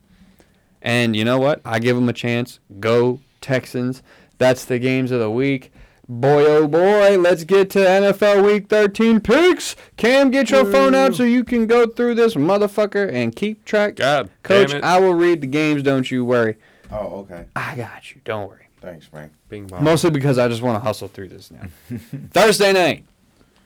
[0.82, 1.60] And you know what?
[1.64, 2.60] I give them a chance.
[2.78, 4.02] Go Texans.
[4.38, 5.72] That's the games of the week.
[6.06, 9.74] Boy, oh boy, let's get to NFL Week 13 picks.
[9.96, 13.96] Cam, get your phone out so you can go through this motherfucker and keep track.
[13.96, 14.84] God Coach, damn it.
[14.84, 15.82] I will read the games.
[15.82, 16.56] Don't you worry.
[16.90, 17.46] Oh, okay.
[17.56, 18.20] I got you.
[18.22, 18.68] Don't worry.
[18.84, 19.32] Thanks, Frank.
[19.48, 19.82] Bing bong.
[19.82, 21.62] Mostly because I just want to hustle through this now.
[22.32, 23.04] Thursday night.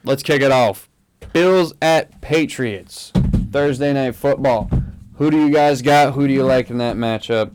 [0.05, 0.89] Let's kick it off.
[1.33, 3.11] Bills at Patriots.
[3.51, 4.71] Thursday night football.
[5.15, 6.15] Who do you guys got?
[6.15, 7.51] Who do you like in that matchup?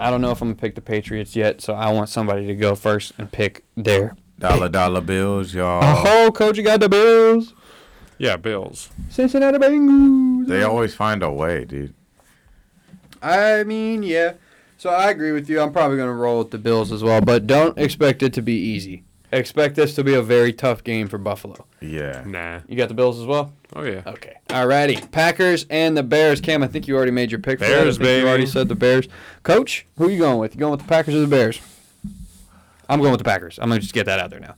[0.00, 2.54] I don't know if I'm gonna pick the Patriots yet, so I want somebody to
[2.56, 4.16] go first and pick their.
[4.38, 5.82] Dollar dollar bills, y'all.
[6.06, 7.52] Oh, coach, you got the Bills.
[8.18, 8.88] yeah, Bills.
[9.10, 10.48] Cincinnati Bengals.
[10.48, 11.94] They always find a way, dude.
[13.22, 14.32] I mean, yeah.
[14.80, 15.60] So I agree with you.
[15.60, 18.40] I'm probably going to roll with the Bills as well, but don't expect it to
[18.40, 19.04] be easy.
[19.30, 21.66] Expect this to be a very tough game for Buffalo.
[21.82, 22.22] Yeah.
[22.24, 22.60] Nah.
[22.66, 23.52] You got the Bills as well?
[23.76, 24.00] Oh yeah.
[24.06, 24.38] Okay.
[24.48, 25.10] Alrighty.
[25.10, 26.40] Packers and the Bears.
[26.40, 27.78] Cam, I think you already made your pick for that.
[27.78, 29.06] I Bears, think You already said the Bears.
[29.42, 30.54] Coach, who are you going with?
[30.54, 31.60] You going with the Packers or the Bears?
[32.88, 33.58] I'm going with the Packers.
[33.58, 34.54] I'm going to just get that out there now.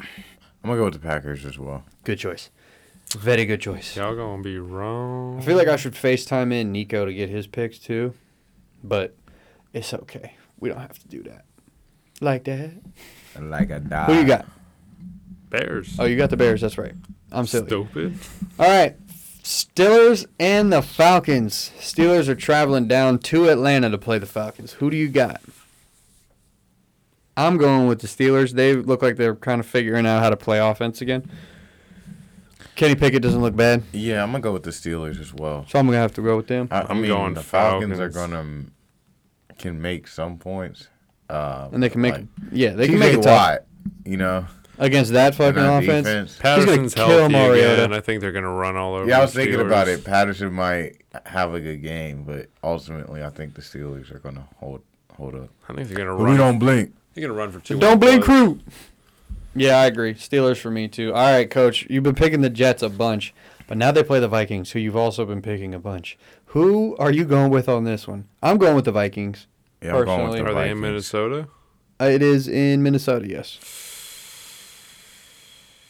[0.00, 1.84] I'm gonna go with the Packers as well.
[2.02, 2.50] Good choice.
[3.16, 3.96] Very good choice.
[3.96, 5.38] Y'all gonna be wrong.
[5.38, 8.14] I feel like I should FaceTime in Nico to get his picks too,
[8.82, 9.14] but
[9.72, 10.34] it's okay.
[10.58, 11.44] We don't have to do that.
[12.20, 12.72] Like that.
[13.40, 14.08] Like a dog.
[14.10, 14.46] Who you got?
[15.50, 15.96] Bears.
[15.98, 16.60] Oh, you got the Bears.
[16.60, 16.94] That's right.
[17.30, 17.66] I'm silly.
[17.66, 18.18] Stupid.
[18.58, 18.96] All right.
[19.42, 21.72] Steelers and the Falcons.
[21.80, 24.74] Steelers are traveling down to Atlanta to play the Falcons.
[24.74, 25.40] Who do you got?
[27.36, 28.52] I'm going with the Steelers.
[28.52, 31.28] They look like they're kind of figuring out how to play offense again.
[32.76, 35.66] Kenny Pickett doesn't look bad, Yeah, I'm gonna go with the Steelers as well.
[35.68, 36.68] so I'm gonna have to go with them.
[36.70, 38.64] I, I I'm mean, going the Falcons, are gonna
[39.62, 40.88] can make some points.
[41.30, 43.64] Uh, And they can make like, yeah, they can make TJ it tough Watt,
[44.04, 44.44] You know,
[44.78, 46.06] against that fucking our offense.
[46.06, 46.36] defense.
[46.38, 47.84] Patterson's kill healthy Mariota.
[47.84, 47.92] again.
[47.94, 49.08] I think they're gonna run all over.
[49.08, 50.04] Yeah, I was the thinking about it.
[50.04, 54.82] Patterson might have a good game, but ultimately, I think the Steelers are gonna hold
[55.16, 55.48] hold up.
[55.68, 56.32] I think they're gonna But run.
[56.32, 56.92] we don't blink.
[57.14, 57.78] They're gonna run for two.
[57.78, 58.60] Don't blink, crew.
[59.54, 60.14] Yeah, I agree.
[60.14, 61.12] Steelers for me too.
[61.14, 63.34] All right, coach, you've been picking the Jets a bunch,
[63.66, 66.16] but now they play the Vikings, who you've also been picking a bunch.
[66.46, 68.26] Who are you going with on this one?
[68.42, 69.46] I'm going with the Vikings.
[69.82, 70.80] Yeah, I'm going with the Are they in Vikings.
[70.80, 71.48] Minnesota?
[72.00, 73.58] Uh, It is in Minnesota, yes.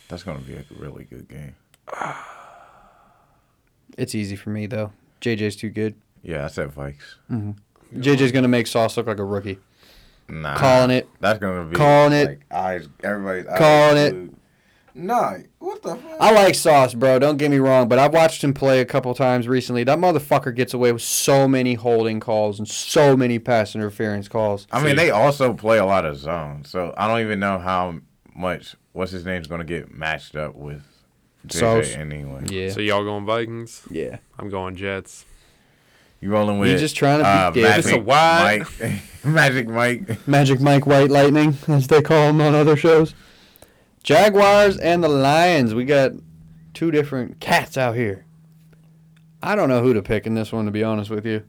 [0.09, 1.55] That's gonna be a really good game.
[3.99, 4.91] It's easy for me though.
[5.21, 5.95] JJ's too good.
[6.23, 7.17] Yeah, I said Vikes.
[7.95, 9.59] JJ's gonna make Sauce look like a rookie.
[10.31, 11.09] Nah, Calling it.
[11.21, 12.27] That's gonna be Calling it.
[12.29, 14.11] Like, eyes, everybody's eyes Calling it.
[14.13, 14.37] glued.
[14.95, 16.21] Nah, what the fuck?
[16.21, 17.19] I like Sauce, bro.
[17.19, 19.85] Don't get me wrong, but I've watched him play a couple times recently.
[19.85, 24.67] That motherfucker gets away with so many holding calls and so many pass interference calls.
[24.71, 28.01] I mean, they also play a lot of zone, so I don't even know how
[28.35, 30.83] much what's his name's gonna get matched up with
[31.49, 31.93] Sauce.
[31.95, 32.45] Anyway.
[32.49, 32.71] Yeah.
[32.71, 33.83] So y'all going Vikings?
[33.91, 34.19] yeah.
[34.39, 35.25] I'm going Jets.
[36.21, 36.69] You rolling with?
[36.71, 37.87] You're just trying to uh, beat Davis.
[37.87, 40.29] It's a wide- Mike, Magic Mike.
[40.29, 43.13] Magic Mike White Lightning, as they call him on other shows.
[44.03, 45.75] Jaguars and the Lions.
[45.75, 46.13] We got
[46.75, 48.25] two different cats out here.
[49.43, 51.45] I don't know who to pick in this one, to be honest with you.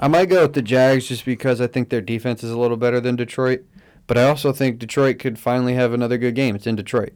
[0.00, 2.76] I might go with the Jags just because I think their defense is a little
[2.76, 3.64] better than Detroit.
[4.06, 6.56] But I also think Detroit could finally have another good game.
[6.56, 7.12] It's in Detroit.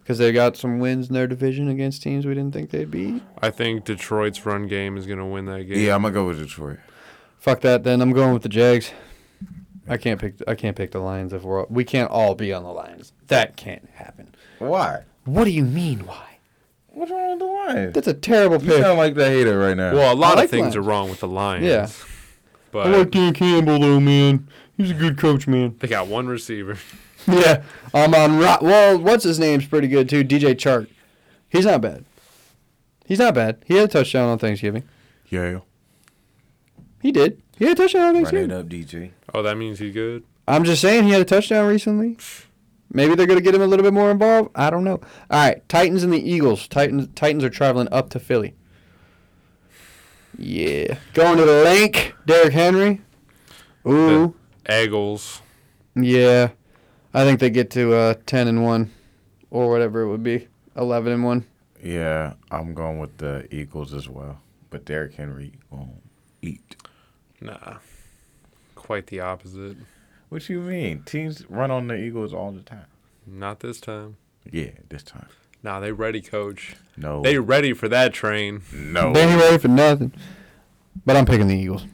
[0.00, 3.22] Because they got some wins in their division against teams we didn't think they'd beat.
[3.42, 5.78] I think Detroit's run game is going to win that game.
[5.78, 6.78] Yeah, I'm gonna go with Detroit.
[7.38, 7.84] Fuck that.
[7.84, 8.92] Then I'm going with the Jags.
[9.88, 10.34] I can't pick.
[10.48, 11.60] I can't pick the Lions if we're.
[11.60, 13.12] All, we can't all be on the Lions.
[13.28, 14.34] That can't happen.
[14.58, 15.02] Why?
[15.24, 16.06] What do you mean?
[16.06, 16.38] Why?
[16.88, 17.94] What's wrong with the Lions?
[17.94, 18.82] That's a terrible You pick.
[18.82, 19.92] sound like the hater right now.
[19.94, 20.76] Well, a lot like of things Lions.
[20.76, 21.64] are wrong with the Lions.
[21.64, 21.88] Yeah.
[22.72, 24.48] But I like Dan Campbell though, man.
[24.76, 25.76] He's a good coach, man.
[25.78, 26.76] they got one receiver.
[27.28, 28.38] Yeah, I'm on.
[28.38, 30.22] Ro- well, what's his name's pretty good too.
[30.22, 30.86] DJ Chark.
[31.48, 32.04] He's not bad.
[33.04, 33.58] He's not bad.
[33.66, 34.84] He had a touchdown on Thanksgiving.
[35.28, 35.58] yeah,
[37.02, 37.42] He did.
[37.58, 38.50] He had a touchdown on run Thanksgiving.
[38.50, 39.10] it up, DJ.
[39.34, 40.24] Oh, that means he's good.
[40.46, 42.18] I'm just saying he had a touchdown recently.
[42.92, 44.50] Maybe they're gonna get him a little bit more involved.
[44.54, 45.00] I don't know.
[45.30, 46.68] All right, Titans and the Eagles.
[46.68, 48.54] Titans Titans are traveling up to Philly.
[50.38, 52.14] Yeah, going to the Linc.
[52.26, 53.00] Derrick Henry.
[53.86, 54.34] Ooh,
[54.70, 55.40] Eagles.
[55.94, 56.50] yeah.
[57.14, 58.92] I think they get to uh, ten and one,
[59.50, 61.46] or whatever it would be, eleven and one.
[61.82, 64.40] Yeah, I'm going with the Eagles as well.
[64.70, 66.02] But Derrick Henry won't
[66.42, 66.76] eat.
[67.40, 67.76] Nah.
[68.74, 69.76] Quite the opposite.
[70.28, 71.02] What you mean?
[71.04, 72.86] Teams run on the Eagles all the time.
[73.26, 74.16] Not this time.
[74.50, 75.28] Yeah, this time.
[75.62, 76.76] Nah, they ready, coach.
[76.96, 77.22] No.
[77.22, 78.62] They ready for that train.
[78.72, 79.12] no.
[79.12, 80.12] They ain't ready for nothing.
[81.04, 81.86] But I'm picking the Eagles.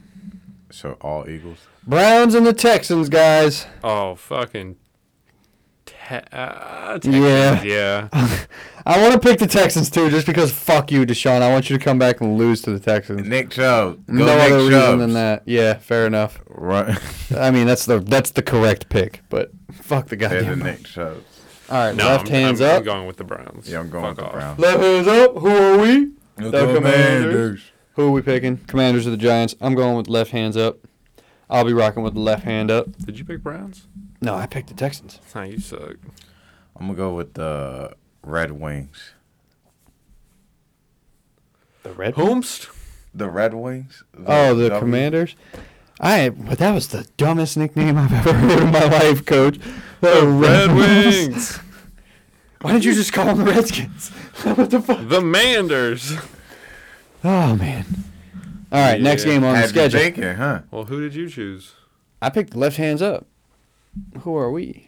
[0.71, 1.59] So all Eagles.
[1.85, 3.65] Browns and the Texans, guys.
[3.83, 4.77] Oh, fucking.
[6.09, 7.63] Te- uh, Texans, Yeah.
[7.63, 8.07] Yeah.
[8.85, 11.41] I want to pick the Texans too, just because fuck you, Deshaun.
[11.41, 13.25] I want you to come back and lose to the Texans.
[13.27, 14.05] Nick Chubb.
[14.07, 15.43] Go no Nick other reason than that.
[15.45, 16.41] Yeah, fair enough.
[16.49, 16.97] Right.
[17.37, 20.27] I mean, that's the that's the correct pick, but fuck the guy.
[20.27, 20.65] They're the goddamn.
[20.65, 21.23] Nick Chubbs.
[21.69, 22.77] All right, No, left I'm, hands I'm, up.
[22.79, 23.69] I'm going with the Browns.
[23.69, 24.33] Yeah, I'm going Fuck with the off.
[24.33, 24.59] Browns.
[24.59, 25.37] left hands up.
[25.37, 26.11] Who are we?
[26.35, 27.63] The The Commanders.
[27.95, 28.57] Who are we picking?
[28.57, 29.55] Commanders of the Giants.
[29.61, 30.79] I'm going with left hands up.
[31.53, 32.97] I'll be rocking with the left hand up.
[32.97, 33.87] Did you pick Browns?
[34.21, 35.19] No, I picked the Texans.
[35.35, 35.97] Nah, you suck.
[36.75, 37.93] I'm gonna go with the
[38.23, 39.13] Red Wings.
[41.83, 42.15] The Red.
[42.15, 42.69] Homest?
[43.13, 44.03] The Red Wings.
[44.25, 45.35] Oh, the W- Commanders.
[45.99, 46.29] I.
[46.29, 49.59] But that was the dumbest nickname I've ever heard in my life, Coach.
[50.01, 51.59] The, Red Wings.
[52.61, 54.09] Why didn't you just call them the Redskins?
[54.43, 55.07] what the fuck?
[55.07, 56.13] the Manders.
[57.23, 57.85] Oh man.
[58.73, 59.99] All right, next game on the Had you schedule.
[59.99, 60.61] thinking, huh?
[60.71, 61.73] Well, who did you choose?
[62.21, 63.27] I picked left hands up.
[64.21, 64.87] Who are we?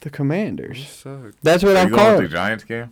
[0.00, 0.88] The You Commanders.
[0.88, 1.34] suck.
[1.42, 2.22] That's what Are I'm you going with calling.
[2.24, 2.90] the Giants game?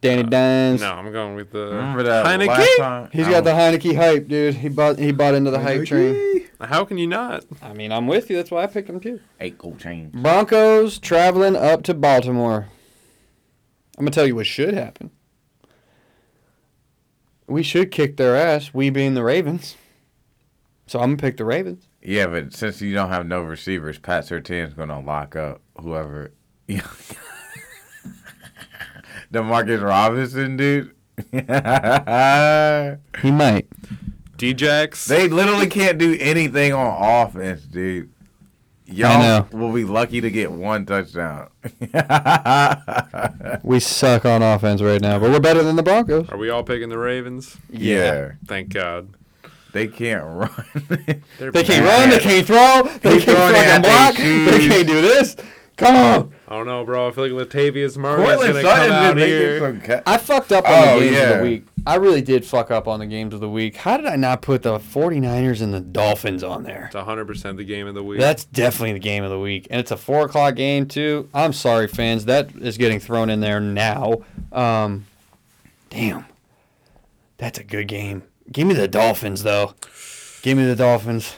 [0.00, 0.80] Danny uh, Dimes.
[0.80, 2.46] No, I'm going with the Remember that Heinicke?
[2.46, 3.08] last time?
[3.12, 4.54] He's I got the Heinicke hype, dude.
[4.54, 6.46] He bought he bought into the hype train.
[6.58, 7.44] How can you not?
[7.62, 8.36] I mean, I'm with you.
[8.36, 9.20] That's why I picked him too.
[9.40, 10.10] Eight gold chain.
[10.14, 12.68] Broncos traveling up to Baltimore.
[13.98, 15.10] I'm gonna tell you what should happen.
[17.50, 18.72] We should kick their ass.
[18.72, 19.76] We being the Ravens.
[20.86, 21.88] So I'm gonna pick the Ravens.
[22.00, 26.30] Yeah, but since you don't have no receivers, Pat Surtain's gonna lock up whoever.
[26.68, 26.80] the
[29.32, 30.94] Demarcus Robinson, dude.
[33.22, 33.68] He might.
[34.38, 35.06] Djax.
[35.06, 38.10] they literally can't do anything on offense, dude.
[38.90, 39.46] Y'all know.
[39.52, 41.48] will be lucky to get one touchdown.
[43.62, 46.28] We suck on offense right now, but we're better than the Broncos.
[46.30, 47.56] Are we all picking the Ravens?
[47.70, 49.10] yeah, Thank God.
[49.72, 50.50] they can't run.
[51.38, 52.10] They're can't run.
[52.10, 52.82] They can't throw.
[53.02, 54.16] They Keep can't throwing fucking block.
[54.16, 55.36] They can't do this.
[55.76, 56.32] Come on.
[56.48, 57.08] I don't know, bro.
[57.08, 59.58] I feel like Latavius Murray is gonna come out here.
[59.60, 61.36] some ca- I fucked up on Oh, the games of yeah.
[61.38, 61.64] the week.
[61.86, 63.76] I really did fuck up on the games of the week.
[63.76, 66.86] How did I not put the 49ers and the Dolphins on there?
[66.86, 68.20] It's 100% the game of the week.
[68.20, 69.66] That's definitely the game of the week.
[69.70, 71.28] And it's a 4 o'clock game, too.
[71.32, 72.26] I'm sorry, fans.
[72.26, 74.22] That is getting thrown in there now.
[74.52, 75.06] Um,
[75.88, 76.26] damn.
[77.38, 78.22] That's a good game.
[78.52, 79.74] Give me the Dolphins, though.
[80.42, 81.36] Give me the Dolphins.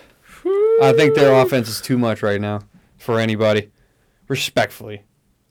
[0.83, 2.63] I think their offense is too much right now
[2.99, 3.71] for anybody,
[4.27, 5.03] respectfully.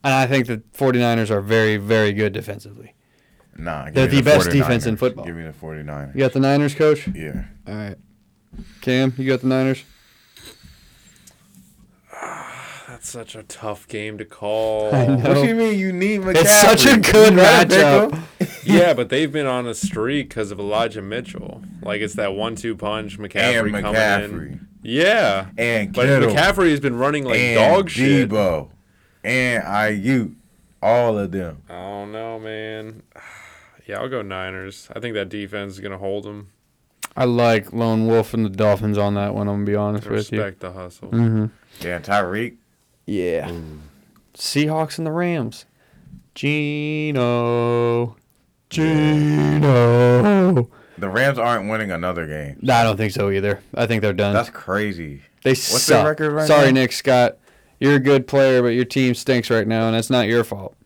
[0.04, 2.96] And I think the 49ers are very, very good defensively.
[3.62, 4.88] Nah, give They're me the best defense 49ers.
[4.88, 5.26] in football.
[5.26, 6.16] Give me the 49ers.
[6.16, 7.08] You got the Niners, coach?
[7.10, 7.44] Yeah.
[7.68, 7.96] All right.
[8.82, 9.84] Cam, you got the Niners?
[12.88, 14.94] That's such a tough game to call.
[14.96, 15.16] I know.
[15.30, 16.36] What do you mean you need McCaffrey?
[16.42, 18.14] It's such a good You gotta pick matchup.
[18.14, 18.48] him.
[18.76, 21.64] yeah, but they've been on a streak because of Elijah Mitchell.
[21.82, 23.18] Like it's that one-two punch.
[23.18, 24.52] McCaffrey, And coming McCaffrey.
[24.54, 24.68] in.
[24.84, 26.34] Yeah, And but Kittle.
[26.34, 28.30] McCaffrey has been running like and dog shit.
[28.30, 28.70] Debo.
[29.24, 30.36] And Aiyuk.
[30.84, 31.62] All of them.
[31.70, 33.04] I don't know, man.
[33.92, 34.88] Yeah, I'll go Niners.
[34.96, 36.52] I think that defense is gonna hold them.
[37.18, 40.06] I like Lone Wolf and the Dolphins on that one, I'm going to be honest
[40.08, 40.38] with you.
[40.40, 41.10] Respect the hustle.
[41.10, 41.48] Mm-hmm.
[41.86, 42.56] Yeah, Tyreek.
[43.06, 43.52] Yeah.
[44.34, 45.66] Seahawks and the Rams.
[46.36, 48.16] Geno.
[48.70, 50.70] Geno.
[50.98, 52.60] The Rams aren't winning another game.
[52.62, 53.60] No, I don't think so either.
[53.74, 54.34] I think they're done.
[54.34, 55.22] That's crazy.
[55.44, 56.08] they what's their suck.
[56.08, 56.80] record right Sorry, now?
[56.82, 57.38] Nick Scott.
[57.82, 60.78] You're a good player, but your team stinks right now, and that's not your fault.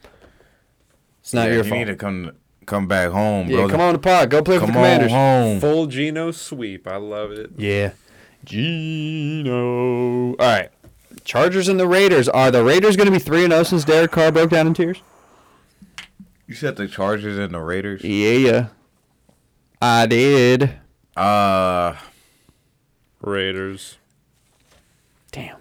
[1.22, 1.80] It's not Yeah, your you fault.
[1.80, 2.32] need to come
[2.66, 3.70] come back home, yeah, bro.
[3.70, 4.30] come on the pod.
[4.30, 5.12] Go play for Come the on Commanders.
[5.12, 5.60] home.
[5.60, 6.88] Full Geno sweep.
[6.88, 7.52] I love it.
[7.58, 7.92] Yeah.
[8.44, 10.32] Geno.
[10.32, 10.70] All right.
[11.24, 12.30] Chargers and the Raiders.
[12.30, 15.02] Are the Raiders going to be 3 0 since Derek Carr broke down in tears?
[16.48, 18.04] You said the Chargers and the Raiders.
[18.04, 18.68] Yeah, yeah.
[19.82, 20.72] I did.
[21.18, 21.96] Uh,
[23.22, 23.98] Raiders.
[25.32, 25.58] Damn.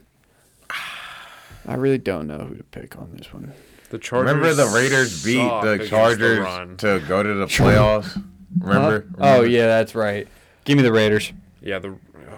[1.66, 3.52] I really don't know who to pick on this one.
[3.94, 4.34] The Chargers.
[4.34, 6.76] remember the Raiders beat the Chargers run.
[6.78, 8.20] to go to the playoffs.
[8.58, 9.06] Remember?
[9.20, 9.36] Huh?
[9.38, 10.26] Oh, yeah, that's right.
[10.64, 11.32] Give me the Raiders.
[11.60, 11.90] Yeah, the.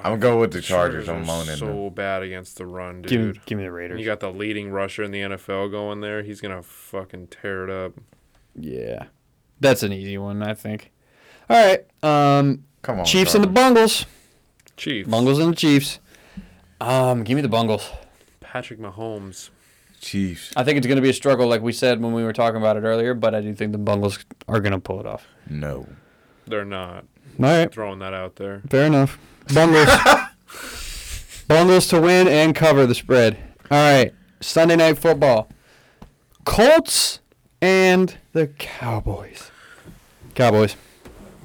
[0.04, 1.08] I'm gonna go with the Chargers.
[1.08, 1.94] I'm are loaning so them.
[1.94, 3.46] bad against the run, Give me, dude.
[3.46, 3.98] give me the Raiders.
[3.98, 6.22] You got the leading rusher in the NFL going there.
[6.22, 7.92] He's gonna fucking tear it up.
[8.54, 9.04] yeah.
[9.58, 10.92] That's an easy one, I think.
[11.48, 11.86] All right.
[12.02, 14.04] Um, Come on, Chiefs and the Bungles.
[14.76, 15.08] Chiefs.
[15.08, 15.98] Bungles and the Chiefs.
[16.82, 17.88] Um, give me the Bungles.
[18.40, 19.48] Patrick Mahomes.
[20.00, 20.52] Chiefs.
[20.56, 22.58] I think it's going to be a struggle, like we said when we were talking
[22.58, 24.18] about it earlier, but I do think the Bungles
[24.48, 25.26] are going to pull it off.
[25.48, 25.86] No.
[26.46, 27.04] They're not
[27.38, 27.72] All right.
[27.72, 28.62] throwing that out there.
[28.68, 29.18] Fair enough.
[29.52, 29.88] Bungles.
[31.48, 33.36] Bungles to win and cover the spread.
[33.70, 34.12] All right.
[34.40, 35.48] Sunday night football.
[36.44, 37.20] Colts
[37.60, 39.50] and the Cowboys.
[40.34, 40.76] Cowboys.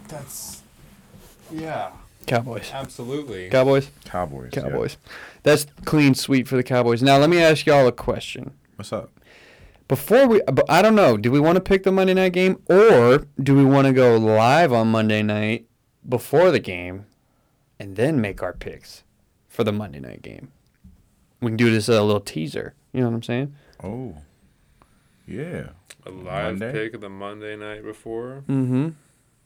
[0.07, 0.61] That's.
[1.51, 1.91] Yeah,
[2.31, 2.71] Cowboys.
[2.73, 3.49] absolutely.
[3.49, 3.91] Cowboys.
[4.05, 4.51] Cowboys.
[4.53, 4.61] yeah.
[4.61, 4.97] Cowboys.
[5.43, 7.03] That's clean sweep for the Cowboys.
[7.03, 8.51] Now let me ask y'all a question.
[8.75, 9.11] What's up?
[9.89, 11.17] Before we, but I don't know.
[11.17, 14.15] Do we want to pick the Monday night game, or do we want to go
[14.15, 15.65] live on Monday night
[16.07, 17.05] before the game,
[17.77, 19.03] and then make our picks
[19.49, 20.53] for the Monday night game?
[21.41, 22.73] We can do this as a little teaser.
[22.93, 23.55] You know what I'm saying?
[23.83, 24.15] Oh.
[25.27, 25.71] Yeah.
[26.05, 26.71] A live Monday?
[26.71, 28.43] pick of the Monday night before.
[28.47, 28.89] Mm-hmm.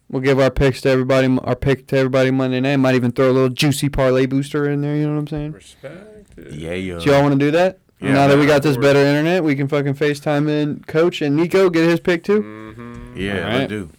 [0.10, 1.27] We'll give our picks to everybody.
[1.44, 2.77] Our pick to everybody Monday night.
[2.77, 4.95] Might even throw a little juicy parlay booster in there.
[4.95, 5.52] You know what I'm saying?
[5.53, 6.38] Respect.
[6.38, 6.53] it.
[6.53, 6.73] Yeah.
[6.73, 6.99] yeah.
[6.99, 7.80] Do y'all want to do that?
[7.99, 11.36] Yeah, now that we got this better internet, we can fucking FaceTime in Coach and
[11.36, 12.41] Nico get his pick too.
[12.41, 13.18] Mm-hmm.
[13.18, 13.38] Yeah.
[13.38, 13.53] Alright.
[13.53, 13.90] Let's do.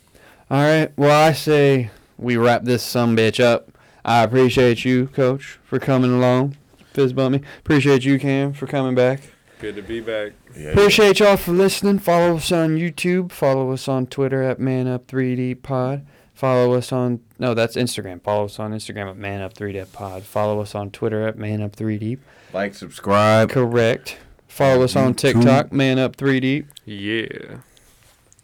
[0.50, 0.92] All right.
[0.96, 3.70] Well, I say we wrap this some bitch up.
[4.04, 6.56] I appreciate you, Coach, for coming along.
[6.92, 7.48] Fist bump me.
[7.58, 9.20] Appreciate you, Cam, for coming back.
[9.58, 10.32] Good to be back.
[10.54, 10.62] Yeah.
[10.62, 10.68] yeah.
[10.70, 11.98] Appreciate y'all for listening.
[11.98, 13.32] Follow us on YouTube.
[13.32, 16.06] Follow us on Twitter at ManUp3D Pod.
[16.34, 18.22] Follow us on no, that's Instagram.
[18.22, 20.22] Follow us on Instagram at ManUp3D Pod.
[20.24, 22.18] Follow us on Twitter at ManUp3D.
[22.52, 23.50] Like, subscribe.
[23.50, 24.18] Correct.
[24.46, 25.16] Follow us on YouTube.
[25.16, 26.66] TikTok, ManUp3D.
[26.84, 27.58] Yeah.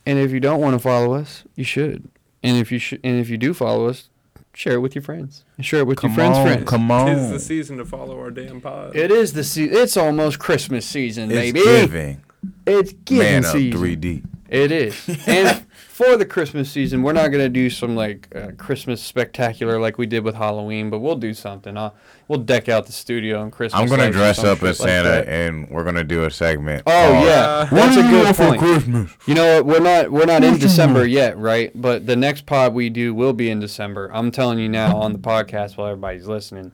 [0.07, 2.09] And if you don't want to follow us, you should.
[2.43, 4.09] And if you sh- and if you do follow us,
[4.55, 5.45] share it with your friends.
[5.61, 6.47] Share it with Come your friends' on.
[6.47, 6.69] friends.
[6.69, 7.31] Come Tis on.
[7.33, 8.95] the season to follow our damn pod.
[8.97, 11.61] It is the se- It's almost Christmas season, baby.
[11.61, 11.87] It's baby.
[11.87, 12.23] giving.
[12.67, 13.81] It's giving Man up season.
[13.81, 14.25] 3D.
[14.49, 15.09] It is.
[15.27, 15.65] and
[16.05, 20.07] for the Christmas season, we're not gonna do some like uh, Christmas spectacular like we
[20.07, 21.77] did with Halloween, but we'll do something.
[21.77, 21.95] I'll,
[22.29, 23.81] we'll deck out the studio in Christmas.
[23.81, 25.29] I'm gonna dress up as like Santa, that.
[25.29, 26.83] and we're gonna do a segment.
[26.87, 28.59] Oh called, yeah, Uh, that's a What do good for point.
[28.61, 29.13] Christmas?
[29.27, 29.67] You know what?
[29.67, 31.71] We're not we're not in December yet, right?
[31.75, 34.11] But the next pod we do will be in December.
[34.13, 36.73] I'm telling you now on the podcast while everybody's listening.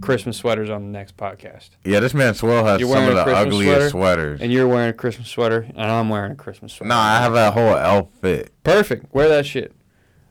[0.00, 3.22] Christmas sweaters on the next podcast, Yeah, this man Swell has You're some of the
[3.24, 3.90] Christmas ugliest sweater?
[3.90, 4.40] sweaters.
[4.40, 6.88] and you're wearing a Christmas sweater, and I'm wearing a Christmas sweater.
[6.88, 8.52] Nah, I have that whole outfit.
[8.64, 9.12] Perfect.
[9.14, 9.72] Wear that shit.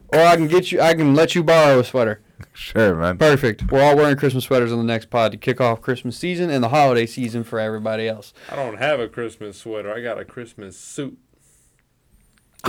[0.09, 0.79] Or I can get you.
[0.81, 2.21] I can let you borrow a sweater.
[2.53, 3.17] Sure, man.
[3.17, 3.71] Perfect.
[3.71, 6.63] We're all wearing Christmas sweaters on the next pod to kick off Christmas season and
[6.63, 8.31] the holiday season for everybody else.
[8.51, 9.91] I don't have a Christmas sweater.
[9.93, 11.17] I got a Christmas suit.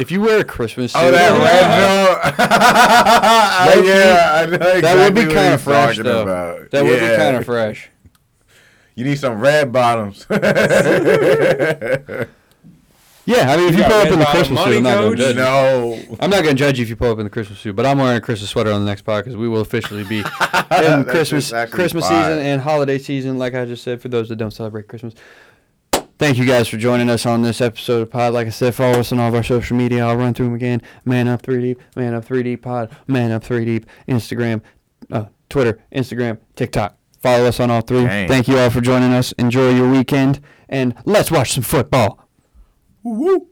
[0.00, 2.32] If you wear a Christmas suit, Oh, that red uh,
[3.74, 3.84] joint.
[3.86, 6.22] yeah, I know exactly that would be kind of fresh though.
[6.22, 6.70] about.
[6.70, 7.90] That would be kind of fresh.
[8.94, 10.26] You need some red bottoms.
[13.28, 14.94] Yeah, I mean, if you, got pull up in the Christmas money, suit, I'm not
[14.96, 15.42] going to judge you.
[15.42, 16.16] no.
[16.18, 17.84] I'm not going to judge you if you pull up in the Christmas suit, but
[17.84, 19.24] I'm wearing a Christmas sweater on the next podcast.
[19.24, 22.24] Because we will officially be in Christmas just Christmas fire.
[22.24, 25.12] season and holiday season, like I just said, for those that don't celebrate Christmas.
[26.18, 28.34] Thank you guys for joining us on this episode of Pod.
[28.34, 30.04] Like I said, follow us on all of our social media.
[30.04, 30.82] I'll run through them again.
[31.04, 34.60] Man Up 3 Deep, Man Up 3 Deep Pod, Man Up 3 Deep, Instagram,
[35.12, 36.96] uh, Twitter, Instagram, TikTok.
[37.20, 38.04] Follow us on all three.
[38.04, 38.28] Dang.
[38.28, 39.32] Thank you all for joining us.
[39.32, 42.28] Enjoy your weekend, and let's watch some football.
[43.02, 43.47] Woo.